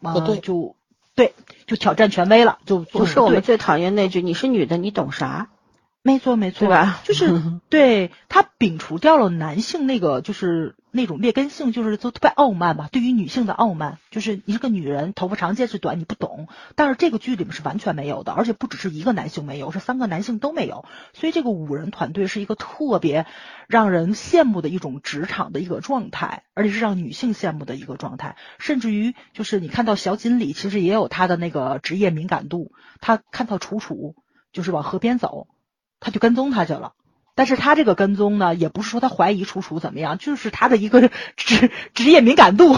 [0.00, 0.74] 不对，就
[1.14, 1.32] 对，
[1.68, 5.48] 就挑战权威了，就就是我们最讨厌那句你是女的你懂啥？
[6.04, 7.00] 没错没错，吧？
[7.02, 10.76] 就是 对他摒除掉了男性那个就是。
[10.96, 16.46] 那种劣根性就是都特别傲慢吧，对于女性的傲慢，就是你是个女人，头发长见识短，你不懂。
[16.76, 20.84] 但是这个剧里面是完全没有的，而且不只是一个男性没有，是三个男性都没有。
[21.12, 23.26] 所以这个五人团队是一个特别
[23.66, 28.36] 让人羡慕的一种职场的一个状态，而且是让女性羡慕的一个状态。
[28.60, 32.70] 甚至于就是你看到小锦鲤其实也有他的那个职业敏感度，
[33.00, 34.14] 他看到楚楚
[34.52, 35.48] 就是往河边走，
[36.04, 36.92] 他就跟踪他去了。
[37.34, 42.76] 但是他这个跟踪呢，也不是说他怀疑楚楚怎么样，就是他的一个 职职业敏感度，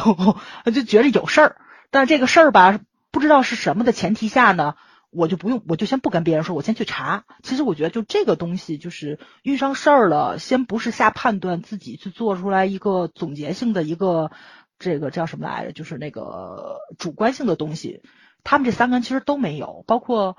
[0.73, 1.57] 就觉得有事儿。
[1.91, 2.81] 但这个事儿吧，
[3.11, 4.77] 不知道是什么的前提下呢，
[5.11, 7.25] 我就不用，我就先不跟别人说，我先去查。
[7.43, 14.31] 其实我觉得，就这个东西，就是遇上事儿了，先不是下判断，自己去做出来一个总结性的一个
[14.79, 18.01] 这个叫什么来着，就是那个主观性的东西。
[18.43, 20.39] 他们这三个人其实都没有，包括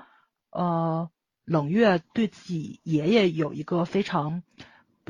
[0.50, 1.08] 呃。
[1.48, 4.42] 冷月对自己爷爷有一个非常，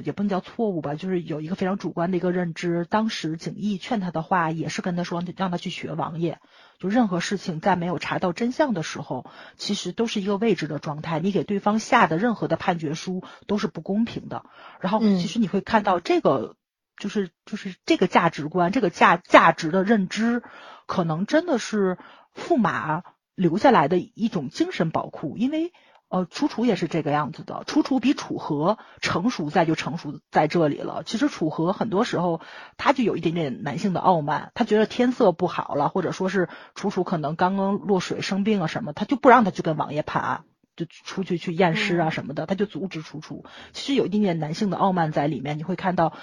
[0.04, 2.86] 也不能叫错误吧，就是有一个非常主观的一个认知。
[2.88, 6.38] 当时景逸劝他的话，也是跟他说让他去学王爷。
[6.78, 11.18] 就任何事情在没有查到真相的时候，其实都是一个未知的状态。
[11.18, 14.44] 你给对方下的任何的判决书都是不公平的。
[14.80, 16.54] 然后，其实你会看到这个，
[16.96, 20.44] 就是就是这个价值观，这个价价值的认知，
[20.86, 21.98] 可能真的是
[22.32, 23.02] 驸马
[23.34, 25.72] 留下来的一种精神宝库，因为。
[26.08, 27.64] 呃，楚楚也是这个样子的。
[27.66, 31.02] 楚楚比楚河成熟在就成熟在这里了。
[31.04, 32.40] 其实楚河很多时候
[32.76, 40.44] 他就有一点点男性的傲慢，他觉得天色不好了，或者说是楚楚可能刚刚落水生病啊什么，他就不让他去跟王爷判案，
[40.76, 43.44] 就出去去验尸啊什么的，他就阻止楚楚。
[43.72, 46.14] 其实有一点点男性的傲慢在里面，你会看到。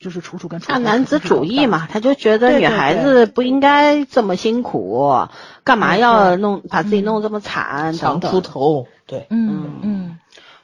[0.00, 5.26] 就是楚楚跟楚大男子主义嘛，他就觉得女孩子不应该这么辛苦，
[5.64, 10.18] 干嘛要弄把自己弄这么惨，长出头，对，嗯嗯。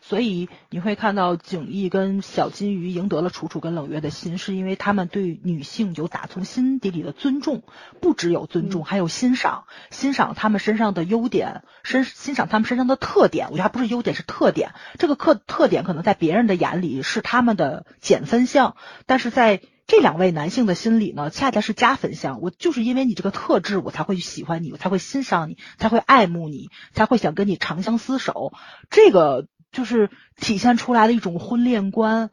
[0.09, 7.63] 所以你会看到景逸跟小金鱼赢得了楚楚跟冷月的心，是因为他们对女性有打从心底里的尊重，
[8.01, 13.49] 不只有尊重，还有欣赏，欣赏他们身上的优点，身欣赏他们身上的特点。
[13.51, 14.73] 我觉得还不是优点，是特点。
[14.99, 22.41] 这个特特点可能在别人的眼里是他们的减分项，但是在这两位男性的心里呢，恰恰是加分项。
[22.41, 28.55] 我就是因为你这个特质，我才会喜欢你，我才会欣赏你，才会爱慕你，才会想跟你长相厮守。
[28.89, 29.47] 这个。
[29.71, 32.31] 就是体现出来的一种婚恋观，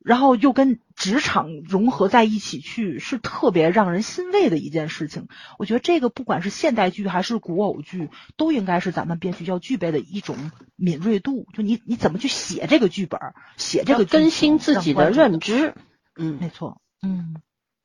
[0.00, 5.28] 然后又跟职场融合在一起去，是特别让人欣慰的一件事情。
[5.58, 11.46] 我觉得这个不管是现代剧还是古偶剧，都应该是咱们编剧要具备的一种敏锐度。
[11.54, 13.20] 就你你怎么去写这个剧本，
[13.56, 15.74] 写这个更新自己的认知。
[16.16, 16.80] 嗯，没错。
[17.00, 17.36] 嗯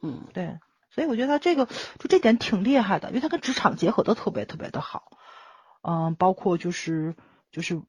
[0.01, 0.57] 嗯，对。
[0.89, 5.03] 所以我觉得他这个就这点挺厉害的，因为他跟职场结合的特别特别的好。
[5.83, 7.15] 嗯，包括就是
[7.51, 7.83] 就是。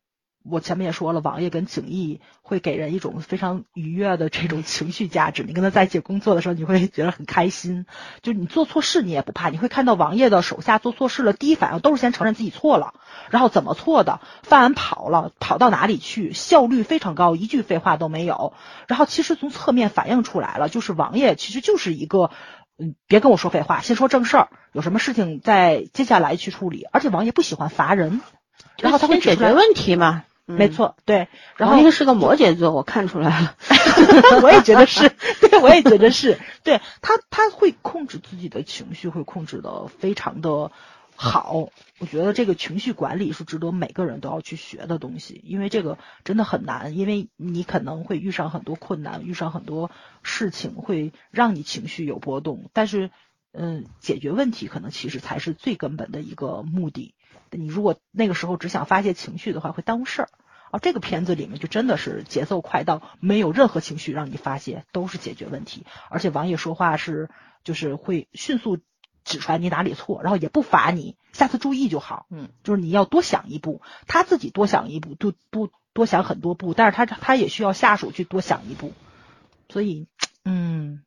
[0.44, 5.42] 我前面也说了，王爷跟景逸会给人一种非常愉悦的这种情绪价值。
[5.42, 7.84] 你跟他在一起工作的时候，你会觉得很开心。
[8.22, 9.50] 就你做错事，你也不怕。
[9.50, 12.94] 你会看到王爷的手下做错事了，第一反应都是先承认自己错了，
[13.30, 18.54] 然后怎么错的，犯完跑了，跑到哪里去，效率非常高，一句废话都没有。
[18.86, 22.30] 然后其实从侧面反映出来了，就是王爷其实就是一个，
[22.78, 26.86] 嗯，别跟我说废话，先说正事儿，有什么事情再接下来去处理。
[26.90, 28.22] 而且王爷不喜欢罚人，
[28.80, 30.24] 然后他会解决问题嘛。
[30.50, 31.28] 没错，对，
[31.58, 33.54] 然后那个是个摩羯座，我看出来了，
[34.42, 35.10] 我也觉得是，
[35.46, 40.72] 对，我也觉得是，对他他会控制自己的情绪，会控制的非常的
[41.14, 41.68] 好。
[41.98, 49.90] 我觉得这个情绪管理是值得每个人都要去学的东西，因为这个真的很难，因为你可能会遇上很多困难，遇上很多
[50.22, 53.10] 事情会让你情绪有波动，但是
[53.52, 57.14] 嗯，解决问题可能其实才是最根本的一个目的。
[57.50, 60.28] 你如果那个时候只想发泄情绪的话，会耽误事儿。
[60.70, 65.86] 啊，这个片子里面就真的是节奏快到没有任何情绪让你发泄，都是解决问题。
[66.10, 67.30] 而且王爷说话是
[67.64, 68.78] 就是会迅速
[69.24, 72.26] 指出来你哪里错，然后也不罚你，下次注意就好。
[72.28, 78.92] 嗯，就是你要多想一步，他自己多想一步，多多多想很多步，但是他他也需要下属去多想一步。
[79.70, 80.06] 所以，
[80.44, 81.02] 嗯，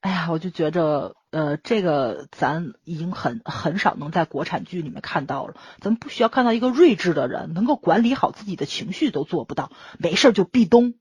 [0.00, 1.14] 哎呀，我就觉着。
[1.32, 5.54] 呃，这个咱已经很很少能在国产剧里面看到了。
[5.80, 10.94] 咱们不需要看到一个睿智的人，能够管理好自己的情绪都做不到，没事就壁咚，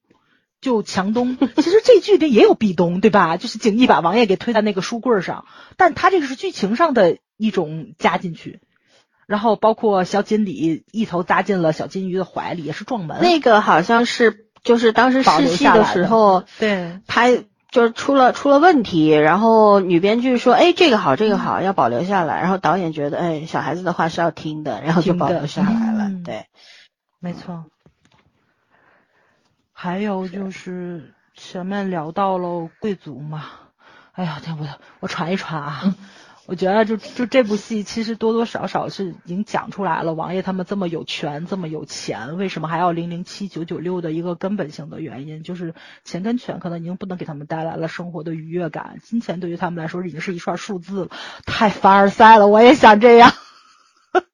[0.62, 1.36] 就强咚。
[1.36, 3.38] 其实这剧里也有壁咚，对吧？
[3.38, 5.46] 就是景逸把王爷给推在那个书柜上，
[5.78, 8.62] 但他这个是剧情上的一种加进去。
[9.26, 13.18] 然后包括小锦鲤一头扎进了小金鱼的怀里，也是撞门。
[13.20, 17.46] 那个好像是就是当时试戏的时候，对拍。
[17.72, 26.48] 就是出了出了问题，然后女编剧说：“哎，这个好，这个好，要保留下来。”然后导演觉得：“哎，小孩子的话是要听的，然后就保留下来了。”对，
[27.20, 27.66] 没错。
[29.72, 33.46] 还有就是前面聊到了贵族嘛，
[34.14, 34.68] 哎呀，天，我
[35.00, 35.96] 我传一传啊。
[36.50, 51.12] 我觉得就就这部戏其实多多少少是已经讲出来了，王爷他们这么有权这么有钱，为什么还要零零七九九六的一个根本性的原因，就是钱跟权可能已经不能给他们带来了生活的愉悦感，金钱对于他们来说已经是一串数字了，
[51.46, 52.48] 太凡尔赛了。
[52.48, 53.32] 我也想这样，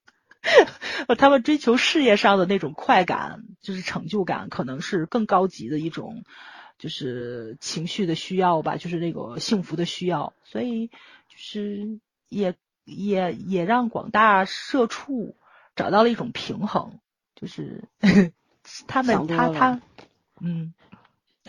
[1.18, 6.24] 他们追求事业上的那种快感，就是成就感，可能是更高级的一种，
[6.78, 12.00] 就是情绪的需要吧，就是那个幸福的需要，所以就是。
[12.28, 12.54] 也
[12.84, 15.36] 也也让广大社畜
[15.74, 16.92] 找到了一种平衡，
[17.34, 17.84] 就是
[18.86, 19.80] 他们他他
[20.40, 20.74] 嗯，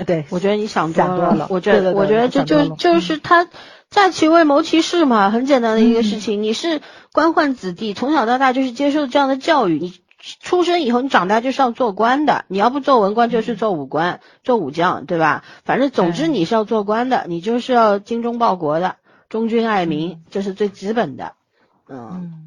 [0.05, 3.47] 对，我觉得你想多了，我觉得我觉得这就就是他
[3.89, 6.43] 在其位谋其事嘛，很简单的一个事情。
[6.43, 6.81] 你是
[7.11, 9.93] 官宦子弟，从小到大就是接受这样的教育，你
[10.41, 15.43] 出生以后你长大就是要做官的，你要不做文官就是做武官、做武将，对吧？
[15.63, 18.97] 反正总之你是要做官的，你就是要精忠报国的。
[19.29, 21.35] 忠君爱民，这是最基本的，
[21.87, 22.43] 嗯。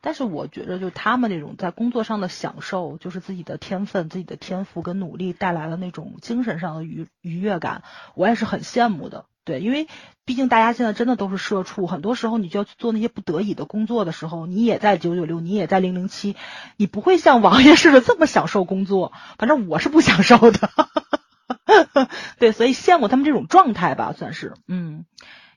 [0.00, 7.82] 但是我觉得，就他们那种在工作上的享受，就是自己的天分、自己的天赋跟努力带来的那种精神上的愉愉悦感，
[8.14, 9.26] 我也是很羡慕的。
[9.44, 9.88] 对，因为
[10.24, 16.36] 毕竟大家现在真的都是社畜，很多时候你就要去做那些不得已的工作的时候，你也在九九六，你也在零零七，
[16.76, 19.12] 你不会像王爷似的这么享受工作。
[19.36, 20.70] 反正我是不享受的。
[22.38, 25.04] 对，所以羡慕他们这种状态吧，算是，嗯，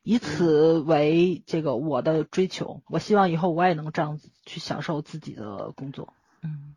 [0.03, 2.83] 以此为这个我的追求。
[2.87, 6.13] 我希望以后我也能这样子去享受自己的工作，
[6.43, 6.75] 嗯。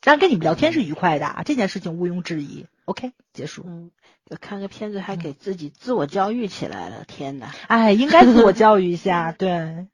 [0.00, 2.66] 这样跟你们聊天是愉快的，这件事情毋庸置疑。
[2.86, 3.62] OK，结束。
[3.64, 3.92] 嗯，
[4.40, 7.52] 看个片子还给自己自我教育起来了，天呐。
[7.68, 9.86] 哎，应该自我教育一下， 对，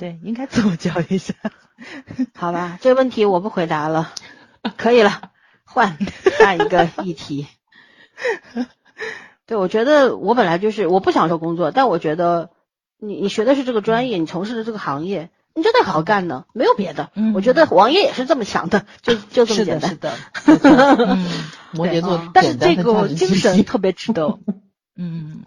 [0.00, 1.34] 对，应该自我教育一下。
[2.34, 4.12] 好吧，这个问题我不回答了，
[4.76, 5.30] 可以了，
[5.62, 5.96] 换
[6.40, 7.46] 下一个议题。
[9.46, 12.50] 对，我觉得我本来就是我不享受工作，但我觉得
[12.98, 17.10] 你你学的是这个专业，你从事的这个行业，你就得好好干呢，没有别的。
[17.34, 19.90] 我觉得王爷也是这么想的，就就这么简单。
[19.90, 21.18] 是的，是的。
[21.72, 24.38] 摩羯座，但是这个精神特别值得。
[24.96, 25.42] 嗯。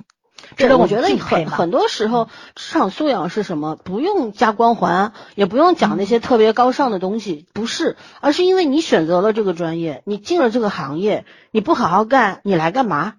[0.56, 2.26] 对，我觉得很很多时候，
[2.56, 3.76] 职场素养是什么？
[3.76, 13.16] 不用加光环，也不用讲那些特别高尚的东西，不是，而是因为你选择了这个专业，你进了这个行业，你不好好干，你来干嘛？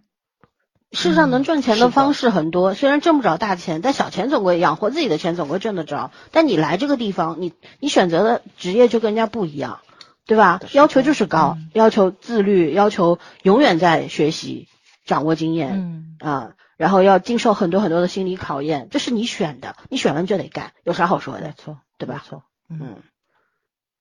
[0.93, 6.13] 世上能赚钱的方式很多，虽然挣不着大钱，但小钱总归养活自己的钱总归挣得着。
[6.31, 9.81] 但你来这个地方，你你选择的职业就跟人家不一样，
[10.25, 10.61] 对吧？
[10.73, 14.69] 要求就是高，要求自律，要求永远在学习，
[15.05, 16.53] 掌握经验，啊。
[16.77, 21.47] 然后要经受很多很多的心理考验，这是你选的，你选完就得干，有啥好说的？
[21.47, 22.23] 没错，对吧？
[22.27, 22.97] 错，嗯，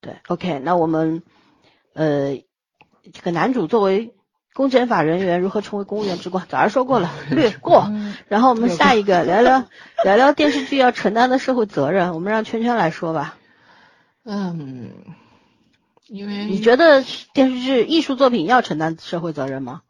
[0.00, 1.22] 对，OK，那我们
[1.94, 2.42] 呃，
[3.12, 4.14] 这个男主作为
[4.52, 7.90] 公检法人员如何成为公务员之光，早上说过了， 略过。
[8.28, 9.64] 然后我们下一个聊聊
[10.04, 13.36] 聊聊电视剧要承担的社会责任，我们让圈圈来说吧。
[14.24, 14.92] 嗯，
[16.06, 17.02] 因为你觉得
[17.32, 19.82] 电视剧艺术作品要承担社会责任吗？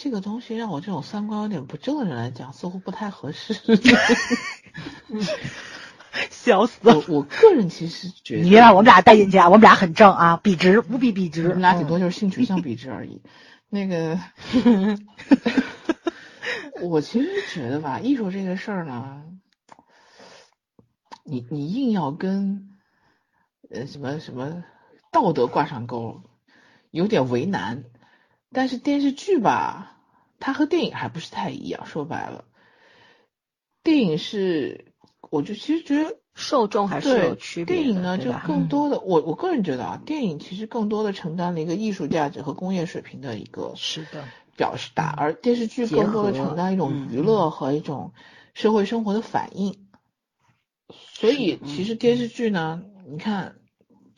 [0.00, 3.52] 这个东西让我这种三观有点不正的人来讲，似乎不太合适。
[6.30, 6.78] 笑死！
[6.84, 9.48] 我我个人其实觉得，你别把我们俩带进去啊！
[9.48, 11.48] 我们俩很正啊，笔直，无比笔直。
[11.48, 13.20] 我们俩顶多就是性取向笔直而已。
[13.68, 14.20] 那个，
[16.80, 19.24] 我其实觉得吧，艺术这个事儿呢，
[21.24, 22.78] 你你硬要跟
[23.68, 24.62] 呃什么什么
[25.10, 26.22] 道德挂上钩，
[26.92, 27.82] 有点为难。
[28.52, 29.96] 但是电视剧吧，
[30.40, 31.86] 它和电影还不是太一样。
[31.86, 32.44] 说白了，
[33.82, 34.92] 电影是，
[35.30, 37.76] 我就其实觉得受众还是有区别。
[37.76, 44.24] 电影呢，就更多的，我我个人觉得啊，电影其实更多的承担了一个艺术价值和工业水平的一个是的，
[44.56, 48.12] 表示达，而电视剧更多的承担一种嗯娱乐和一种
[48.54, 49.86] 社会生活的反应。
[50.90, 53.56] 所以其实电视剧呢，你看，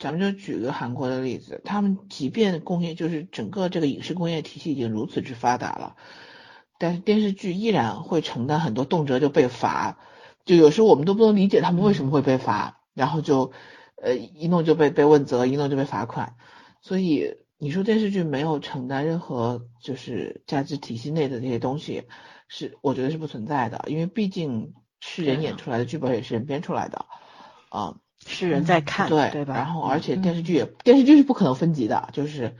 [0.01, 5.95] 咱们就举个韩国的例子，他们即便工业就是整个这个影视工业体系已经如此之发达了，
[6.79, 9.99] 但是电视剧依然会承担很多动辄就被罚，
[10.43, 13.51] 就有时候我们都不能理解他们为什么会被罚，然后就
[13.95, 16.35] 呃一弄就被被问责，一弄就被罚款，
[16.81, 22.05] 所以你说电视剧没有承担任何就是价值体系内的这些东西，
[22.47, 27.05] 是我觉得是不存在的，因为毕竟是人演出来的，剧本也是人编出来的，
[27.69, 29.55] 啊、是人在看，对对吧？
[29.55, 32.55] 然后而且嗯电视剧也、电视剧是不可能分级的，就是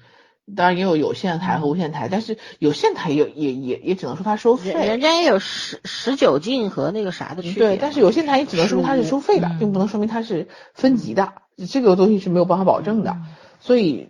[0.56, 7.68] 当然也有有线台和无线台，但是有线台也也也也只能说它收费，人人家也有十十九禁和那个啥的区别。
[7.68, 11.34] 对，但是有线台也只能说明它是收费的，嗯并不能说明它是分级的，
[11.70, 13.18] 这个东西是没有办法保证的。
[13.60, 14.10] 所以，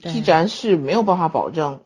[0.00, 1.80] 既然是没有办法保证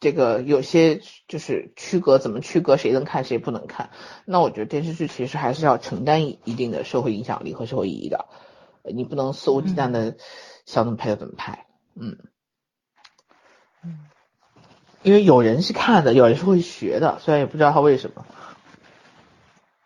[0.00, 3.90] 这个有些就是区隔怎么区隔谁能看谁不能看，
[4.24, 8.26] 那我觉得电视剧其实还是要承担一一定的社会影响力和社会意义的，
[8.82, 10.16] 呃你不能肆无忌惮的
[10.66, 11.66] 想怎么拍就怎么拍，
[11.96, 12.16] 嗯。
[13.82, 13.98] 嗯。
[15.02, 18.26] 因为有人是看的，有人是会学的，虽然也不知道他为什么。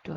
[0.03, 0.13] 对，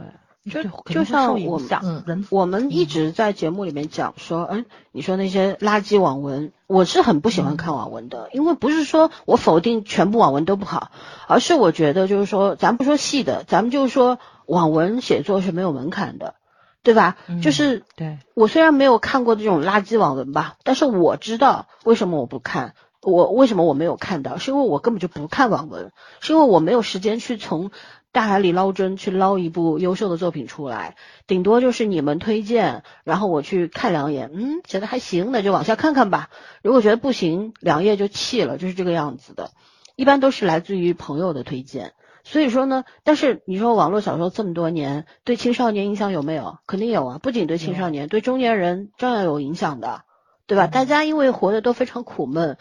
[0.51, 10.91] 就就像我们影响嗯人我们一直在节目里面讲说，嗯，你说那些垃圾网文，我是很不喜欢看网文的，因为不是说我否定全部网文都不好，
[11.27, 16.35] 而是我觉得就是说，咱不说细的，咱们就是说网文写作是没有门槛的，
[16.83, 17.17] 对吧？
[17.27, 22.75] 嗯就是对，我虽然没有看过这种垃圾网文吧，但是我知道为什么我不看。
[23.03, 24.37] 我为什么我没有看到？
[24.37, 27.71] 是因为我根本就不看网文，是因为我没有时间去从
[28.17, 36.31] 大海里捞针去捞一部优秀的作品出来，顶多就是你们推荐，然后我去看两眼，嗯，觉得还行，那就往下看看吧。
[36.63, 39.51] 如果觉得不行，两页就弃了，就是这个样子的。
[39.97, 41.93] 一般都是来自于朋友的推荐。
[42.25, 46.57] 所以说呢，但是你说网络小说这么多年对青少年影响有没有？
[46.67, 50.05] 肯定有啊，不仅对青少年，对中年人照样有影响的，
[50.47, 50.65] 对吧？
[50.65, 52.57] 嗯大家因为活得都非常苦闷，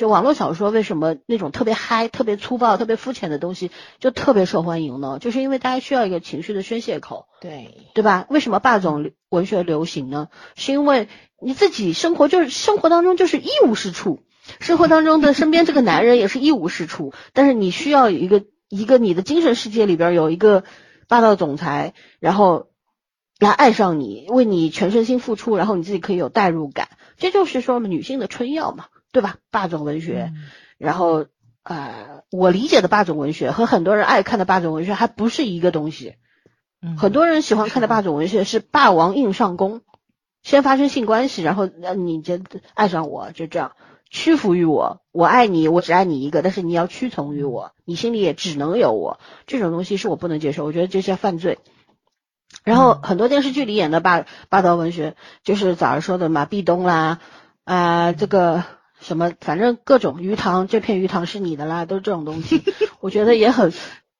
[0.00, 5.18] 就网络小说为什么那种特别嗨、特别粗暴、特别肤浅的东西就特别受欢迎呢？
[5.20, 8.24] 就是因为大家需要一个情绪的宣泄口，对，对吧？
[8.30, 10.28] 为什么霸总文学流行呢？
[10.56, 11.08] 是因为
[11.38, 14.22] 你自己生活就是生活当中就是一无是处，
[14.58, 20.64] 生活当中的身边这个男人也是一无是处，但是你需要有一个一个你的精神世界里边有一个
[21.08, 22.68] 霸道总裁，然后
[23.38, 29.36] 来爱上你，为你全身心付出，然后你自己可以有代入感，这就是说女性的春药嘛，对吧？
[29.50, 30.42] 霸总文学，嗯
[30.78, 31.26] 然后
[31.62, 36.16] 呃，我理解的霸总文学和很多人爱看的霸总文学还不是一个东西。
[36.82, 39.82] 嗯很多人喜欢看的霸总文学是霸王硬上弓，
[40.42, 43.72] 先发生性关系，然后让你觉得爱上我，就这样
[44.08, 51.58] 屈服于我，我爱你，我只爱你一个，但是你要屈从于我，你心里也只能有我，这种东西是我不能接受，我觉得这是犯罪。
[52.64, 55.14] 然后很多电视剧里演的霸霸道文学，
[55.44, 57.20] 就是早上说的嘛，壁咚啦，
[57.64, 58.64] 啊、这个
[59.00, 62.62] 什么，反正各种鱼塘，这片鱼塘是你的啦，都是这种东西，
[63.00, 63.72] 我觉得也很，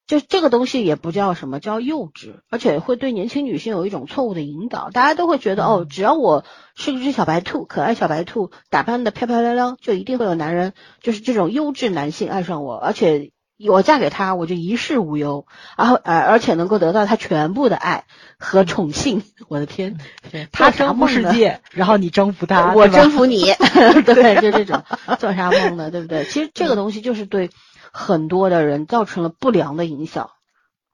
[0.07, 6.45] 就这个东西也不叫什么，叫幼稚，而且会对年轻女性有一种错误的引导，大家都会觉得哦，只要我
[6.75, 13.33] 是一只小白兔，可爱小白兔，打扮的漂漂亮亮，就一定会有男人，就是这种优质男性爱上我，而且。
[13.69, 15.47] 我嫁给他，我就一世无忧，
[15.77, 18.05] 然后呃，而且能够得到他全部的爱
[18.39, 19.23] 和宠幸。
[19.49, 19.99] 我的天，
[20.53, 23.45] 他征服世界，然后你征服他，我征服你，
[24.07, 24.83] 对，就这种
[25.19, 25.91] 做啥梦呢？
[25.91, 26.25] 对不对？
[26.25, 27.51] 其实这个东西就是对
[27.93, 30.31] 很多的人造成了不良的影响。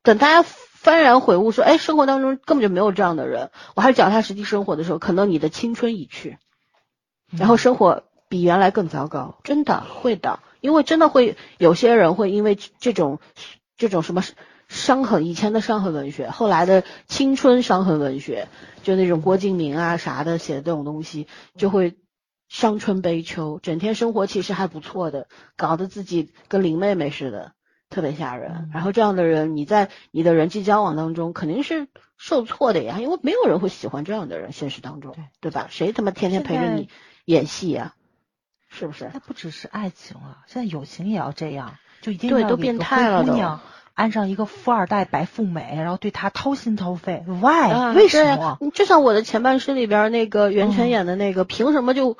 [0.02, 0.48] 等大家
[0.82, 6.38] 幡然悔悟，说，哎，生活当中根本就没有这样的人，我还是脚踏实地生活的时候，可能你的青春已去，
[7.30, 13.18] 然后生活比原来更糟糕，真的会的，因为真的会有些人会因为这种
[13.76, 14.22] 这种什么
[14.68, 18.48] 伤痕，以前的伤痕文学，后来的青春伤痕文学，
[18.82, 21.96] 就那种郭敬明啊啥的写的这种东西，就会
[22.48, 27.52] 伤春悲秋，整天生活其实还不错的，搞得自己跟林妹妹似的，
[27.90, 28.70] 特别吓人嗯。
[28.72, 35.68] 然后这样的人，你在你的人际交往当中肯定是受挫的呀，因为没有人会喜欢这样的人，现实当中，对对吧？
[35.70, 36.88] 谁他妈天天陪着你
[37.24, 37.94] 演戏呀？
[38.78, 39.10] 是不是？
[39.14, 43.60] 那不只是爱情了，现在友情也要这样，就一定对都变要给一个态了都灰姑娘
[43.94, 48.58] 安上一个富二代白富美，然后对她掏心掏肺，why？、啊为什么？
[48.74, 52.18] 就像我的前半生里边那个袁泉嗯演的那个，凭什么就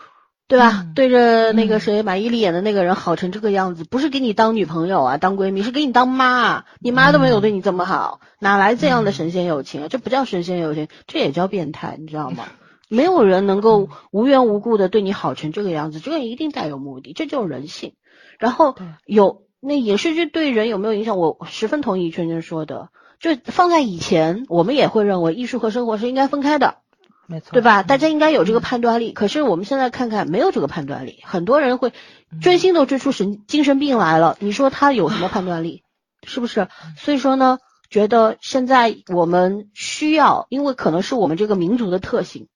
[0.49, 0.85] 对吧？
[0.87, 6.65] 嗯对着那个嗯谁马伊琍演的那个人好成这个样子，不是给你当女朋友啊，当闺蜜，是给你当妈啊。
[6.79, 9.89] 你妈都没有对你这么好，哪来这样的神仙友情啊？
[9.91, 12.45] 这不叫神仙友情，这也叫变态，你知道吗？
[12.89, 17.95] 没有人能够无缘无故的对你好成这个样子，这个一定带有目的，这就是人性。
[18.39, 21.19] 然后有那影视剧对人有没有影响？
[21.19, 26.77] 我十分同意圈圈说的，就放在以前，我们也会认为艺术和生活是应该分开的。
[27.29, 27.83] 没错，对吧？
[27.83, 29.13] 嗯大家应该有这个判断力。
[29.13, 31.93] 可是我们现在看看，没有这个判断力，很多人会
[32.41, 34.37] 追星都追出神精神病来了。
[34.39, 35.83] 你说他有什么判断力？
[36.23, 36.69] 是不是？
[36.97, 37.59] 所以说呢，
[37.91, 42.47] 觉得现在我们需要，因为可能是我们这个民族的特性，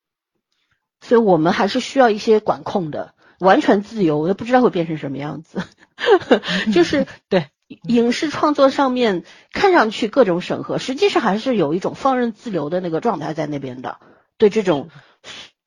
[1.00, 3.14] 所以我们还是需要一些管控的。
[3.38, 5.62] 完全自由，我都不知道会变成什么样子。
[6.74, 7.48] 就是对
[7.88, 13.98] 影视创作上面看上去各种审核，实际上还是有一种放任自流的那个状态在那边的。
[14.36, 14.90] 对这种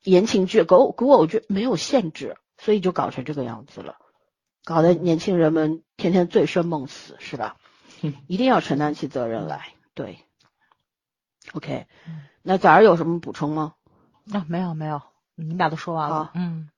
[0.04, 3.96] 言情剧、古古偶剧没有限制，所以就搞成这个样子了，
[4.64, 7.56] 搞得年轻人们天天醉生梦死，是吧？
[8.28, 9.70] 一定要承担起责任来。
[9.96, 10.20] 对
[11.54, 11.88] ，OK，
[12.44, 13.74] 那早儿有什么补充吗？
[14.32, 15.02] 啊，没有没有，
[15.36, 16.70] 你们俩都说完了，嗯。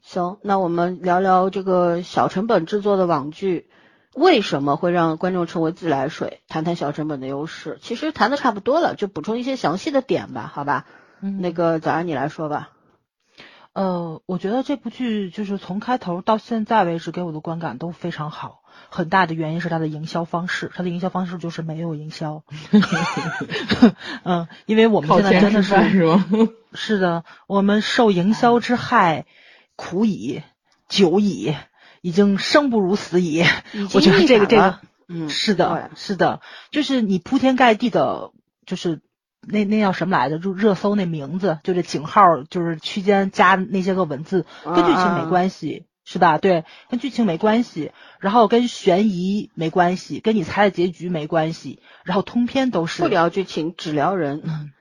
[0.00, 3.68] 行，那我们聊聊这个小成本制作的网剧
[4.14, 6.40] 为什么会让观众成为自来水？
[6.48, 7.78] 谈谈小成本的优势。
[7.82, 10.86] 其实谈的差不多了，就补充一些详细的点吧，好吧？
[11.20, 12.70] 嗯那个早上你来说吧。
[13.78, 22.42] 呃，我觉得这部剧就是从开头到现在为止给我的观感都非常好，很大的原因是它的营销方式，它的营销方式就是没有营销。
[24.24, 26.18] 嗯，因为我们现在真的是是？
[26.74, 29.26] 是的，我们受营销之害，
[29.76, 30.42] 苦矣，
[30.88, 31.54] 久矣，
[32.00, 33.44] 已经生不如死矣。
[33.94, 36.40] 我觉得这个这个嗯，是的，是的，
[36.72, 38.32] 就是你铺天盖地的，
[38.66, 39.02] 就是
[39.50, 40.38] 那那叫什么来着？
[40.38, 46.38] 就热搜那名字，就这井号，就是区间加那些个文字，跟剧情没关系，是吧？
[46.38, 54.42] 对，跟剧情没关系，然后跟悬疑没关系，跟你猜的结局没关系，然后通篇都是不聊剧情，只聊人。
[54.44, 54.72] 嗯，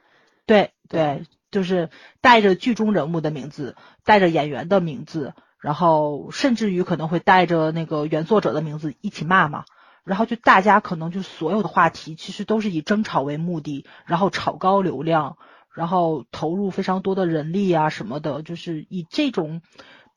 [0.45, 1.89] 对对，就是
[2.21, 9.65] 带着剧中人物的名字，带着演员的名字，然后甚至于可能会带着那个原作者的名字一起骂嘛。
[10.07, 15.37] 然后就大家可能就所有的话题其实都是以争吵为目的，然后炒高流量，
[15.75, 19.61] 然后投入非常多的人力啊什么的，就是以这种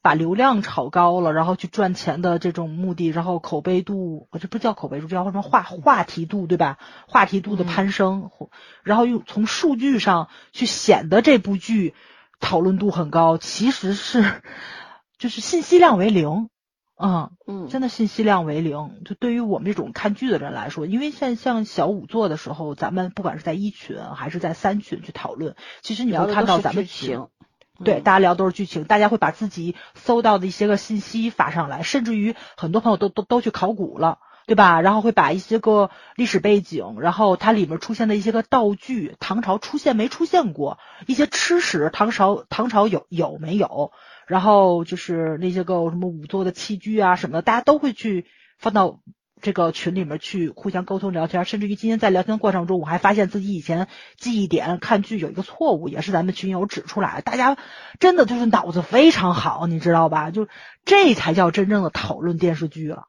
[0.00, 6.78] 把流量炒高了，然后去赚钱的这种目的，然后口碑度，这不叫口碑度，这叫什么话话题度，对吧？
[7.08, 8.30] 话题度的攀升，
[8.84, 11.94] 然后又从数据上去显得这部剧
[12.38, 14.40] 讨论度很高，其实是
[15.18, 16.48] 就是信息量为零，
[17.00, 17.30] 嗯。
[17.46, 27.26] 嗯，真的信息量为零，就对于我们这种看剧的人来说，因为像像小五座的时候，咱们不管是在一群还是在三群去讨论，其实你要看到咱们群。
[27.82, 34.82] 对，嗯大家聊都是剧情，大家会把自己搜到的一些个信息发上来，甚至于很多朋友都都都去考古了，对吧？
[34.82, 43.92] 然后会把一些个历史背景，然后它里面出现的一些个道具，唐朝出现没出现过，一些吃食，唐朝唐朝有有没有？
[44.30, 48.26] 然后就是那些个什么五座的器具啊什么的，大家都会去
[48.58, 49.00] 放到
[49.42, 57.22] 这个群里面去互相沟通聊天，甚至于今天在聊天过程中，我还发现自己以前记忆点看剧有一个错误，也是咱们群友指出来。
[57.22, 57.58] 大家
[57.98, 60.30] 真的就是脑子非常好，你知道吧？
[60.30, 60.46] 就
[60.84, 63.08] 这才叫真正的讨论电视剧了。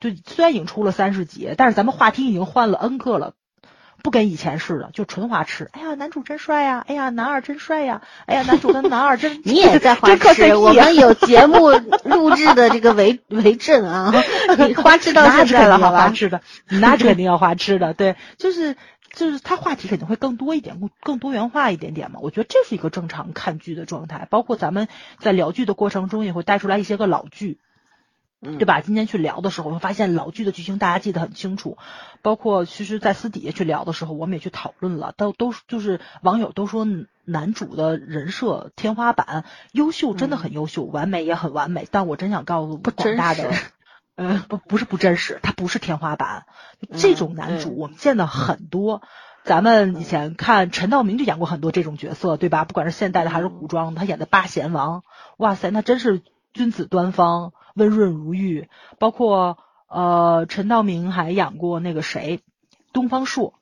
[0.00, 3.34] 就虽然已经出了三十集，但是咱们话题已经换了 N 个了。
[4.04, 5.70] 不跟以前似的，就纯花痴。
[5.72, 6.84] 哎呀，男主真帅呀！
[6.86, 8.02] 哎呀，男二真帅呀！
[8.26, 11.70] 哎呀，男主跟男二真 你也在花痴 我们有节目
[12.04, 14.12] 录制的这个为为证啊！
[14.68, 16.02] 你花痴到 那现在了，好吧？
[16.02, 17.94] 花痴的，那肯定要花痴的。
[17.94, 18.76] 对，就是
[19.14, 22.20] 就是他话题肯定会更多一点，更更多元化一点点嘛。
[22.20, 24.28] 我觉得这是一个正常看剧的状态。
[24.28, 24.86] 包括咱们
[25.18, 27.58] 在聊剧的过程中，也会带出来一些个老剧。
[28.44, 28.80] 嗯对吧？
[28.80, 31.78] 今天去聊的时候，我发现老剧的剧情大家记得很清楚，
[32.22, 36.86] 包括其实，在私底下去聊的时候，我们也去讨论了，都都就是网友都说
[37.24, 43.64] 男主的人设天花板，优秀真的很优秀，完美也很完美，但我真想告诉广真大的实。
[44.16, 46.46] 嗯， 不不是不真实，他不是天花板。
[46.92, 49.02] 这种男主嗯我们见的很多，
[49.42, 52.64] 咱们以前看陈道明就演过很多这种角色，对吧？
[52.64, 55.02] 不管是现代的还是古装的，他演的八贤王，
[55.38, 56.22] 哇塞，那真是
[56.52, 58.68] 君子端方，温润如玉。
[58.98, 62.40] 包括呃，陈道明还演过那个谁，
[62.92, 63.54] 东方朔，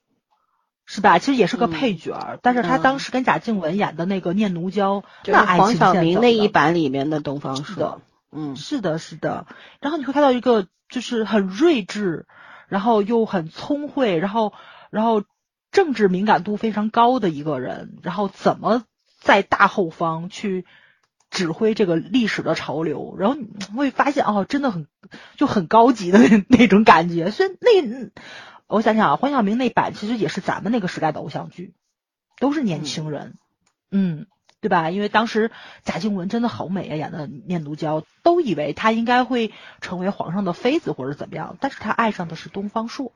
[0.85, 1.19] 是吧？
[1.19, 9.45] 其实也是个嗯配角儿，但是他嗯当时跟贾静雯演的那个念奴娇，那爱情晓明那一版里面的东方朔，嗯是的，是的。
[9.79, 12.25] 然后你会看到一个就是很睿智，
[12.67, 14.53] 然后又很聪慧，然后
[14.89, 15.23] 然后
[15.71, 18.83] 政治敏感度非常高的一个人，然后怎么
[19.19, 20.65] 在大后方去
[21.33, 24.87] 指挥这个历史的潮流，然后你会发现哦，真的很
[25.35, 27.31] 就很高级的 那种感觉。
[27.31, 28.11] 所以那
[28.67, 31.73] 我想想啊，黄晓明那版其实也是咱们那个时代的偶像剧，
[32.39, 33.33] 都是年轻人，
[33.89, 34.27] 嗯，
[34.61, 34.91] 对吧？
[34.91, 35.49] 因为当时
[35.83, 39.51] 贾静雯真的好美啊，演的念奴娇，都以为她应该会
[39.81, 43.11] 成为皇上的妃子或者怎么样，但是她爱上的是东方朔。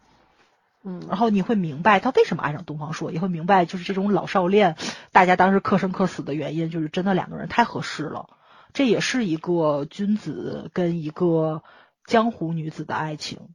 [0.90, 4.78] 嗯，然后你会明白他为什么爱上东方朔，也会明白就是这种老少恋，
[5.12, 8.30] 大家当时磕生磕死的原因，就是真的两个人太合适了。
[8.72, 11.62] 这也是一个君子跟一个
[12.06, 13.50] 江湖女子的爱情。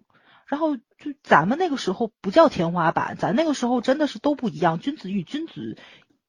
[0.47, 5.79] 然后就咱们那个时候不叫天花板，咱那个时候真的是都不一样，君子与君子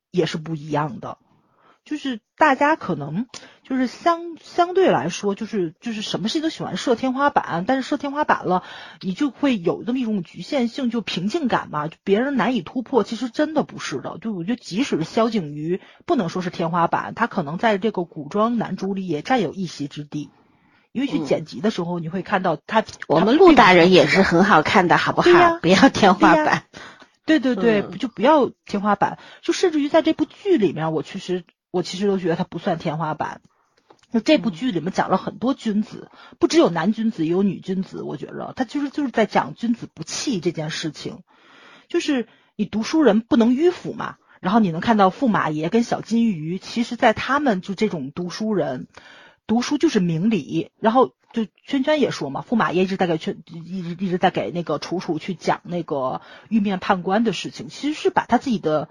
[0.09, 1.17] 也是不一样的。
[1.84, 3.27] 就是大家可能
[3.64, 8.64] 就是相相对来说，就是就是什么事情都喜欢设天花板，但是设天花板了，
[9.02, 13.03] 你就会有这么一种局限性，就瓶颈感嘛，就别人难以突破。
[13.03, 20.30] 其实真的不是的，就我觉得即使是萧景瑜，不能说是天花板，他可能在这个古装男主里也占有一席之地。
[20.91, 25.57] 因为去剪辑的时候，你会看到他，我们陆大人也是很好看的，好不好？
[25.60, 26.65] 不要天花板。
[27.26, 29.18] 对对对，就不要天花板。
[29.41, 33.41] 就甚至于在这部剧里面，我其实我其实都觉得他不算天花板。
[34.14, 36.10] 就这部剧里面讲了很多君子，
[36.40, 38.03] 不只有男君子，也有女君子。
[38.03, 41.23] 我觉着他就是就是在讲君子不器这件事情。
[41.88, 44.18] 就是你读书人不能迂腐嘛。
[44.40, 48.88] 然后你能看到驸马爷跟小金鱼，其实，在他们就这种读书人。
[49.48, 58.90] 读书就是明理，然后就圈圈也说嘛，驸马爷一直在给圈，一直一直在给那个楚楚去讲那个玉面判官的事情，其实是把他自己的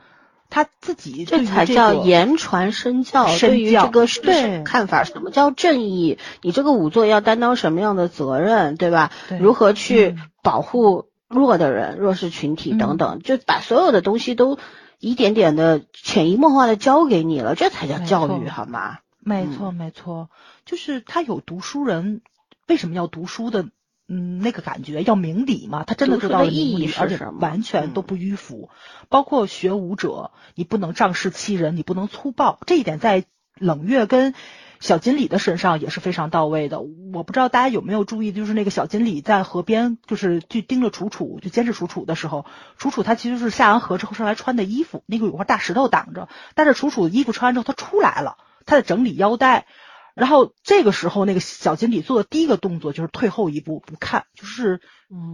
[0.55, 6.19] 他自己这才叫言传身教，对于这个事实看法，什么叫正义？
[6.43, 9.11] 你这个仵作要担当什么样的责任，对吧？
[9.41, 14.59] 如何去保护弱的人、弱势群体等等，就把所有的东西都
[15.01, 18.99] 一点点的潜移默化的教给你了，这才叫教育，好吗？
[19.21, 20.29] 没错，没错，
[20.67, 22.21] 就是他有读书人
[22.69, 23.69] 为什么要读书的，
[24.09, 28.69] 嗯，那个感觉要明理嘛，他真的做到了意义，而且完全都不迂腐。
[29.09, 33.25] 包括学武者，你不能仗势欺人，你不能粗暴，这一点在
[33.59, 34.35] 冷月跟
[34.81, 36.81] 小锦鲤的身上也是非常到位的。
[36.81, 42.45] 我不知道大家有没有注意，就是那个小锦鲤在河边，就是去盯着楚楚，就监视楚楚的时候，
[42.77, 48.37] 楚楚他其实是下完河之后上来穿的衣服，那个有块大石头挡着，但是楚楚的衣服穿完之后，他出来了。
[48.65, 49.67] 他在整理腰带，
[50.15, 54.81] 然后这个时候，那个小经理做的第一个动作就是退后一步，不看，就是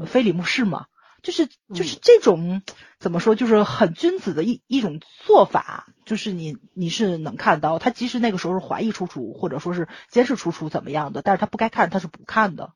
[0.06, 0.86] 非礼勿视嘛，
[1.22, 2.62] 就是就是这种
[2.98, 12.72] 怎么说，就是很君子的一一种做法，就是你你是能看到，他即使那个时候是怀疑楚楚，或者说是监视楚楚怎么样的，但是他不该看，他是不看的，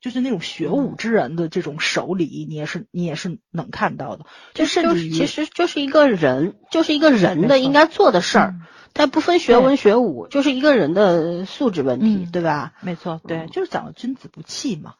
[0.00, 8.54] 就是那种学武之人的这种手礼，你也是你也是能看到的，就甚至于其实就是一个人，就是一个人的应该做的事儿。
[8.94, 12.72] 它不分学文学武，就是一个人的素质问题，对吧？
[12.80, 14.94] 没错，对，就是讲君子不器嘛。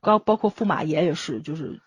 [0.00, 1.80] 包包括驸马爷也是，就是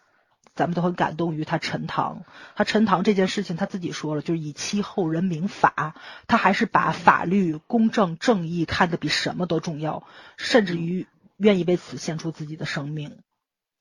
[0.53, 2.23] 咱们都很感动于他陈塘。
[2.55, 5.95] 他陈塘这件事情，他自己说了，就是以期后人明法，
[6.27, 10.05] 他还是把法律、公正、正义看得比什么都重要，
[10.37, 11.07] 甚至于
[11.37, 13.17] 愿意为此献出自己的生命。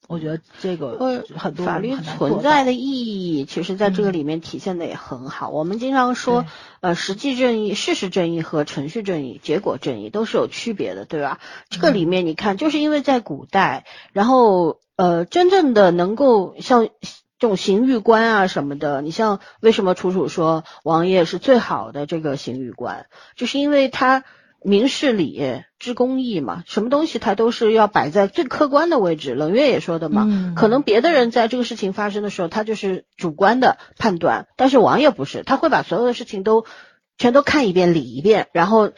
[0.06, 5.48] 我觉得这个很多法律存在的意义，其实在这个里面体现的也很好。
[5.48, 6.44] 我们经常说，
[6.80, 11.40] 呃，实际正义、事实正义和程序正义、结果正义都是有区别的，对吧？
[11.70, 16.88] 这个里面你看，就是因为在古代，然后呃，真正的能够像
[17.38, 23.06] 这种刑狱官啊什么的，你像为什么楚楚说王爷是最好的这个刑狱官，
[23.36, 24.22] 就是因为他。
[24.64, 29.34] 明事理，知公义嘛，什么东西他都是要摆在最客观的位置。
[29.34, 36.64] 冷月也说的嘛，可能别的人在这个事情发生的时候，他就是主观的判断，但是王爷不是，他会把所有的事情都
[37.18, 38.92] 全都看一遍、理一遍，然后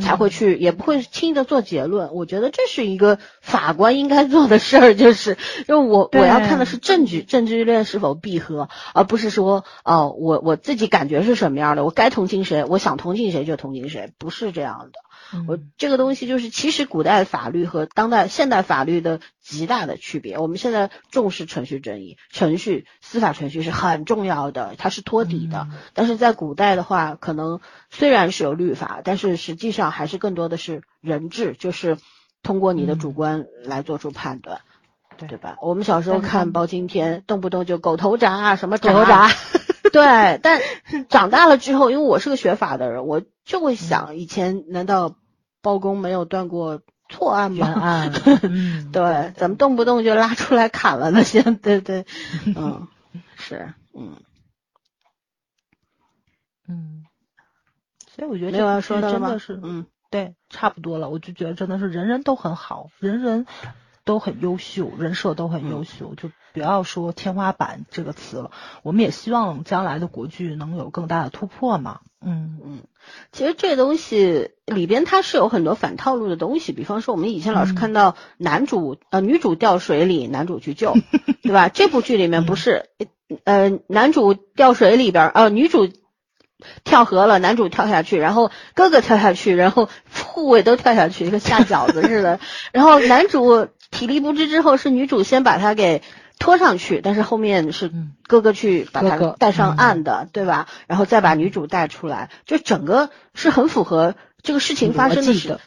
[0.00, 2.14] 才会去，也不会轻易的做结论。
[2.14, 5.36] 我觉得这是一个法官应该做的事儿，就是
[5.66, 15.00] 因为我我要看的是证据，证据链是否闭合，而不是说哦，我我自己感觉是什么样的，我该同情谁，我想同情谁就同情谁，不是这样的。
[15.46, 20.38] 我这个东西就是，其实古代法律和当代现代法律的极大的区别。
[20.38, 25.68] 我们现在重视程序正义，程序司法程序是很重要的，它是托底的。
[25.92, 27.60] 但是在古代的话，可能
[27.90, 31.98] 虽然是有律法，但是实际上还是更多的是人治，就是
[32.42, 34.60] 通过你的主观来做出判断，
[35.18, 35.56] 对吧？
[35.60, 39.30] 我们小时候看包青天，动不动就狗头铡啊，什么狗头铡。
[39.90, 40.60] 对，但
[41.08, 45.16] 长大了之后，因为我是个学法的人，我就会想，以前难道
[45.60, 47.66] 包公没有断过错案吗？
[47.68, 48.12] 案，
[48.92, 51.24] 对，怎么动不动就拉出来砍了呢？
[51.24, 52.06] 现对对，
[52.56, 52.86] 嗯，
[53.36, 54.16] 是，嗯，
[56.68, 57.04] 嗯，
[58.14, 59.38] 所以我觉得没有要说的吗？
[59.38, 61.10] 是，嗯对，差不多了。
[61.10, 63.46] 我就觉得真的是人人都很好，人人
[64.08, 68.50] 都很优秀，人设都很优秀，就不要说天花板这个词了。
[68.82, 72.00] 我们也希望将来的国剧能有更大的突破嘛。
[72.24, 72.78] 嗯嗯，
[73.32, 80.94] 其实这东西里边它是有很多反套路的东西，比方说我们以前老是看到男主、呃女主掉水里，男主去救，
[81.42, 81.68] 对吧？
[81.68, 82.86] 这部剧里面不是，
[83.44, 85.86] 呃男主掉水里边，呃女主
[86.82, 89.90] 跳河了，男主跳下去，然后哥哥跳下去，然后
[90.32, 92.40] 护卫都跳下去，跟下饺子似的。
[92.72, 96.02] 然后男主体力不支之后，是女主先把他给。
[96.40, 97.90] 拖上去，但是后面是
[98.28, 100.68] 哥哥去把他带上岸的，对吧？
[100.86, 105.58] 然后再把女主带出来，就整个是很符合这个事情发生的是。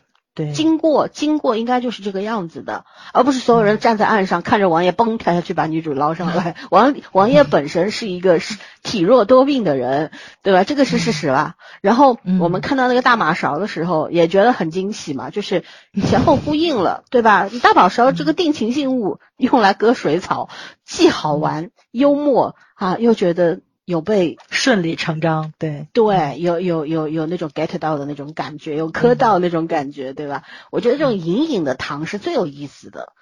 [0.46, 6.56] 对，经过经过应该就是这个样子的，而不是所有人站在岸上看着王爷嘣跳下去把女主捞上来。
[6.72, 8.40] 王王爷本身是一个
[8.84, 10.12] 体弱多病的人，
[10.42, 10.64] 对吧？
[10.64, 11.56] 这个是事实吧？
[11.82, 15.64] 然后我们看到那个大马勺的时候，也觉得很惊喜嘛，就是
[16.08, 17.50] 前后呼应了，对吧？
[17.62, 20.50] 大马勺这个定情信物用来割水草，
[20.86, 23.62] 既好玩幽默啊，又觉得。
[23.86, 25.88] 有被顺理成章，对。
[25.94, 30.44] 对，有有有有那种 get 到的那种感觉，有磕到那种感觉，对吧？
[30.70, 33.14] 我觉得这种隐隐的糖是最有意思的，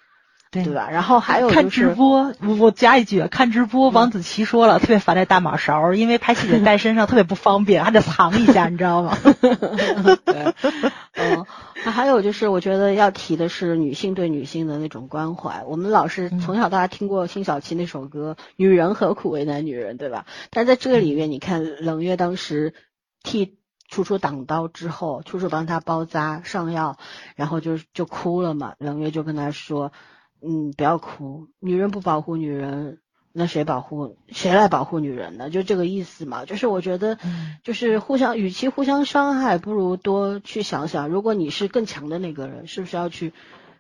[0.52, 0.90] 对对吧？
[0.92, 9.18] 然后还有看直播，我我加一句，看直播，王子奇说了，特别烦那大马勺，因为拍戏得带身上， 特别不方便，还得藏一下，你知道吗？
[10.26, 10.54] 对，
[11.14, 11.46] 嗯。
[11.86, 15.64] 那还有就是，我觉得要提的是女性对女性的那种关怀。
[15.66, 20.26] 我们老是从小到大听过辛晓琪那首歌《女人何苦为难女人》，对吧？
[20.50, 22.74] 但在这里面，你看冷月当时
[23.24, 26.98] 替楚楚挡刀之后，楚楚帮他包扎上药，
[27.38, 28.74] 然后就就哭了嘛。
[28.78, 29.94] 冷月就跟他说
[30.42, 33.00] ：“嗯，不要哭，女人不保护女人。”
[33.32, 35.52] 那谁保护谁来保护女人呢？
[35.52, 36.46] 就这个意思嘛。
[36.46, 37.20] 就是我觉得，
[37.64, 43.32] 就是互相，与其互相伤害，不如多去想想，如果你是更强的那个人，是不是要去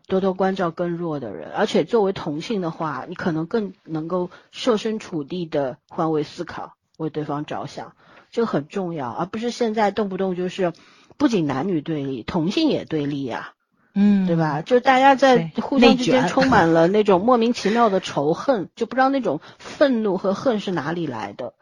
[0.08, 1.52] 多多关照更弱的人？
[1.52, 7.96] 而且作为同性的话，你可能更能够设身处地的换位思考，为对方着想，
[8.30, 10.74] 这个很重要，而不是现在动不动就是
[11.18, 13.54] 不仅男女对立，同性也对立呀。
[13.96, 14.62] 嗯，对吧？
[14.62, 21.54] 就是大家在互相之间充满了那种莫名其妙的仇恨，就不知道那种愤怒和恨是哪里来的，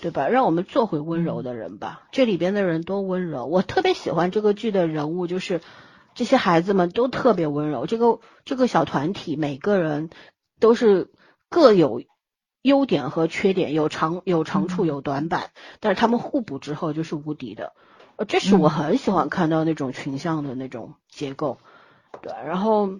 [0.00, 0.28] 对吧？
[0.28, 2.02] 让我们做回温柔的人吧。
[2.10, 5.60] 这里边的人多温柔，我特别喜欢这个剧的人物，就是
[6.14, 7.86] 这些孩子们都特别温柔。
[7.86, 10.10] 这个这个小团体每个人
[10.58, 11.10] 都是
[11.48, 12.02] 各有
[12.60, 17.72] 优点和缺点，有长有长处有短板，但是他们互补之后就是无敌的。
[18.16, 21.58] 呃，这是我很喜欢看到那种群像的那种结构，
[22.20, 22.32] 对。
[22.46, 22.90] 然后，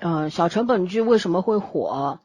[0.00, 2.18] 嗯，小成本剧为什么会火，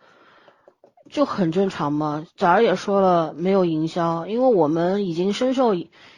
[1.09, 2.25] 就很正常嘛。
[2.35, 5.75] 早儿也说了，没有营销，因为我们已经深受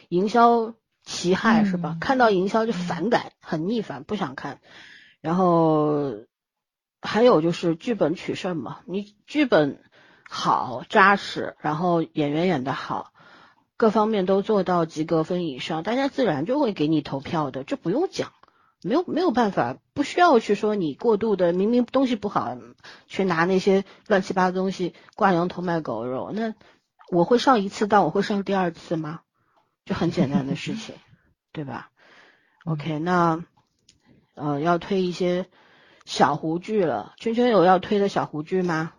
[0.08, 0.74] 营销
[1.04, 1.96] 其害，是吧？
[2.00, 4.60] 看到营销就反感，很逆反，不想看。
[5.20, 6.14] 然后
[7.02, 9.82] 还有就是剧本取胜嘛，你剧本
[10.28, 13.12] 好扎实，然后演员演的好。
[13.80, 18.34] 各方面都做到及格分以上，大家自然就会给你投票的，这不用讲，
[18.82, 22.58] 没有没有办法，不需要去说你过度的，明明东西不好，
[23.06, 26.54] 去拿那些乱七八糟东西挂羊头卖狗肉，那
[27.10, 29.22] 我会上一次当，我会上第二次吗？
[29.86, 30.94] 就很简单的事情，
[31.50, 31.90] 对吧
[32.66, 33.42] ？OK，那
[34.34, 35.46] 呃要推一些
[36.04, 38.92] 小胡剧了，圈圈有要推的小胡剧吗？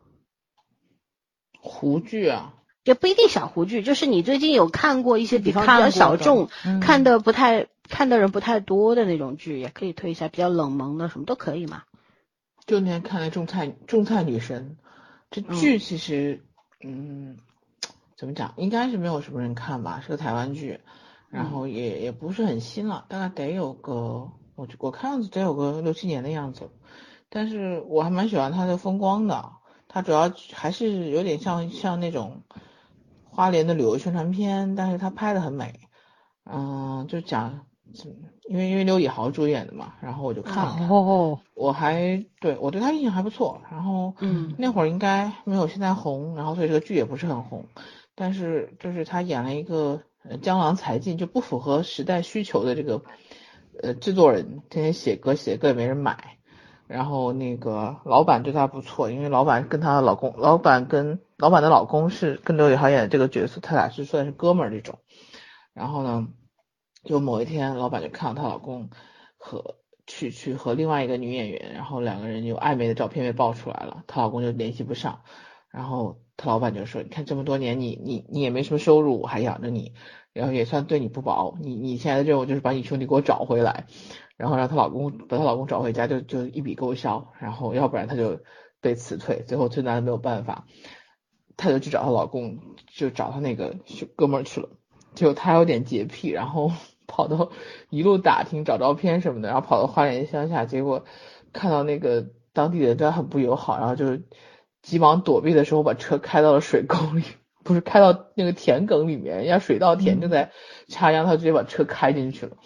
[1.59, 2.55] 胡剧啊。
[2.83, 6.49] 就不一定小胡剧，就是你最近有看过一些，比方比较小众，
[6.81, 11.83] 看的不太看的人不太多的那种剧，也可以推一下，比较冷门的什么都可以嘛。
[12.65, 14.77] 就那天看了《种菜种菜女神》，
[15.29, 16.43] 这剧其实，
[16.83, 17.37] 嗯，
[18.17, 20.79] 怎么讲，应该是没有什么人看吧，是个台湾剧，
[21.29, 26.71] 然后也也不是很新了，大概得有个我我看样子得有个六七年的样子，
[27.29, 29.51] 但是我还蛮喜欢它的风光的，
[29.87, 32.41] 它主要还是有点像像那种。
[33.33, 35.79] 花莲的旅游宣传片，但是他拍的很美，
[36.43, 37.65] 嗯，就讲，
[38.43, 47.65] 因为因为刘以豪主演的嘛，然后我就看了，哦，我还对我对他印象还不错，然后，嗯，那会儿应该没有现在红，然后所以这个剧也不是很红，
[48.15, 50.01] 但是就是他演了一个
[50.41, 53.01] 江郎才尽就不符合时代需求的这个，
[53.81, 56.37] 呃，制作人天天写歌写歌也没人买。
[56.91, 64.99] 然后那个老板对她不错，因为老板跟她的老公，老板跟老板的老公是跟刘宇豪演的这个角色，他俩是算是哥们儿这种。
[65.73, 66.27] 然后呢，
[67.05, 68.89] 就某一天，老板就看到她老公
[69.37, 75.21] 和去去和另外一个女演员，然后两个人有暧昧的照片被爆出来了，她老公就联系不上，
[75.71, 79.93] 然后她老板就说，你看这么多年你你你也没什么收入，我还养着你，
[80.33, 83.85] 然后也算对你不薄，你你现在的任务就是把你兄弟给我找回来，
[84.41, 88.39] 然后让她老公把她老公找回家，就就一笔勾销，然后要不然她就
[88.81, 90.65] 被辞退，最后最男的没有办法，
[91.55, 93.75] 她就去找她老公，就找她那个
[94.15, 94.69] 哥们儿去了，
[95.13, 96.71] 结果他有点洁癖，然后
[97.07, 97.51] 跑到
[97.89, 101.05] 一路打听找照片什么的，然后跑到花莲乡下，结果
[101.53, 104.19] 看到那个当地人对他很不友好，然后就。
[104.81, 107.21] 急忙躲避的时候，把车开到了水沟里，
[107.63, 110.51] 不是开到那个田埂里面，人家水稻田正在
[110.87, 112.57] 插秧，他直接把车开进去了。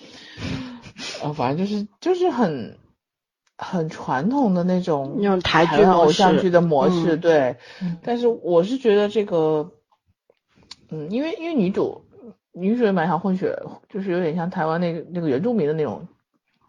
[1.23, 2.77] 啊，反正就是就是很
[3.57, 7.57] 很传统的那种那种台剧偶像剧的模式，对。
[8.03, 9.71] 但是我是觉得这个，
[10.89, 12.05] 嗯，因为因为女主
[12.51, 13.57] 女主也蛮像混血，
[13.89, 16.07] 就是有点像台湾那个那个原住民的那种，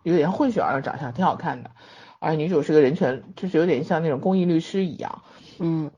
[0.02, 1.70] 有点像混血儿的长相，挺好看的。
[2.18, 5.23] 而女主是个人权，就是有点像那种公益律师一样。
[5.59, 5.90] 嗯，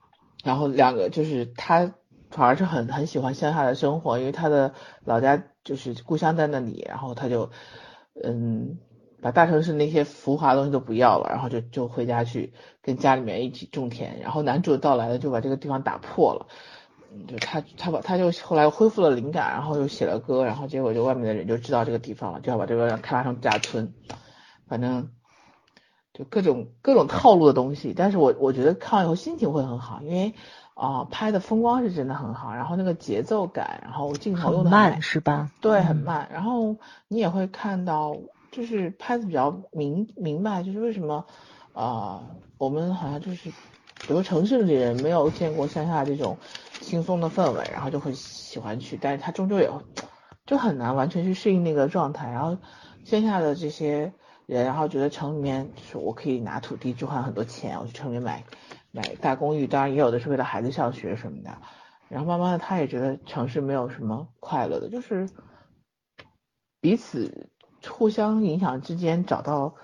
[0.42, 1.92] 然后两个就是她
[2.30, 7.50] 反而是很很喜欢乡下的生活，因为她的老家就是故乡在那里，然后她就
[8.22, 8.78] 嗯
[9.20, 14.20] 把大城市那些浮华的东西都不要了，然后就就回家去跟家里面一起种田。
[14.20, 16.46] 然后男主到来了，就把这个地方打破了，
[17.26, 23.92] 就他他把他就后来恢复了灵感，然后又写了歌，然后结果就外面的人就知道这个地方了，就要把这个开发成度假村，
[24.66, 25.10] 反正。
[26.14, 30.34] 就各种各种套路的东西，但是我我觉得看完以后心情会很好，因为
[30.78, 35.50] 啊拍的风光是真的很好，然后那个节奏感，然后镜头用的慢是吧？
[35.60, 36.76] 对，很慢，然后
[37.08, 38.16] 你也会看到，
[38.52, 41.26] 就是拍的比较明明白，就是为什么
[41.72, 42.22] 啊
[42.58, 43.50] 我们好像就是
[44.06, 46.38] 比如城市里人没有见过乡下这种
[46.80, 49.68] 轻松的氛围，然后就会喜欢去，但是他终究也
[50.46, 52.56] 就很难完全去适应那个状态，然后
[53.04, 54.12] 乡下的这些。
[54.46, 58.42] 人，然后觉得城里面就是我可以拿土地置换很多钱，我去城里买
[58.98, 61.50] 买大公寓，当然也有的是为了孩子上学什么的。
[62.08, 65.28] 然后慢慢的，他也觉得城市没有什么快乐的，就是
[66.80, 67.48] 彼此
[67.86, 69.76] 互相影响之间找到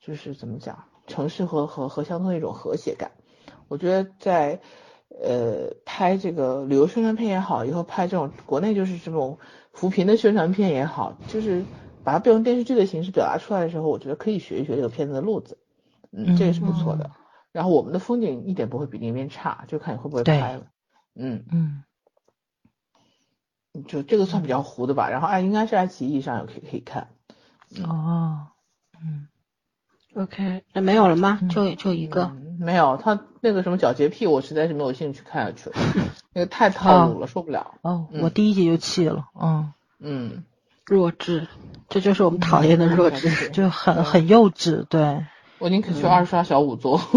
[0.00, 3.12] 就是怎么讲，城市和和和乡村的一种和谐感。
[3.68, 4.60] 我觉得在
[5.08, 9.38] 呃拍这个旅游宣传片也好，以后拍这种国内就是这种
[9.72, 11.64] 扶贫的宣传片也好，就是。
[12.04, 15.58] 把它变成电视剧的形式表达出来的时候，我觉得可以学一学这个片子的路子，
[16.10, 17.10] 嗯，这也是不错的。
[17.58, 20.66] 然后我们的风景一点不会比那边差，就看你会不会拍了。
[21.16, 21.82] 嗯嗯，
[23.88, 25.10] 就这个算比较糊的吧。
[25.10, 27.08] 然后哎，应该是爱奇艺上有可以可以看。
[27.82, 28.46] 哦，
[29.02, 29.26] 嗯
[30.14, 31.40] ，OK，那没有了吗？
[31.50, 32.30] 就就一个？
[32.60, 35.76] 没有，他那个什么脚洁癖，我实在是没有兴趣看下去了，
[36.32, 37.74] 那个太套路了，受不了。
[37.82, 39.24] 哦，我第一集就气了。
[39.34, 40.44] 嗯嗯。
[40.86, 41.48] 弱智，
[41.88, 44.84] 这就是我们讨厌的弱智，就很很幼稚。
[44.84, 45.26] 对，
[45.58, 47.00] 我宁可去二刷小五座。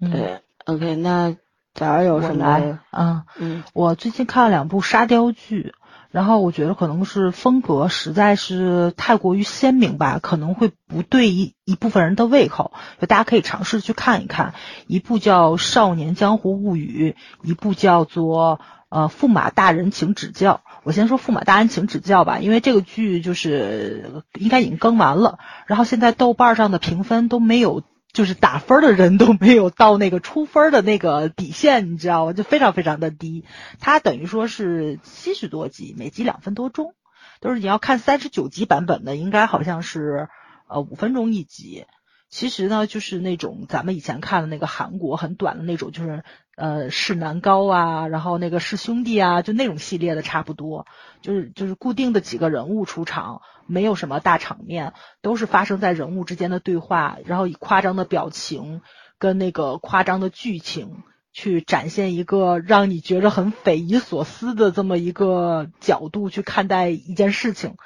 [0.00, 1.36] 对，OK，那
[1.74, 2.78] 早上有什么？
[2.90, 5.74] 啊嗯，我最近看了两部沙雕剧，
[6.14, 14.54] 然后我觉得可能是风格实在是太过于鲜明吧，可能会不对一一部分人的胃口，就大家可以尝试去看一看。
[14.86, 17.16] 一部叫《少年江湖物语》，
[17.48, 18.60] 一部叫做。
[18.90, 20.60] 呃，驸马大人请指教。
[20.84, 27.82] 我先说驸马大人请指教吧，因为这个剧就是应该已经更完了，然后现在豆瓣上的评分都没有，
[28.14, 32.32] 就是打分的人都没有到那个出分的那个底线，你知道吗？
[32.32, 33.44] 就非常非常的低。
[33.80, 36.94] 它等于说是七十多集，每集两分多钟，
[37.40, 40.28] 都是你要看三十九集版本的，应该好像是
[40.68, 41.86] 呃五分钟一集。
[42.30, 46.22] 其实呢，就是那种咱们以前看的那个韩国很短的那种，就是
[46.56, 50.86] 呃是男高啊，然后那个是兄弟啊，就那种系列的差不多，
[51.20, 58.82] 就是就是固定的几个人物出场，没有什么大场面，都是发生在人物之间的对话，然后以夸张的表情
[59.18, 61.02] 跟那个夸张的剧情
[61.32, 67.76] 去展现一个让你觉得很匪夷所思的这么一个角度去看待一件事情，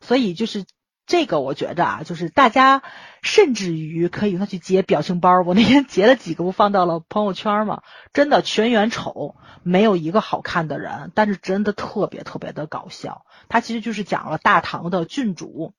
[0.00, 0.64] 所以就是。
[1.08, 2.82] 这个我觉着啊，就是大家
[3.22, 5.40] 甚至于可以用它去截表情包。
[5.40, 7.80] 我那天截了几个，不放到了朋友圈嘛。
[8.12, 13.24] 真的全员丑，没有一个好看的人，但是真的特别特别的搞笑。
[13.48, 15.72] 它其实就是讲了大唐的郡主，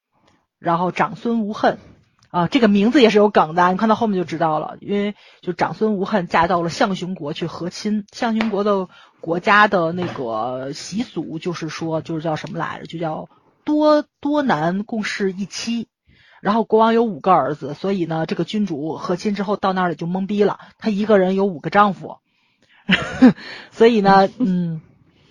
[0.58, 1.78] 然后长孙无恨
[2.32, 4.78] 啊，这个名字也是有梗的，你看到后面就知道了。
[4.82, 8.88] 因为就长孙无恨嫁到了象雄国去和亲，象雄国的
[9.22, 13.30] 国家的那个习俗就是说，就是叫什么来着，就叫。
[13.70, 15.88] 多多男共侍一妻，
[16.42, 22.18] 然后国王有五个儿子，所以呢，这个君主和亲之后到那里就懵逼了，她一个人有五个丈夫，
[23.70, 24.82] 所以呢，嗯，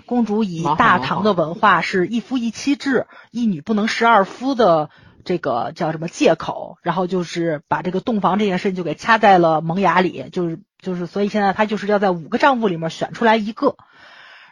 [0.07, 4.91] 公主以大唐的文化是一夫一妻制，一女不能十二夫的
[5.25, 10.61] 这个叫什么借口，然后就是把这个洞房这件事情就给掐在了萌芽里，就是。
[10.81, 13.75] 就是所以现在她就是要在五个丈夫里面选出来一个。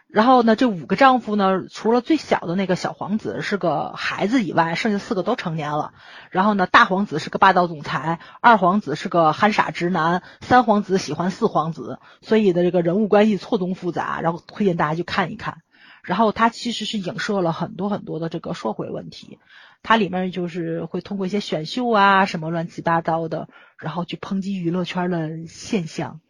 [0.09, 5.93] 然后呢，这五个丈夫呢，除了最小的那个小皇子是个孩子以外，剩下四个都成年了。
[6.31, 14.21] 然后呢，大皇子是个霸道总裁，二皇子是个憨傻直男，三皇子喜欢四皇子，所以的这个人物关系错综复杂。
[14.21, 15.59] 然后推荐大家去看一看。
[16.03, 19.41] 然后它其实是影射了很多很多的这个社会问题，
[19.83, 26.21] 它里面就是会通过一些选秀啊什么乱七八糟的，然后去抨击娱乐圈的现象。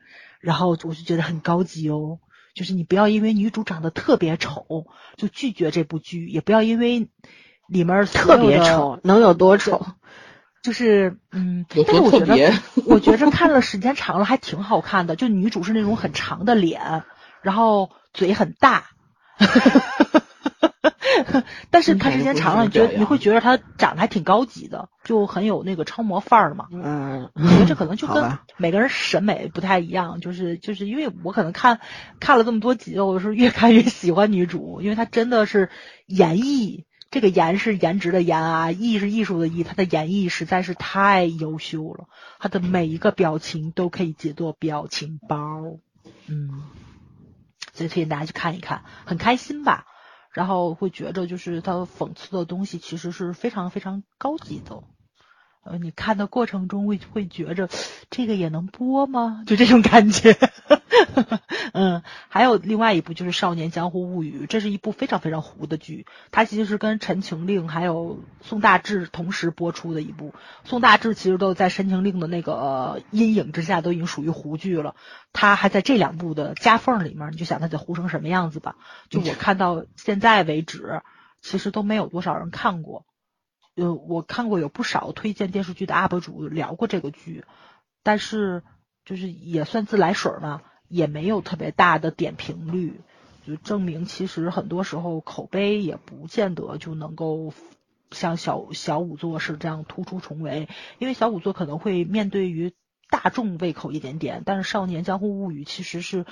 [0.40, 2.20] 然后我就觉得很高级哦。
[2.56, 7.10] 就是你不要因为女主长得特别丑就拒绝这部剧，也不要因为
[7.68, 9.86] 里面特别丑能有多丑？
[10.62, 12.52] 就是嗯，但是我觉得？
[12.86, 15.14] 我觉着看了时间长了还挺好看的。
[15.14, 17.04] 就女主是那种很长的脸，
[17.42, 18.86] 然后嘴很大。
[21.70, 26.66] 但是看时间长了，你觉得你会觉得她长得还挺高级的，就很有那个超模范儿嘛。
[26.72, 31.80] 嗯，我觉得这可能就跟每个人审美不太一样，就是就是因为我可能看
[32.20, 35.70] 看了这么多集，我是越看越喜欢女主，因为她真的是
[36.06, 42.06] 演绎，这个颜是颜值的颜啊，艺是艺术的艺，她的演绎实在是太优秀了，
[42.38, 45.78] 她的每一个表情都可以解作表情包，
[46.26, 46.62] 嗯，
[47.72, 49.86] 所以推荐大家去看一看，很开心吧。
[50.36, 54.82] 然后会觉着，就是他讽刺的东西其实是非常非常高级的。
[55.68, 57.68] 呃，你看的过程中会会觉着，
[58.10, 59.42] 这个也能播吗？
[59.46, 60.36] 就这种感觉。
[61.72, 66.06] 嗯，还有另外一部就是《少年江湖物语》，这是一部非常非常糊的剧。
[66.30, 68.16] 它其实是跟《陈情令》还有
[68.46, 70.32] 《宋大志》同时播出的一部。
[70.64, 74.94] 宋大志其实都在《陈情令》的那个阴影之下，都已经属于糊剧了。
[75.32, 78.76] 他还在这两部的夹缝里面，你就想他得糊成什么样子吧？
[79.10, 81.02] 就我看到现在为止，
[81.42, 83.04] 其实都没有多少人看过。
[83.76, 87.44] 呃，我看过有不少推荐电视剧的 UP 主聊过这个剧，
[88.02, 88.62] 但是
[89.04, 93.00] 就是也算自来水嘛，也没有特别大的点评率，
[93.46, 97.52] 就证明其实很多时候口碑也不见得就能够
[98.10, 102.72] 像小小五座是这样突出重围，因为小五座可能会面对于
[103.10, 106.24] 大众胃口一点点，但是《少年江湖物语》其实是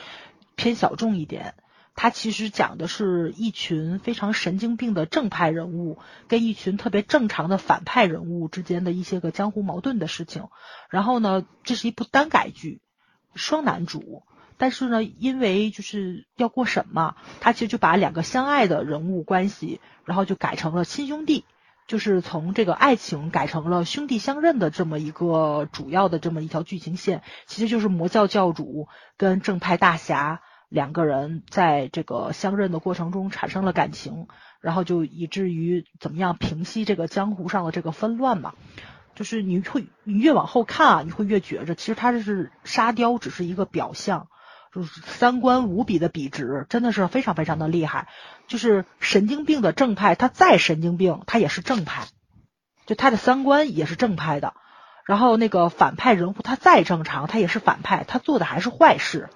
[0.56, 1.54] 偏小众一点。
[1.96, 10.48] 它其实讲的是一群非常神经病的正派人物跟一群特别正常的反派人物之间的一些个江湖矛盾的事情。
[10.90, 12.80] 然后呢，这是一部单改剧，
[13.36, 14.24] 双男主。
[14.56, 21.44] 但是呢，因为就是要过审嘛，他其实就把两个相爱的人物关系，然后就改成了亲兄弟，
[21.86, 27.22] 就是从这个爱情改成了兄弟相认的这么一个主要的这么一条剧情线。
[27.46, 30.40] 其实就是魔教教主跟正派大侠。
[30.74, 34.26] 两个人在这个相认的过程中产生了感情，
[34.60, 38.54] 然后就以至于怎么样平息这个江湖上的这个纷乱嘛？
[39.14, 44.26] 就是你会你越往后看啊，你会越觉着其实他这是沙雕只是一个表象，
[44.74, 48.08] 就是三观无比的笔直，真的是非常非常的厉害。
[48.48, 52.08] 就是神经病的正派，他再神经病，他也是正派，
[52.84, 54.54] 就他的三观也是正派的。
[55.06, 59.28] 然后那个反派人物，他再正常，他也是反派，他做的还是坏事。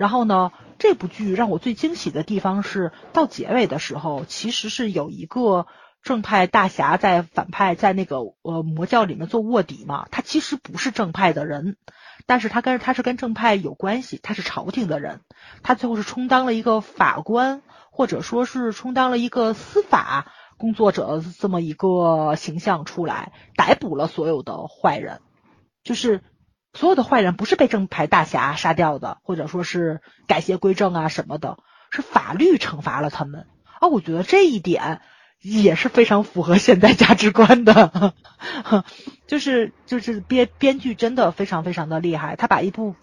[0.00, 5.66] 然后呢，这部剧让我最惊喜的地方是，到结尾的时候，其实是有一个
[6.02, 11.76] 正派大侠在反派在那个呃魔教里面做卧底嘛，他其实不是正派的人，
[12.24, 15.20] 但是他跟他是跟正派有关系，他是朝廷的人，
[15.62, 17.60] 他最后是充当了一个法官，
[17.90, 25.20] 或者说是充当了一个司法工作者这么一个形象出来，逮捕了所有的坏人，
[25.84, 26.22] 就是。
[26.72, 31.58] 所有的坏人不是被正牌大侠杀掉的，或者说是改邪归正啊什么的，
[31.90, 33.46] 是法律惩罚了他们
[33.80, 33.88] 啊。
[33.88, 35.00] 我觉得这一点
[35.40, 38.14] 也是非常符合现代价值观的，
[39.26, 42.94] 就是就是编编剧真的非常非常的厉害，他把一部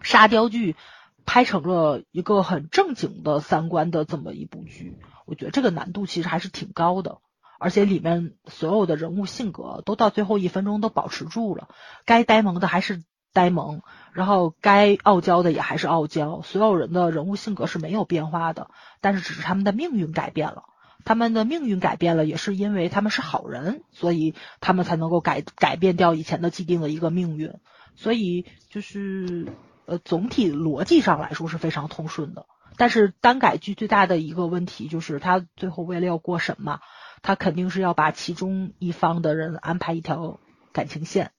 [0.00, 0.76] 沙雕剧
[1.24, 4.96] 拍成了一个很正经的三观的这么一部剧，
[5.26, 7.18] 我觉得这个难度其实还是挺高的。
[7.62, 11.68] 而且里面所有的人物性格都到最后一分钟都保持住了，
[12.04, 13.82] 该呆萌的还是呆萌，
[14.12, 18.68] 然后该傲娇的也还是傲娇，所有人的人物性格是没有变化的，
[19.00, 20.64] 但是只是他们的命运改变了，
[21.04, 27.54] 他们的命运改变了，也是因为他们是好人，所以他们才能够改改变掉以前的既定的一个命运，
[27.94, 29.46] 所以就是
[29.86, 36.80] 呃总体逻辑上来说是非常通顺的，但是单改剧最大的一个问题就是他最后为了要过审嘛。
[37.22, 40.40] 他肯定是要把其中一方的人安排一条
[40.72, 41.30] 感情线，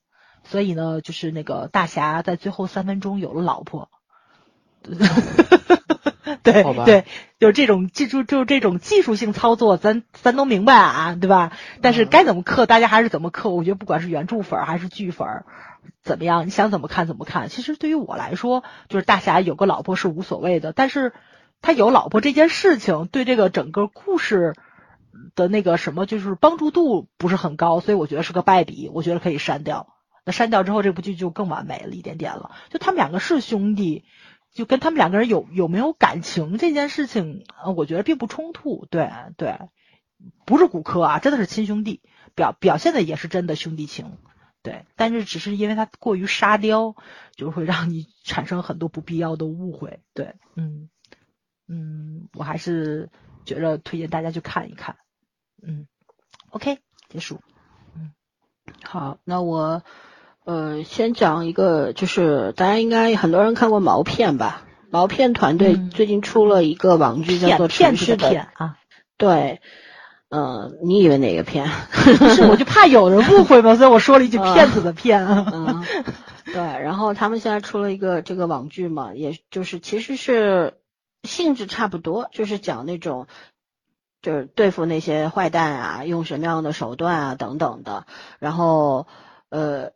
[0.44, 3.90] 所以呢，就是那个大侠在最后三分钟有了老婆，
[6.42, 7.06] 对对，
[7.40, 11.52] 就是这种技术，就是这种技术性操作，咱咱都明白啊，对吧？
[11.82, 13.50] 但是嗯该怎么刻，大家还是怎么刻。
[13.50, 15.46] 我觉得不管是原著粉儿还是剧粉儿，
[16.02, 17.48] 怎么样，你想怎么看怎么看。
[17.50, 21.14] 其实对于我来说，就是大侠有个老婆是无所谓的，但是
[21.62, 24.54] 他有老婆这件事情，对这个整个故事
[25.36, 29.96] 的那个什么，就是帮助度不是很高，所以我觉得是个败笔，我觉得可以删掉。
[30.26, 32.52] 那删掉之后，这部剧就更完美了一点点了。
[32.70, 34.06] 就他们两个是兄弟，
[34.54, 38.88] 就跟他们两个人有有没有感情这件事情，呃，我觉得并不冲突。
[38.90, 39.60] 对对，
[40.46, 42.02] 不是骨科啊，真的是亲兄弟，
[42.36, 44.18] 表表现的也是真的兄弟情。
[44.62, 46.96] 对，但是只是因为他过于沙雕，
[47.36, 50.00] 就会让你产生很多不必要的误会。
[50.14, 50.90] 对，嗯
[51.68, 53.10] 嗯，我还是
[53.44, 54.96] 觉得推荐大家去看一看。
[55.66, 55.88] 嗯
[56.50, 56.80] ，OK，
[57.10, 57.40] 结束。
[57.96, 58.12] 嗯
[58.84, 59.82] 好，那我
[60.46, 64.66] 呃先讲一个，就是大家应该很多人看过毛片吧？
[64.90, 68.78] 毛片团队嗯最近出了一个网剧，叫做《骗骗子城市的的骗啊，
[69.18, 69.62] 对，
[70.30, 71.68] 嗯、你以为哪个片？
[71.92, 75.46] 不 是，我就怕有人误会嘛，所以我说了一句啊骗子的骗啊。
[75.52, 75.84] 嗯，
[76.46, 80.78] 对，然后他们现在出了一个这个网剧嘛，也就是其实是
[81.24, 83.28] 性质差不多，就是讲那种
[84.24, 88.08] 就是对付那些坏蛋啊，用什么样的手段啊等等的。
[88.40, 89.06] 然后
[89.50, 89.92] 呃，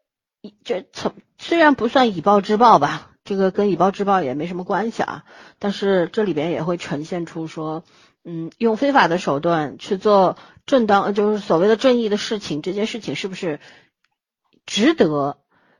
[0.63, 5.23] 这从虽然不算以暴制暴吧，这个跟以暴制暴也没什么关系啊，
[5.57, 7.83] 但是这里边也会呈现出说。
[8.29, 10.35] 嗯，用非法的手段去做
[10.65, 13.61] 正当，就是所谓的正义的事情，这件事情是不是
[14.65, 15.37] 值得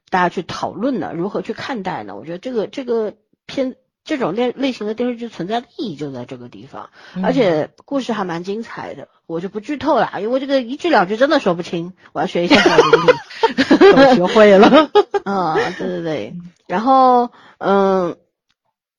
[0.10, 1.11] 大家去讨论呢？
[1.14, 2.15] 如何去看待呢？
[2.15, 3.15] 我觉得这个这个
[3.45, 3.76] 片
[4.07, 6.89] 这种类类型的电视剧存在的意义就在这个地方，
[7.21, 13.93] 而且故事还蛮精彩的，我就不剧透了，因为这个一句两句真的说不清，我要学一下小林理。
[13.95, 14.89] 我学会了。
[15.25, 16.34] 嗯，对对对，
[16.65, 17.29] 然后
[17.59, 18.17] 嗯。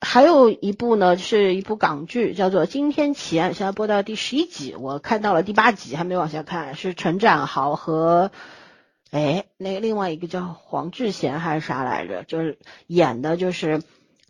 [0.01, 6.77] 还有一部呢，是一部港剧，叫做《惊天奇案》，现在播到第十一集，我看到了第八集，还没往下看。
[6.77, 8.31] 是陈展豪和，
[9.11, 12.23] 哎，那个另外一个叫黄智贤还是啥来着？
[12.23, 13.83] 就是演的就是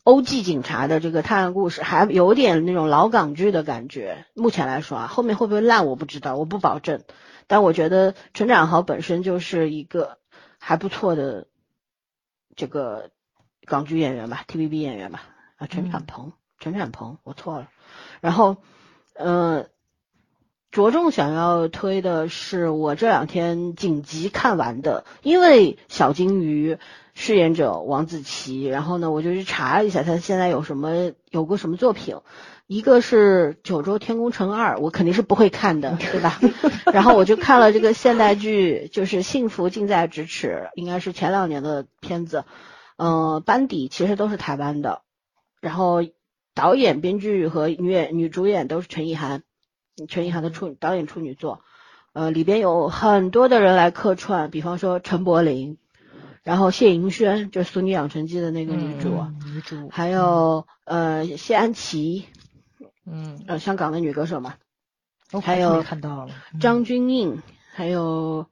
[0.05, 4.25] 欧记警察的这个探案故事，还有点那种老港剧的感觉。
[4.35, 7.03] 目前来说啊，后面会不会烂我不知道，我不保证。
[7.47, 10.19] 但我觉得陈展豪本身就是一个
[10.59, 11.47] 还不错的
[12.57, 13.11] 这个
[13.65, 15.23] 港剧演员吧，TVB 演员吧。
[15.57, 17.69] 啊，陈展鹏，陈展鹏，我错了。
[18.21, 18.59] 然后，
[19.15, 19.67] 呃，
[20.79, 26.79] 着重想要推的是我这两天紧急看完的，因为小金鱼
[27.15, 32.17] 饰演者王子奇，然后呢，我就去查了一下他现在有什么有过什么作品。
[32.69, 36.39] 一个是《九州天空城二》，我肯定是不会看的， 对吧？
[36.93, 42.45] 然后我就看了这个现代剧，就是《幸福近在咫尺》，应该是前两年的片子。
[42.99, 45.01] 嗯、呃，班底其实都是台湾的。
[45.63, 46.05] 然后
[46.55, 49.43] 导演、编剧和女演女主演都是陈意涵，
[50.07, 51.63] 陈意涵的处导演处女作，
[52.13, 55.79] 呃，里边有很多的人来客串，比方说陈柏霖，
[56.43, 62.27] 然后谢盈萱，就是《俗女养成记》的那个女主，嗯、女主，还有、呃谢安琪，
[63.05, 64.55] 嗯，呃香港的女歌手嘛，
[65.33, 67.39] 哦还有看到了张钧甯，
[67.73, 68.47] 还有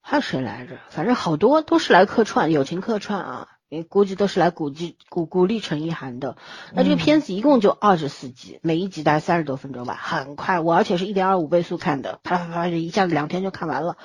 [0.00, 0.78] 还有谁来着？
[0.90, 3.48] 反正好多都是来客串，友情客串啊。
[3.68, 6.36] 也估计都是来鼓励鼓鼓励陈意涵的。
[6.72, 10.60] 那这个片子一共就二十四集，每一集大概三十多分钟吧，很快。
[10.60, 13.96] 我而且是一点二五倍速看的，啪啪啪啪，一下子两天就看完了。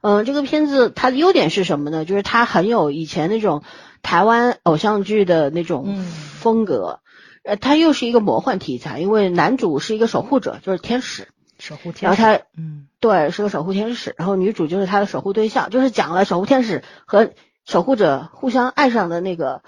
[0.00, 2.04] 嗯、呃，这个片子它的优点是什么呢？
[2.04, 3.62] 就是它很有以前那种
[4.02, 7.00] 台湾偶像剧的那种风格。
[7.42, 11.28] 呃，它又是一个魔幻题材，因为男主是一个守护者，就是天使。
[11.58, 14.14] 守护天使，然后他，嗯，对，是个守护天使。
[14.16, 17.32] 然后女主就是他的守护对象，就是讲了守护天使和
[17.70, 19.62] 守护者互相爱上的那个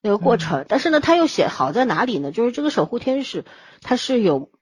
[0.00, 2.30] 那个过程，嗯、但是呢，他又写好在哪里呢？
[2.30, 3.44] 就是这个守护天使，
[3.82, 4.52] 他是有，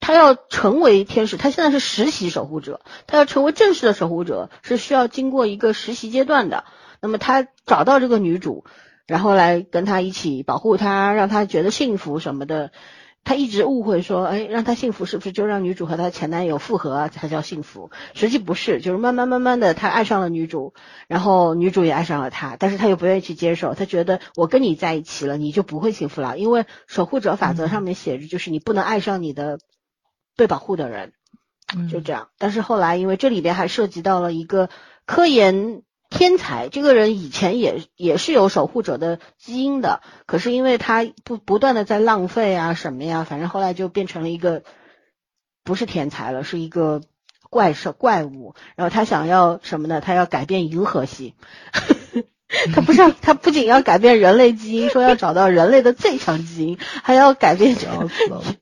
[0.00, 6.64] 他要成为天使，他现在是实习守护者，他要成为正式的守护者是需要经过一个实习阶段的。
[7.00, 8.64] 那么他找到这个女主，
[9.06, 12.72] 然后来跟他一起保护她，让她觉得幸福什么的。
[13.22, 17.90] 他一直误会说，哎，让他幸福是不是就让女主和她前男友复合才叫幸福？
[18.14, 20.74] 实际不是，就是慢慢慢慢的，他爱上了女主，
[21.06, 29.60] 然后女主也爱上了他，但是他又不愿意去接受，他觉得我跟你在一起了，你就不会幸福了，因为守护者法则上面写着，就是你不能爱上你的
[30.36, 31.12] 被保护的人，
[31.90, 32.30] 就这样。
[32.38, 34.70] 但是后来，因为这里边还涉及到了一个
[35.06, 35.82] 科研。
[36.10, 44.64] 天才这个人以前也也是有守护者的基因的，可是因为他不不断的在浪费啊什么呀，反正后来就变成了一个
[45.64, 47.00] 不是天才了，是一个
[47.48, 48.54] 怪兽怪物。
[48.74, 50.00] 然后他想要什么呢？
[50.00, 51.34] 他要改变银河系，
[52.74, 57.76] 他不是要他不仅要改变人类基因， 说要找到人类的最强基因，还要改变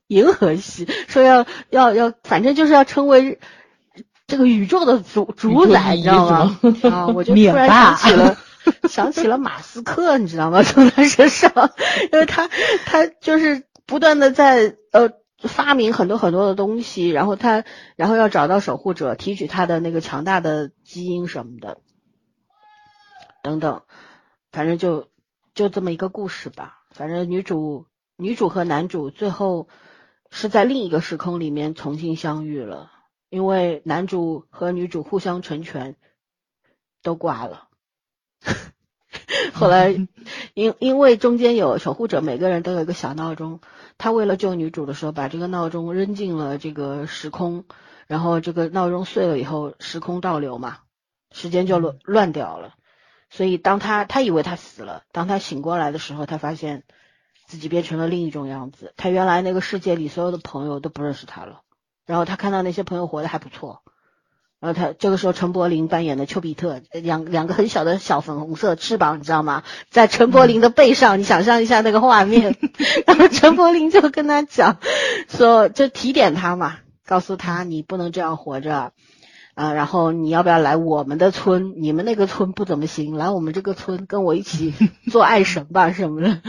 [0.07, 3.39] 银河系，说要要要，反正就是要成为
[4.29, 6.59] 这个宇宙的主主宰，你知道吗？
[6.89, 8.37] 啊，我就突然想起了
[8.87, 10.63] 想起了马斯克，你知道吗？
[10.63, 11.51] 从他身上，
[12.13, 12.47] 因为他
[12.85, 15.09] 他就是不断的在呃
[15.41, 17.65] 发明很多很多的东西，然后他
[17.95, 21.79] 然后要找到守护者，提取他的那个强大的基因什么的。
[23.41, 23.81] 等等，
[24.51, 25.07] 反正就
[25.55, 26.83] 就这么一个故事吧。
[26.91, 27.87] 反正女主
[28.17, 29.69] 女主和男主最后
[30.29, 32.91] 是在另一个时空里面重新相遇了，
[33.29, 35.95] 因为男主和女主互相成全，
[37.03, 37.67] 都挂了。
[39.53, 39.89] 后来
[40.53, 43.59] 因因为中间有守护者，每个人都有一个小闹钟，
[43.97, 47.65] 他为了救女主的时候，把这个闹钟扔进了这个时空，
[48.07, 50.79] 然后这个闹钟碎了以后，时空倒流嘛，
[51.31, 52.75] 时间就乱乱掉了。
[53.29, 56.83] 所以，当他他以为他死了，当他醒过来的时候，他发现
[57.45, 58.93] 自己变成了另一种样子。
[58.97, 61.61] 他原来那个世界里所有的朋友都不认识他了。
[62.09, 63.83] 然后他看到那些朋友活得还不错。
[64.59, 69.61] 然后他这个时候，陈柏霖扮演的丘比特，两两个很小的小粉红色翅膀，你知道吗？
[69.91, 72.57] 在陈柏霖的背上，你想象一下那个画面。
[73.05, 74.79] 然后陈柏霖就跟他讲，
[75.29, 78.91] 说就提点他嘛，告诉他你不能这样活着。
[79.53, 81.75] 啊，然后你要不要来我们的村？
[81.77, 84.73] 你们那个村不怎么行，来我们这个村跟我一起
[85.11, 86.41] 做爱神吧什么的。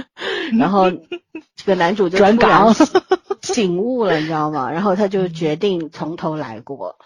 [0.59, 2.75] 然后这个男主就转岗
[3.43, 4.71] 醒悟了，你知道吗？
[4.73, 6.99] 然后他就决定从头来过。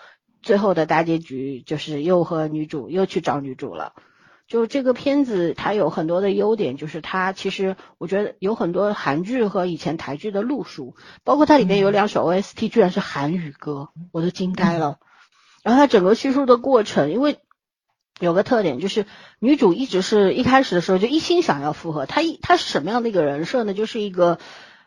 [0.43, 3.95] 最后的大结局就是又和女主又去找女主了。
[4.47, 14.99] 就这个片子它有很多的优点，就是它其实我觉得有很多韩剧和以前台剧的路数，包括它里面有两首 OST 居然是韩语歌，我都惊呆了。
[15.63, 17.39] 然后它整个叙述的过程，因为
[18.21, 19.07] 有个特点，就是
[19.39, 22.05] 女主一直是一开始的时候就一心想要复合。
[22.05, 23.73] 她一她是什么样的一个人设呢？
[23.73, 24.39] 就是一个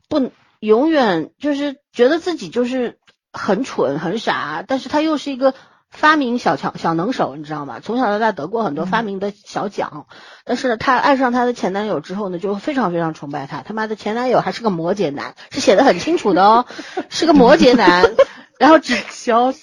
[0.08, 2.98] 不永远就是觉得自己就是
[3.32, 5.54] 很蠢很傻，但是他又是一个
[5.90, 7.80] 发明小强小能手，你知道吗？
[7.80, 10.08] 从小到大得过很多发明的小奖。
[10.44, 13.62] 但是她爱上她的前男友之后呢，就非常非常崇拜他。
[13.62, 16.66] 他妈的前男友还是个摩羯男，是写的很清楚的哦，
[17.10, 18.16] 是个摩羯男。
[18.60, 18.96] 然后只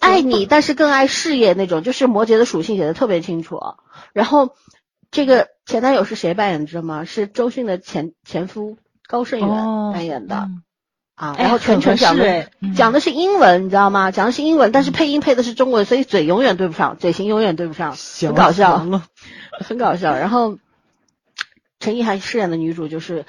[0.00, 3.58] 爱你，但是更爱事业那种，就是摩羯的属性写的特别清楚。
[4.12, 4.54] 然后
[5.10, 7.04] 这个前男友是谁扮演的知道吗？
[7.04, 8.76] 是周迅的前前夫
[9.08, 9.48] 高胜元
[9.92, 10.48] 扮演的
[11.14, 11.36] 啊。
[11.38, 14.10] 然后全程讲的讲的是英文，你知道吗？
[14.10, 18.78] 讲的是英文，但是配音配的是中文，所以嘴永远对不上，嘴型永远对不上，很搞笑，
[19.60, 20.16] 很搞笑。
[20.16, 20.58] 然后
[21.80, 23.24] 陈意涵饰演的女主就是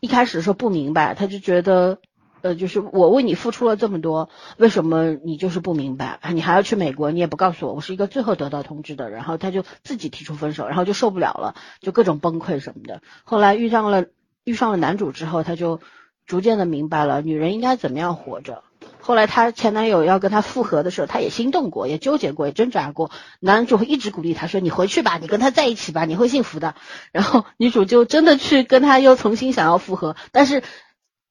[0.00, 1.98] 一开始的时候不明白，她就觉得。
[2.44, 4.28] 呃，就是我为你付出了这么多，
[4.58, 6.20] 为什么你就是不明白？
[6.34, 9.08] 你还要去美国，你也不告诉我，我是一个最后得到通知的。
[9.08, 13.00] 然后她就自己提出分手，然后就受不了了，就各种崩溃什么的。
[13.24, 14.04] 后来遇上了
[14.44, 15.80] 遇上了男主之后，她就
[16.26, 18.62] 逐渐的明白了女人应该怎么样活着。
[19.00, 23.10] 后来她前男友要跟她复合的时候，她也心动过，也纠结过，也挣扎过。
[23.40, 26.74] 男主一直鼓励她说：“你回去吧，你跟他在一起吧，你会幸福的。”
[27.12, 30.62] 然后女主就真的去跟他又重新想要复合，但是。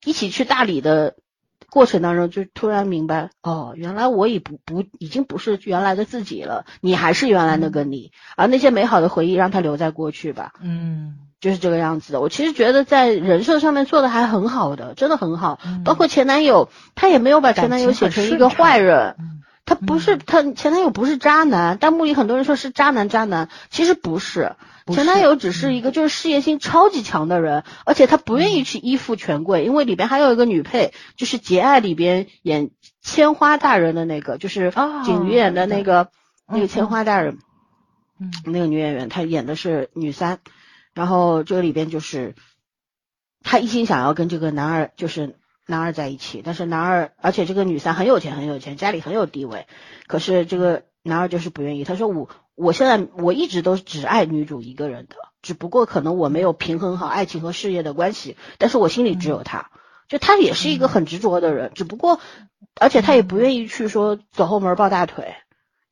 [0.06, 1.16] 一起去大理的
[1.70, 10.52] 过程当中，就突然明白，哦，原来我已不不已经不是原来的自己了，你还是原来那个你，而那些美好的回忆让它留在过去吧。
[10.62, 12.22] 嗯，就是这个样子的。
[12.22, 15.60] 我其实觉得在人设上面做的还很好的，真的很好。
[15.84, 19.18] 包括前男友，他也没有把前男友写成一个坏人。
[19.66, 24.56] 他不是他前男友不是渣男，弹幕里很多人说是渣男渣男，其实不是，
[24.88, 32.72] 前男友只是一个就是事业心超级强的人，而且他不愿意去依附权贵，因为里边还有一个女配，就是《节爱》里边演
[33.02, 34.74] 千花大人的那个，就是
[35.06, 36.10] 景瑜演的那个
[36.46, 37.40] 那个千花大人，
[38.20, 40.40] 嗯，那个女演员她演的是女三，
[40.94, 42.36] 然后这个里边就是
[43.42, 45.36] 他一心想要跟这个男二就是。
[45.66, 49.66] 男二在一起，但是男二，而且这个女三很有钱，很有钱，家里很有地位，
[50.08, 51.86] 可是这个男二就是不愿意。
[51.86, 59.72] 他说我我现在我一直都只爱女主一个人的，只不过可能我没有平衡好爱情和事业的关系，但是我心里只有他，
[60.10, 62.20] 就他也是一个很执着的人，只不过
[62.78, 65.34] 而且他也不愿意去说走后门抱大腿。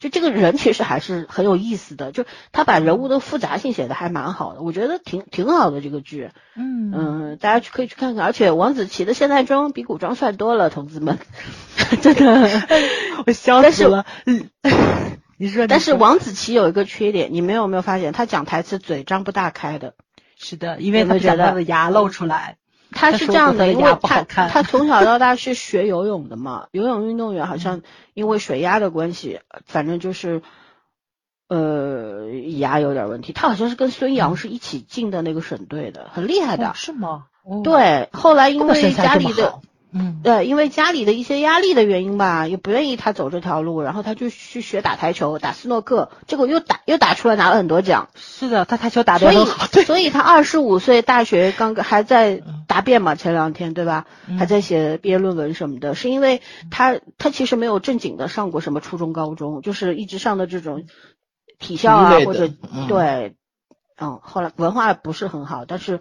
[0.01, 6.31] 就这个人其实还是很有意思的，就他把人物的复杂性写的还蛮好的，我觉得挺挺好的这个剧。
[6.55, 11.19] 嗯嗯，大家去可以去看看，而且王子奇的现代装比古装帅多了，同志们，
[12.01, 12.61] 真的，
[13.27, 14.07] 我笑死了。
[14.25, 14.49] 嗯，
[15.37, 19.93] 你说，但是王子奇有一个缺点，你们有没有发现他讲台词嘴张不大开的？
[20.35, 22.57] 是的，因为他觉得他的牙露出来。
[22.91, 27.81] 他是这样的，因为他他从小到大是学游泳的嘛，游泳运动员好像
[28.13, 30.41] 因为水压的关系，反正就是，
[31.47, 36.67] 呃牙有点问题，他好像是跟孙杨是一起进的那个省队的，很厉害的。
[36.67, 37.25] 哦是吗？
[37.43, 39.59] 哦，对，后来因为家里的
[39.93, 48.09] 嗯，对，因为家里的一些压力的原因吧，也不愿意他走这条路，然后他就去学打台球、打斯诺克，结果又打又打出来，拿了很多奖。
[48.15, 54.05] 是的，他台球打得很好，对，所以他二十五岁，大学刚刚还在答辩嘛，前两天对吧？
[54.27, 54.37] 嗯。
[54.37, 60.85] 还在写毕业论文什么的，是因为他他其实没有正经的上过什么初中、高中，就是一直上的这种
[61.59, 62.87] 体校啊或者嗯。
[62.87, 63.35] 对，
[63.99, 65.99] 嗯，后来文化不是很好，但是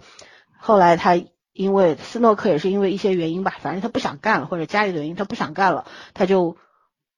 [0.58, 1.20] 后来他
[1.52, 6.56] 因为斯诺克也是因为一些原因吧，反正他不想干了，或者家里的原因他不想干了，他就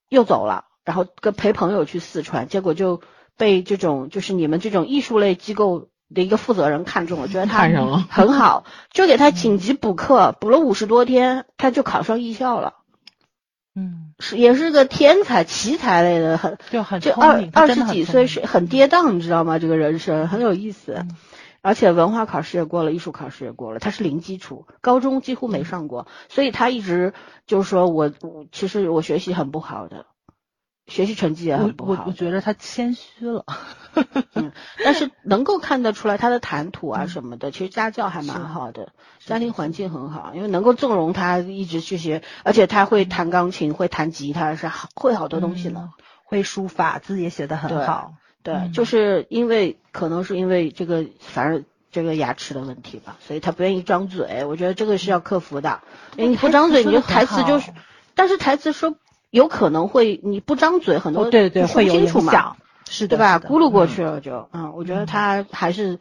[0.09, 3.03] 又走了，然后跟陪朋友去四川，结果就
[3.37, 7.61] 被这种就是你们这种艺术类机构的一个负责人看中了，觉得他
[8.09, 12.75] 很好， 就给他紧急补课，补了五十多天，他就考上艺校了，
[13.75, 19.59] 嗯，是也是个天才奇才类的，很就很就二二十几岁是很跌宕，你知道吗？
[19.59, 20.95] 这个人生很有意思。
[20.99, 21.17] 嗯
[21.63, 25.51] 而且文化考试也过了，艺术考试也过了，他是零基础，高中几乎嗯。
[25.53, 27.15] 没上过，所以他一直
[27.47, 30.07] 就是说我我其实我学习很不好的，
[30.87, 33.45] 学习成绩也很不好我我觉得他谦虚了，
[34.85, 37.09] 但是 能够看得出来他的谈吐啊嗯。
[37.09, 38.93] 什么的，其实家教还蛮好的，
[39.25, 39.71] 家庭环。
[39.73, 45.91] 境很好，因为能够纵容他一直去学，而且他会弹钢琴，会弹吉他，是好会好多东西呢。
[45.97, 46.05] 嗯。
[46.25, 54.45] 会书法，字也写得很好，对，嗯就是因为可能是因为这个，反正这个牙齿的问题吧，所以他不愿意张嘴。
[54.45, 55.81] 我觉得这个是要克服的，
[56.17, 57.73] 因为你不张嘴，你就台词就是，
[58.15, 58.95] 但是台词说
[59.31, 62.57] 有可能会你不张嘴，很多哦，对对，会有不清楚嘛，影响，
[62.89, 63.39] 是的，对吧？
[63.39, 65.99] 咕噜过嗯去了就，嗯，我觉得嗯他还是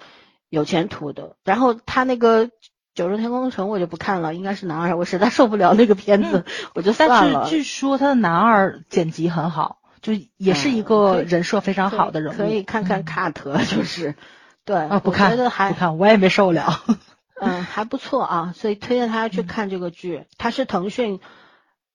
[0.49, 1.35] 有前途的。
[1.43, 2.49] 然后他那个。
[2.93, 6.43] 九州天空城我就不看了，应该是男二，我实在受不了那个片子，
[6.75, 7.39] 我就算了。
[7.41, 14.15] 但是据说他的男二剪辑很好，就也是一嗯个人设非常好的人物，可以看看嗯 cut，就是
[14.65, 16.83] 对啊，不我看觉得还不看，我也没受了。
[17.39, 20.25] 嗯，还不错啊，所以推荐大家去看这个剧。
[20.37, 21.19] 它是腾讯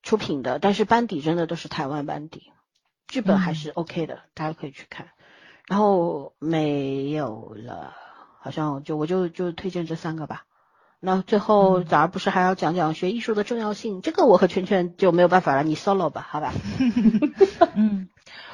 [0.02, 2.50] 出品的，但是班底真的都是台湾班底，
[3.06, 5.08] 剧本还是 OK 的，大家可以去看。
[5.68, 7.94] 然后没有了，
[8.40, 10.44] 好像就我就就推荐这三个吧。
[10.98, 14.00] 那最后早上不是还要讲讲学艺术的重要性？
[14.00, 16.52] 这个我和圈圈就没有办法了，你 solo 吧，好吧？
[17.76, 18.08] 嗯，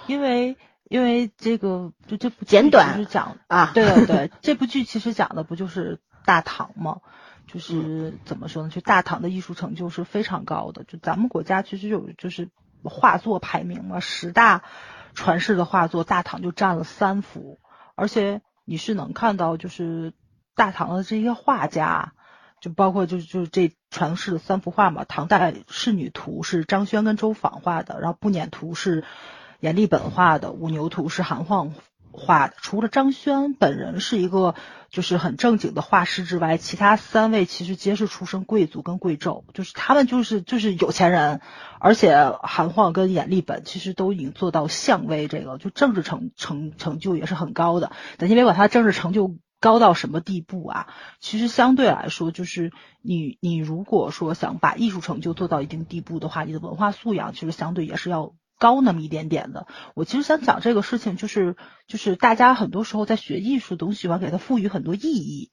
[0.06, 0.56] 因为
[0.88, 6.98] 因为这个就这部剧简短其实讲啊，对对 对，这部剧其实讲的不就是大唐吗？
[7.46, 8.68] 就是嗯怎么说呢？
[8.70, 10.84] 就大唐的艺术成就是非常高的。
[10.84, 12.50] 就咱们国家其实有就是
[12.82, 14.62] 画作排名嘛，十大
[15.14, 17.60] 传世的画作，大唐就占了三幅，
[17.94, 20.12] 而且你是能看到就是
[20.56, 22.12] 大唐的这些画家。
[22.62, 29.02] 就包括就就是这传世的三幅画嘛，唐代仕女图是张轩跟周昉画的，然后步辇图是
[29.58, 31.74] 阎立本画的，五牛图是韩晃
[32.12, 32.54] 画的。
[32.62, 34.54] 除了张轩本人是一个
[34.90, 41.40] 就是很正经的画师之外，其他三位其实皆是出身贵族跟贵胄，就是他们就是就是有钱人，
[41.80, 47.90] 而且韩晃跟阎立本其实都已经做到相位这个，就政治成成成就也是很高的。
[48.18, 49.34] 但你别管他政治成就。
[49.62, 50.86] 高到什么地步啊？
[51.20, 59.66] 其实相对来说，就是你你如果说想把艺术成就做到一定地步的话，你的文化素养其实相对也是要高那么一点点的。
[59.94, 65.50] 我其实想讲这个事情，就是就是大家很多时候在学艺术都喜欢给它赋予很多意义。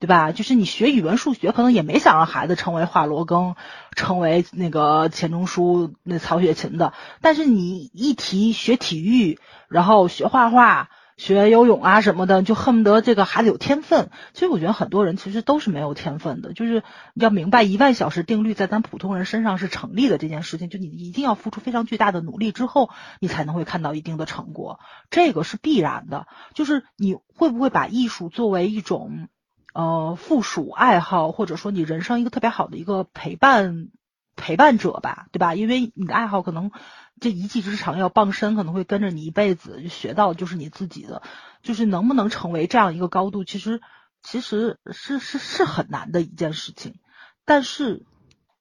[0.00, 0.32] 对吧？
[0.32, 3.54] 就是你学语文、数学，可能也没想让孩子成为华罗庚，
[3.96, 6.92] 成为那个钱钟书、那曹雪芹的。
[7.22, 10.90] 但是你一提学体育，然后学画画。
[11.16, 14.10] 学游泳啊什么的，就恨不得这个孩子有天分。
[14.32, 16.82] 其实我觉得很多人其实都是没有天分的，就是
[17.14, 26.26] 要明白一万小时定律在咱普通人身上是成立的这件事情，就你一定要付出非常巨大的努力之后，你才能会看到一定的成果，这个是必然的。
[26.52, 29.28] 就是你会不会把艺术作为一种
[29.72, 33.88] 呃附属爱好，或者说你人生一个特别好的一个陪伴
[34.34, 35.54] 陪伴者吧，对吧？
[35.54, 36.72] 因为你的爱好可能。
[37.20, 41.22] 这一技之长要傍身，可能会跟着你一辈子，学到就是你自己的，
[41.62, 43.80] 就是能不能成为这样一个高度，其实
[44.22, 46.96] 其实是是是很难的一件事情。
[47.44, 48.04] 但是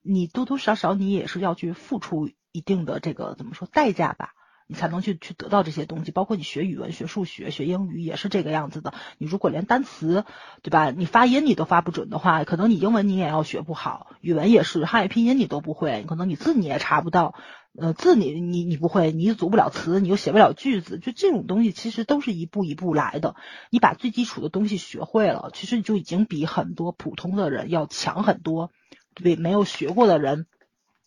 [0.02, 4.34] 你多多少少你也是要去付出一定的这个怎么说代价吧，
[4.68, 6.12] 你才能去去得到这些东西。
[6.12, 8.94] 包括你学语文、学数学、学英语也是这个样子的。
[9.18, 10.26] 你如果连单词
[10.62, 17.34] 对吧，你发音你都发不准的话，可能你英文你也要学不好，语文也是汉语拼音你都不会，可能你字你也查不到。
[17.76, 23.36] 呃，字你你你不会，你组不了词，你又写不了句子，就这种东西其实都是一步一步来的。
[23.72, 28.72] 你把最基础的东西学会了，其实你就已经比很多普通的人要强很多，
[29.16, 30.46] 对没有学过的人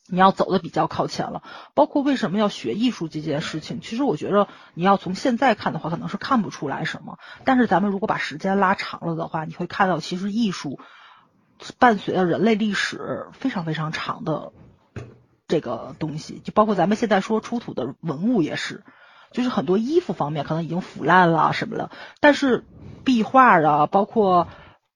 [0.09, 1.45] 你要走的比较靠前了。
[1.75, 7.20] 包括为什么要学艺术这件事情，其实我觉得你要从现在看的话，可能是看不出来什么。
[7.45, 10.81] 但是咱们如果把时间拉长了的话，你会看到其实艺术
[11.78, 14.53] 伴随着人类历史非常非常长的
[15.49, 18.83] 这个东西，就包括咱们现在说出土的文物也是。
[19.33, 22.65] 就是很多衣服方面可能已经腐烂了什么的，但是
[23.05, 24.47] 壁画啊，包括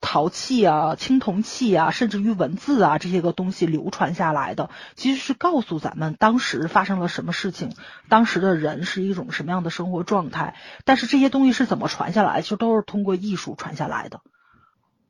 [0.00, 7.74] 陶器啊、青铜器啊，甚至于文字啊这些个东西流传下来的，其实是告诉咱们当时发生了什么事情，
[8.08, 10.54] 当时的人是一种什么样的生活状态。
[10.84, 14.20] 但是这些东西是怎么传下来，其实都是通过艺术传下来的，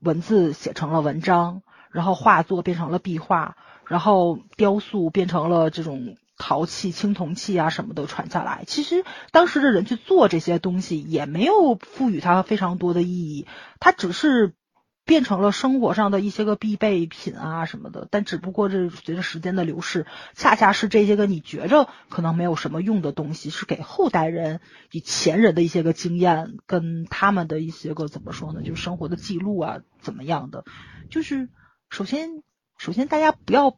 [0.00, 1.62] 文字写成了文章，
[1.92, 3.56] 然后画作变成了壁画，
[3.90, 6.16] 然后雕塑变成了这种。
[6.42, 8.64] 陶器、青铜器啊，什么都传下来。
[8.66, 13.46] 其实当时的人去做这些东西，也没有赋予它非常多的意义，
[13.78, 14.54] 它只是
[15.04, 18.08] 变成了生活上的一些个必备品啊什么的。
[18.10, 24.60] 但只不过这随着时间的流逝，恰恰是这些个你觉着可能没有什么用的东西，是给后代人
[24.92, 30.64] 以前人的一些个经验跟他们的一些个怎么说呢，就是生活的记录啊怎么样的。
[31.10, 31.50] 就是
[31.90, 32.42] 首先，
[32.80, 33.76] 首先大家不要。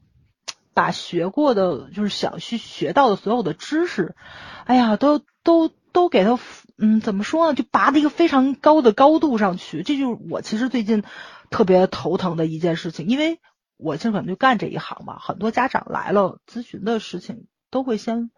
[0.75, 4.17] 把学过的就是想去学到的所有的知识，
[4.65, 6.39] 哎呀，都都都给他，
[6.79, 7.55] 嗯，怎么说呢？
[7.55, 11.05] 就拔到一个非常高的高度上去，这就是我其实最近
[11.51, 13.07] 特别头疼的一件事情。
[13.07, 13.39] 因为
[13.77, 18.31] 我现在可能就干这一行嘛，很多家长来了咨询的事情，都会先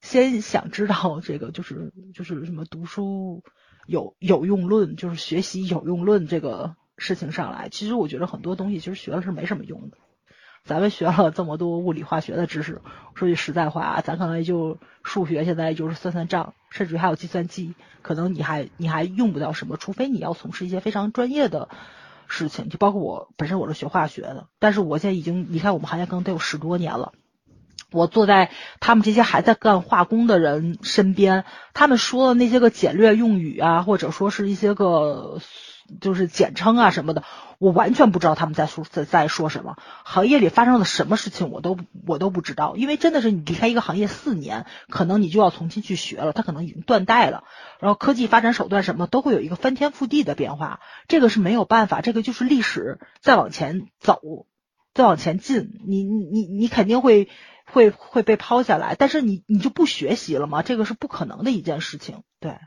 [0.00, 3.44] 先想知道这个，就是就是什么读书
[3.86, 7.68] 有有用论，就是学习有用论这个事情上来。
[7.68, 9.98] 其实我觉得很多东西其实学了是没什么用的。
[10.64, 12.80] 咱们学了这么多物理化学的知识，
[13.14, 21.68] 说句实在话啊，咱可能也就数学，现在就是算算账，甚至于还有计算机，可能你还你还用不到什么，除非你要从事一些非常专业的
[22.28, 27.12] 事情，就包括我本身我是学化学的，但是我现在已经离开我们行业可能得有十多年了，
[27.92, 28.50] 我坐在
[28.80, 35.40] 他们这些还在干化工的人身边，他们说的那些个简略用语啊，或者说是一些个。
[36.00, 37.24] 就是简称啊什么的，
[37.58, 39.76] 我完全不知道他们在说在在说什么。
[40.04, 42.76] 行业里发生了什么事情，我都我都不知道。
[42.76, 47.44] 因为真的是你离开一个行业四年，可能你就要重新去学了，它可能已经断代了。
[47.80, 54.20] 然后科技发展手段什么都会有一个翻天覆地的变化，这个是没有办法，这个就是历史再往前走，
[54.94, 57.28] 再往前进，你你你你肯定会
[57.66, 58.94] 会会被抛下来。
[58.94, 60.62] 但是你你就不学习了吗？
[60.62, 62.58] 这个是不可能的一件事情，对。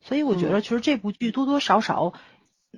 [0.00, 2.12] 所以我觉得，其实这部剧多多少少，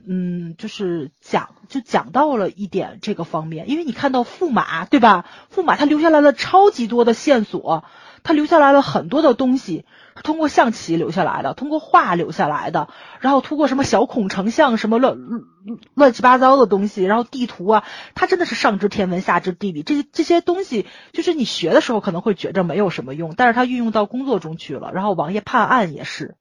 [0.09, 3.69] 嗯，就是讲就讲到了一点这个方面。
[3.69, 5.27] 因为你看到驸马，对吧？
[5.55, 7.85] 驸马他留下来了超级多的线索，
[8.23, 9.85] 他留下来了很多的东西，
[10.23, 12.89] 通过象棋留下来的，通过画留下来的，
[13.21, 15.19] 然后通过什么小孔成像，什么乱
[15.95, 17.85] 乱七八糟的东西，然后地图啊，
[18.15, 24.93] 他真的是上知天文下知地理，这些这些东西，就是你学的时候可能会觉着没有什么用，但是他运用到工作中去了。
[24.93, 26.37] 然后王爷判案也是。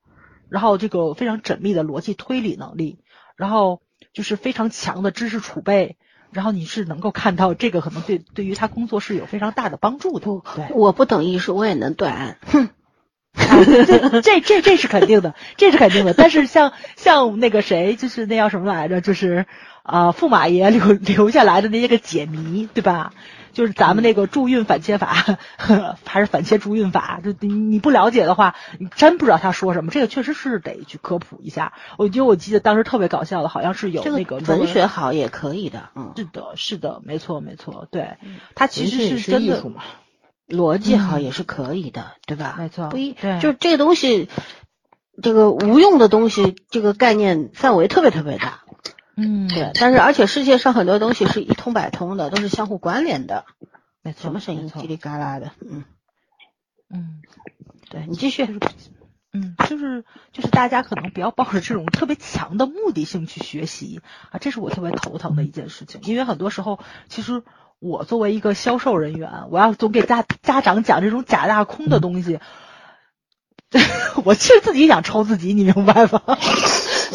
[0.49, 2.99] 然后这个非常缜密的逻辑推理能力，
[3.35, 3.81] 然后
[4.13, 5.97] 就是非常强的知识储备，
[6.31, 10.25] 然后你是能够看到这个可能对对于他工作是有非常大的帮助的。
[10.55, 12.37] 对，我不懂艺术，我也能断。
[12.45, 12.69] 哼，
[13.35, 16.13] 这这这这是肯定的，这是肯定的。
[16.13, 19.45] 但是像像那个谁，就是那叫什么来着，就是
[19.89, 23.13] 啊驸马爷留留下来的那些个解谜，对吧？
[23.51, 25.07] 就是咱们那个助运反切法，
[26.05, 27.19] 还是反切助运法？
[27.23, 29.89] 就你你不了解的话，你真不知道他说什么。
[29.89, 31.73] 这个确实是得去科普一下。
[31.97, 35.89] 我觉得我记得当时特别搞笑的，好像是有那个文学好也可以的。
[35.95, 37.87] 嗯，是的，是的，没错，没错。
[37.89, 38.17] 对，
[38.53, 39.63] 他其实是真的
[40.47, 42.55] 逻辑好也是可以的，对吧？
[42.59, 44.29] 没错，不一就这个东西，
[45.23, 48.59] 这个无用的东西，这个概念范围特别特别大。
[49.21, 53.45] 嗯，对，但是而且世界上很多东西是一通百通的，都是相互关联的。
[54.01, 55.51] 没错，什么声音叽里嘎啦的？
[55.61, 55.83] 嗯
[56.89, 57.21] 嗯，
[57.89, 58.59] 对你继续。
[59.31, 66.01] 嗯，就是就是大家可能不要抱着这种特别强的目的性去学习啊，这是我特别头疼的一件事情。
[66.03, 67.43] 因为很多时候，其实
[67.77, 72.39] 我作为一个销售人员，我要总给家家长讲这种假大空的东西，
[74.25, 76.23] 我其实自己想抽自己，你明白吗？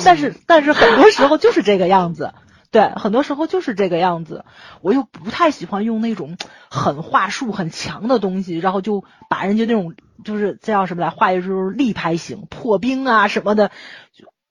[0.04, 2.32] 但是，但是很多时候就是这个样子，
[2.70, 4.44] 对，很多时候就是这个样子。
[4.80, 6.36] 我又不太喜欢用那种
[6.70, 13.70] 很话术很强的东西，然后就把人家那种就是这叫什么来，话就是力拍型破冰啊什么的。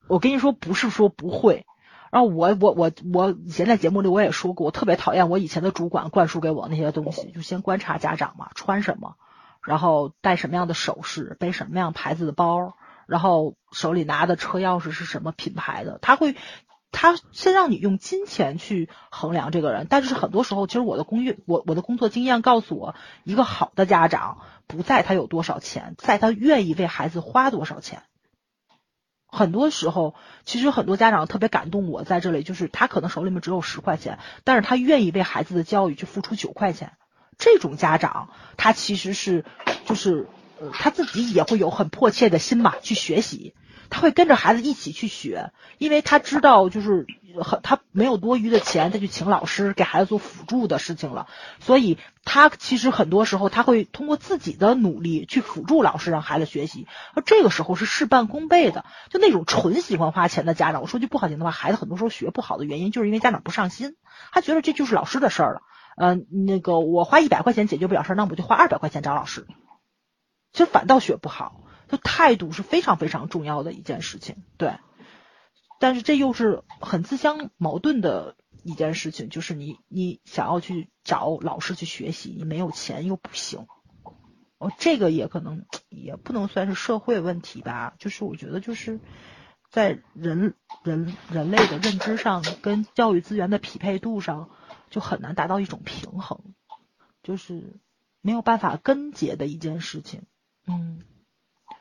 [0.07, 1.65] 我跟你说，不是说不会。
[2.11, 9.15] 然后我我我我以前在节目里我也说过，我特别讨厌我以前的主管灌输给我那些东西，就先观察家长嘛，穿什么，
[9.63, 12.75] 然后戴什么样的首饰，背什么样牌子的包。
[13.07, 15.99] 然后手里拿的车钥匙是什么品牌的？
[16.01, 16.35] 他会
[16.91, 28.03] 他先让你用金钱去衡量这个人，但是很多时候，其实我的工业，我我的工作经验告诉我，一个好的家长不在他有多少钱，在他愿意为孩子花多少钱。
[29.25, 30.13] 很多时候，
[30.45, 36.93] 其实很多家长特别感动我在这里，就是他可能手里面只有十块钱，但是他愿意为孩子的教育去付出九块钱。
[37.39, 39.43] 这种家长，他其实是
[39.85, 40.27] 就是
[40.71, 43.53] 他自己也会有很迫切的心嘛，去学习。
[43.89, 47.05] 他会跟着孩子一起去学，因为他知道就是
[47.43, 51.27] 很他没有多余的钱再去请老师给孩子做辅助的事情了，
[51.59, 58.83] 所以他其实很多时候他会通过自己的努力去辅助老师让孩子学习，而这个时候是事半功倍的。
[59.11, 63.95] 就那种纯喜欢花钱的家长，我说句不好听的话，孩子很多时候学不好的原因就是因为家长不上心，
[64.31, 65.61] 他觉得这就是老师的事儿了。
[65.95, 69.45] 嗯，那个我花一百块钱解决不了事儿，那我就花二百块钱找老师，
[70.53, 71.59] 其实反倒学不好。
[71.89, 74.77] 就态度是非常非常重要的一件事情，对。
[75.79, 83.67] 但是这又是很自相矛盾的一件事情，就是你你想要去找老师去学习，你没有钱又不行。
[84.57, 88.99] 哦，这个也可能也不能算是社会问题吧，就是我觉得就是
[89.69, 94.49] 在人人人类的认知上跟教育资源的匹配度上，
[94.89, 96.55] 就很难达到一种平衡，
[97.21, 97.79] 就是
[98.21, 100.23] 没有办法根结的一件事情，
[100.67, 101.01] 嗯。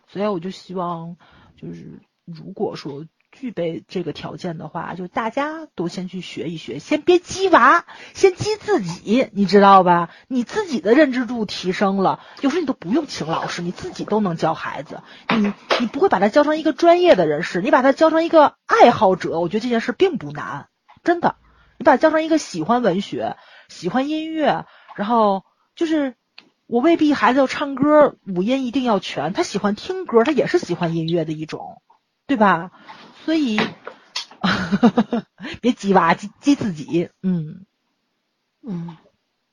[0.08, 1.16] 所以我就希望，
[1.56, 10.10] 就是如果说具备这个条件的话，就大家都先去学一学，先别激娃，先激自己，你知道吧？
[10.28, 15.02] 你自己的认知度提升了，有时候你都不用请老师，你自己都能教孩子。
[15.30, 20.68] 你你不会把他教成一个专业的人士，你把他教成一个爱好者，我觉得这件事并不难，
[21.02, 21.36] 真的。
[21.78, 23.38] 你把他教成一个喜欢文学、
[23.70, 25.44] 喜欢音乐，然后
[25.74, 26.16] 就是。
[26.66, 31.82] 我未必孩子要唱歌五音一定要全，他喜欢听歌，他也是喜欢音乐的一种，
[32.26, 32.70] 对吧？
[33.24, 33.60] 所以
[35.60, 37.66] 别急娃，激激自己，嗯
[38.66, 38.96] 嗯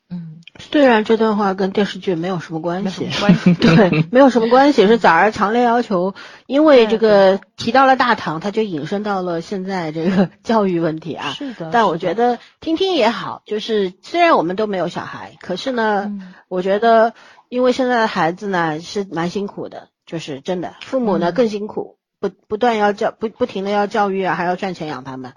[0.10, 0.42] 嗯。
[0.60, 6.16] 虽然这段话跟电视剧没有什么关系，关系 对，没有什么关系，是早儿强烈要求，
[6.48, 11.32] 因为这个提到了大唐，他就引申到了现在这个 教育问题啊。
[11.32, 11.70] 是的。
[11.72, 16.12] 但我觉得听听也好，就是虽然我们都没有小孩，可是呢。
[16.50, 17.14] 我觉得，
[17.48, 25.34] 因为现在的孩子呢是蛮辛苦的，就是真的，父母呢更辛苦，不不断要教，不不停的要教育啊，还要赚钱养他们，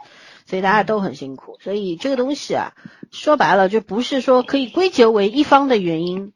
[0.53, 1.57] 所以大家都很辛苦。
[1.63, 2.75] 所以这个东西啊，
[3.11, 6.35] 说白了就不是说可以归结为一方的原因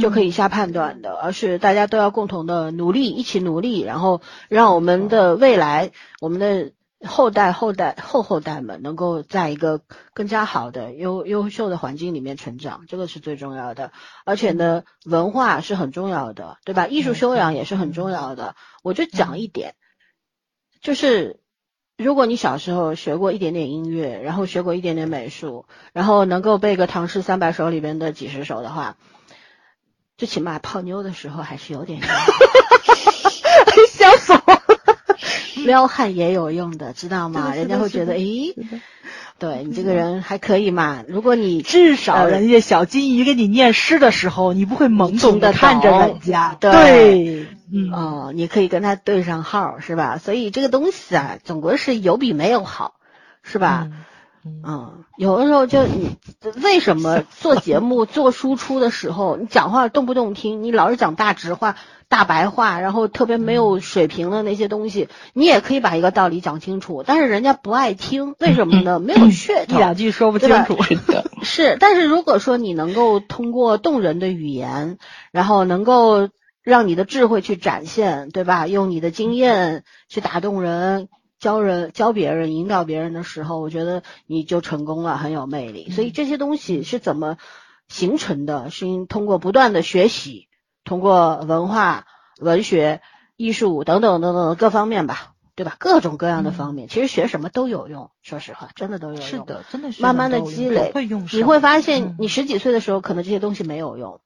[0.00, 6.70] 就可以下判断的，而是大家都要共同的努力，一起努力，然后让我们的未来，我们的。
[7.06, 9.82] 后代、后代、后后代们能够在一个
[10.14, 13.92] 更加好的、优优秀的环境里面成长，这个是最重要的。
[14.24, 16.86] 而且呢，文化是很重要的，对吧？
[16.86, 18.56] 艺术修养也是很重要的。
[18.82, 19.74] 我就讲一点，
[20.80, 21.38] 就是
[21.96, 28.96] 如果你小时候学过一点点音乐，然后学过一点点美术，然后能够背个《唐诗三百首》里边的几十首的话，
[30.18, 32.08] 最起码泡妞的时候还是有点用。
[33.88, 34.62] 笑死我！
[35.64, 37.54] 撩汉也有用的，知道吗？
[37.54, 38.54] 人家会觉得，诶，
[39.38, 41.04] 对你这个人还可以嘛。
[41.06, 47.46] 如果你至少人家小金鱼给你念诗的时候，你不会懵懂的看着人家，对，
[47.92, 50.18] 哦，你可以跟他对上号，是吧？
[50.18, 52.94] 所以这个东西啊，总归是有比没有好，
[53.42, 53.88] 是吧？
[53.90, 54.04] 嗯，
[55.16, 56.16] 有的时候就你
[56.62, 61.76] 为什么做节目做输出的时候，你讲话动不动听，你老是讲大直话。
[62.08, 69.00] 大白话，然后特别没有水平的那些东西，你也可以把一个道理讲清楚，但是人家不爱听，为什么呢？
[69.00, 70.78] 没有噱头，一两句说不清楚。
[71.42, 74.98] 是，但是如果说你能够通过动人的语言，
[75.32, 76.28] 然后能够
[76.62, 78.68] 让你的智慧去展现，对吧？
[78.68, 81.08] 用你的经验去打动人，
[81.38, 85.90] 教人教别人，引导别人的时候，我觉得你就成功了，很有魅力。
[85.90, 87.36] 所以这些东西是怎么
[87.88, 88.70] 形成的？
[88.70, 90.48] 是通过不断的学习。
[90.84, 92.06] 通过文化、
[92.38, 93.02] 文学、
[93.36, 95.74] 艺术等等等等各方面吧，对吧？
[95.80, 98.12] 各种各样的方面，其实学什么都有用。
[98.22, 99.22] 说实话，真的都有用。
[99.22, 101.26] 是的，真的是慢慢的积累，会用。
[101.32, 104.20] 你会发现，你十几岁的时候可能这些东西没有用，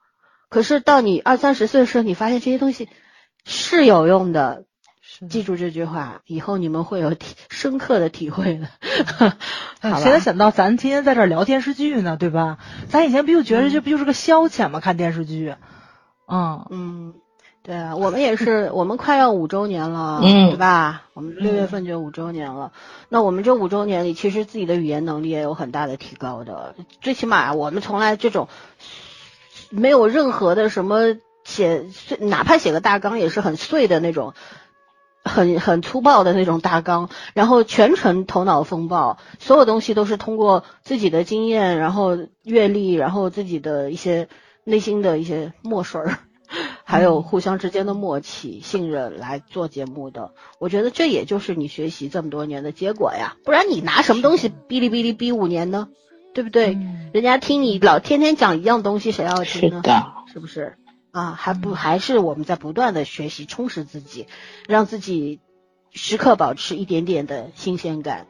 [0.50, 2.90] 可是到你二三十岁的时候，你发现这些东西
[3.46, 4.66] 是有用的。
[5.28, 8.68] 记住这句话，以后你们会有体深刻的体会的。
[10.00, 12.16] 谁能想到咱今天在这聊电视剧呢？
[12.16, 12.58] 对吧？
[12.88, 14.80] 咱以前不就觉得这不就是个消遣吗？
[14.80, 15.54] 看电视剧。
[16.26, 17.14] 嗯嗯，
[17.62, 21.02] 对啊，我们也是， 我们快要五周年了，对吧？
[21.12, 22.72] 我们六月份就五周年了。
[23.08, 26.74] 那我们这五周年里，其实自己的语言能力也有很大的提高的。
[27.02, 28.48] 最起码，我们从来这种
[29.70, 31.84] 没有任何的什么写，
[32.20, 34.32] 哪怕写个大纲也是很碎的那种。
[35.24, 44.28] 很很粗暴的那种大纲，然后全程头脑风暴，所有东西都是通过自己的经验，然后阅历，然后自己的一些
[44.64, 46.18] 内心的一些墨水儿，
[46.84, 50.32] 还有互相之间的默契、信任来做节目的。
[50.58, 55.88] 我觉得这也就是你学习这么多年的结果呀，不然你拿什么东西哔哩哔哩哔五年呢？
[56.32, 56.74] 对不对？
[56.74, 59.80] 嗯人家听你老天天讲一样东西，谁要听呢？
[59.82, 60.76] 的，是不是？
[61.12, 64.26] 啊，还不还是我们在不断的学习，充实自己，
[64.68, 65.40] 让自己
[65.92, 68.26] 时刻保持一点点的新鲜感，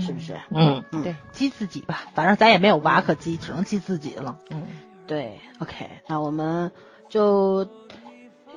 [0.00, 0.38] 是不是？
[0.50, 4.38] 嗯，嗯对，激自己吧，反正咱也没有娃可激，只能激自己了。
[4.50, 4.62] 嗯，
[5.06, 6.70] 对，OK，那我们
[7.08, 7.66] 就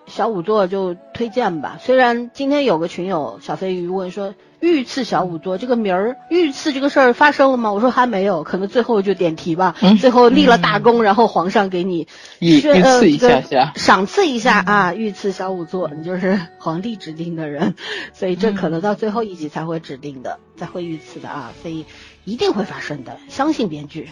[0.06, 1.78] 小五座就推荐吧。
[1.80, 7.74] 虽然今天有个群友小飞鱼问说御赐小仵作这个名儿，御赐这个事儿发生了吗？
[7.74, 9.76] 我说还没有，可能最后就点题吧。
[9.82, 12.08] 嗯最后立了大功，然后皇上给你
[12.40, 17.76] 御是御赐一个下下赏赐一下啊，御赐小仵作，你就是皇帝指定的人，
[18.14, 21.86] 所以这可能到最后一集才会指定的，才会御赐的啊，所以
[22.24, 24.10] 一定会发生的，相信编剧。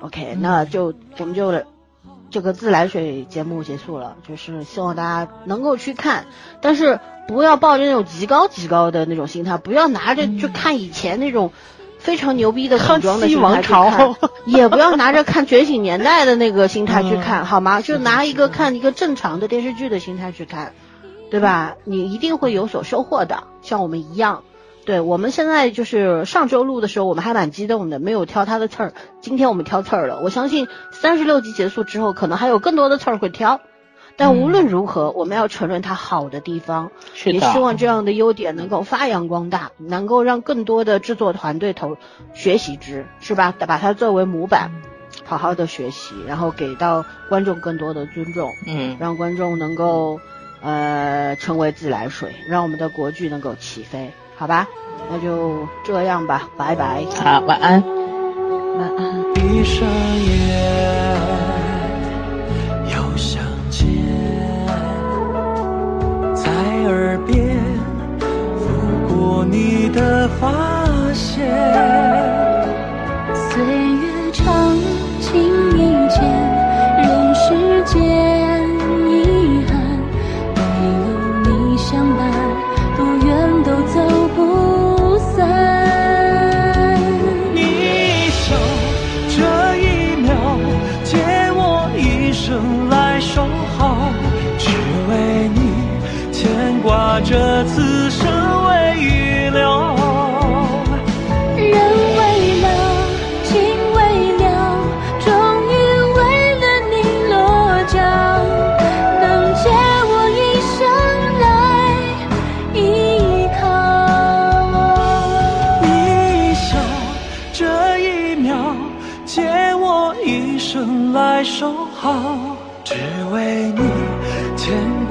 [0.00, 1.62] OK，那就我们就
[2.30, 6.26] 这个自来水节目结束了，就是希望大家能够去看，
[6.60, 11.52] 但是不要抱着那种极高极高的那种心态，不要拿着去看以前那种
[11.98, 17.80] 非常牛逼的古装的心态去康熙看王朝，也不要拿着看《觉醒年代》的那个心态去嗯看，好吗？
[17.80, 20.74] 就拿一个看一个正常的电视剧的心态去看，
[21.30, 21.76] 对吧？
[21.84, 24.42] 你一定会有所收获的，像我们一样。
[24.84, 28.92] 对我们现在就是上周录的时候，我们还蛮激动的，没有挑他的刺儿。
[29.22, 33.60] 今天我们挑刺儿了，我相信三十六集结束之后，可能还有更多的刺儿会挑。
[34.16, 36.90] 但无论如何，我们要承认它好的地方，
[37.24, 41.96] 也希，望这样的优点能够发扬光大，能够让更多的制作团队投
[42.32, 43.52] 学习之，是吧？
[43.58, 44.70] 把它作为模板，
[45.24, 50.20] 好好的学习，然后给到观众更多的尊重，嗯，让观众能够
[50.62, 54.68] 呃成为自来水，让我们的国剧能够起飞，好吧？
[55.10, 57.04] 那就这样吧，拜拜。
[57.16, 57.82] 好，晚安。
[58.78, 59.34] 晚安。
[59.34, 61.43] 闭上眼，
[66.86, 67.56] 耳边
[68.58, 71.94] 拂过你的发线。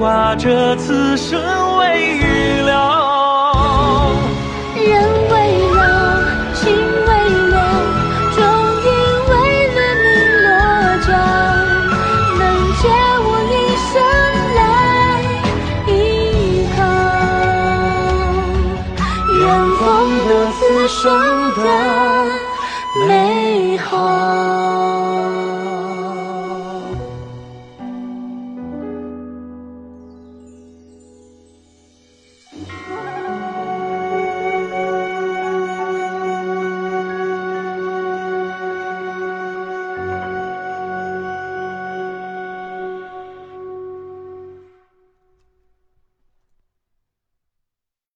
[0.04, 1.40] 挂着此生
[1.78, 3.03] 未预留。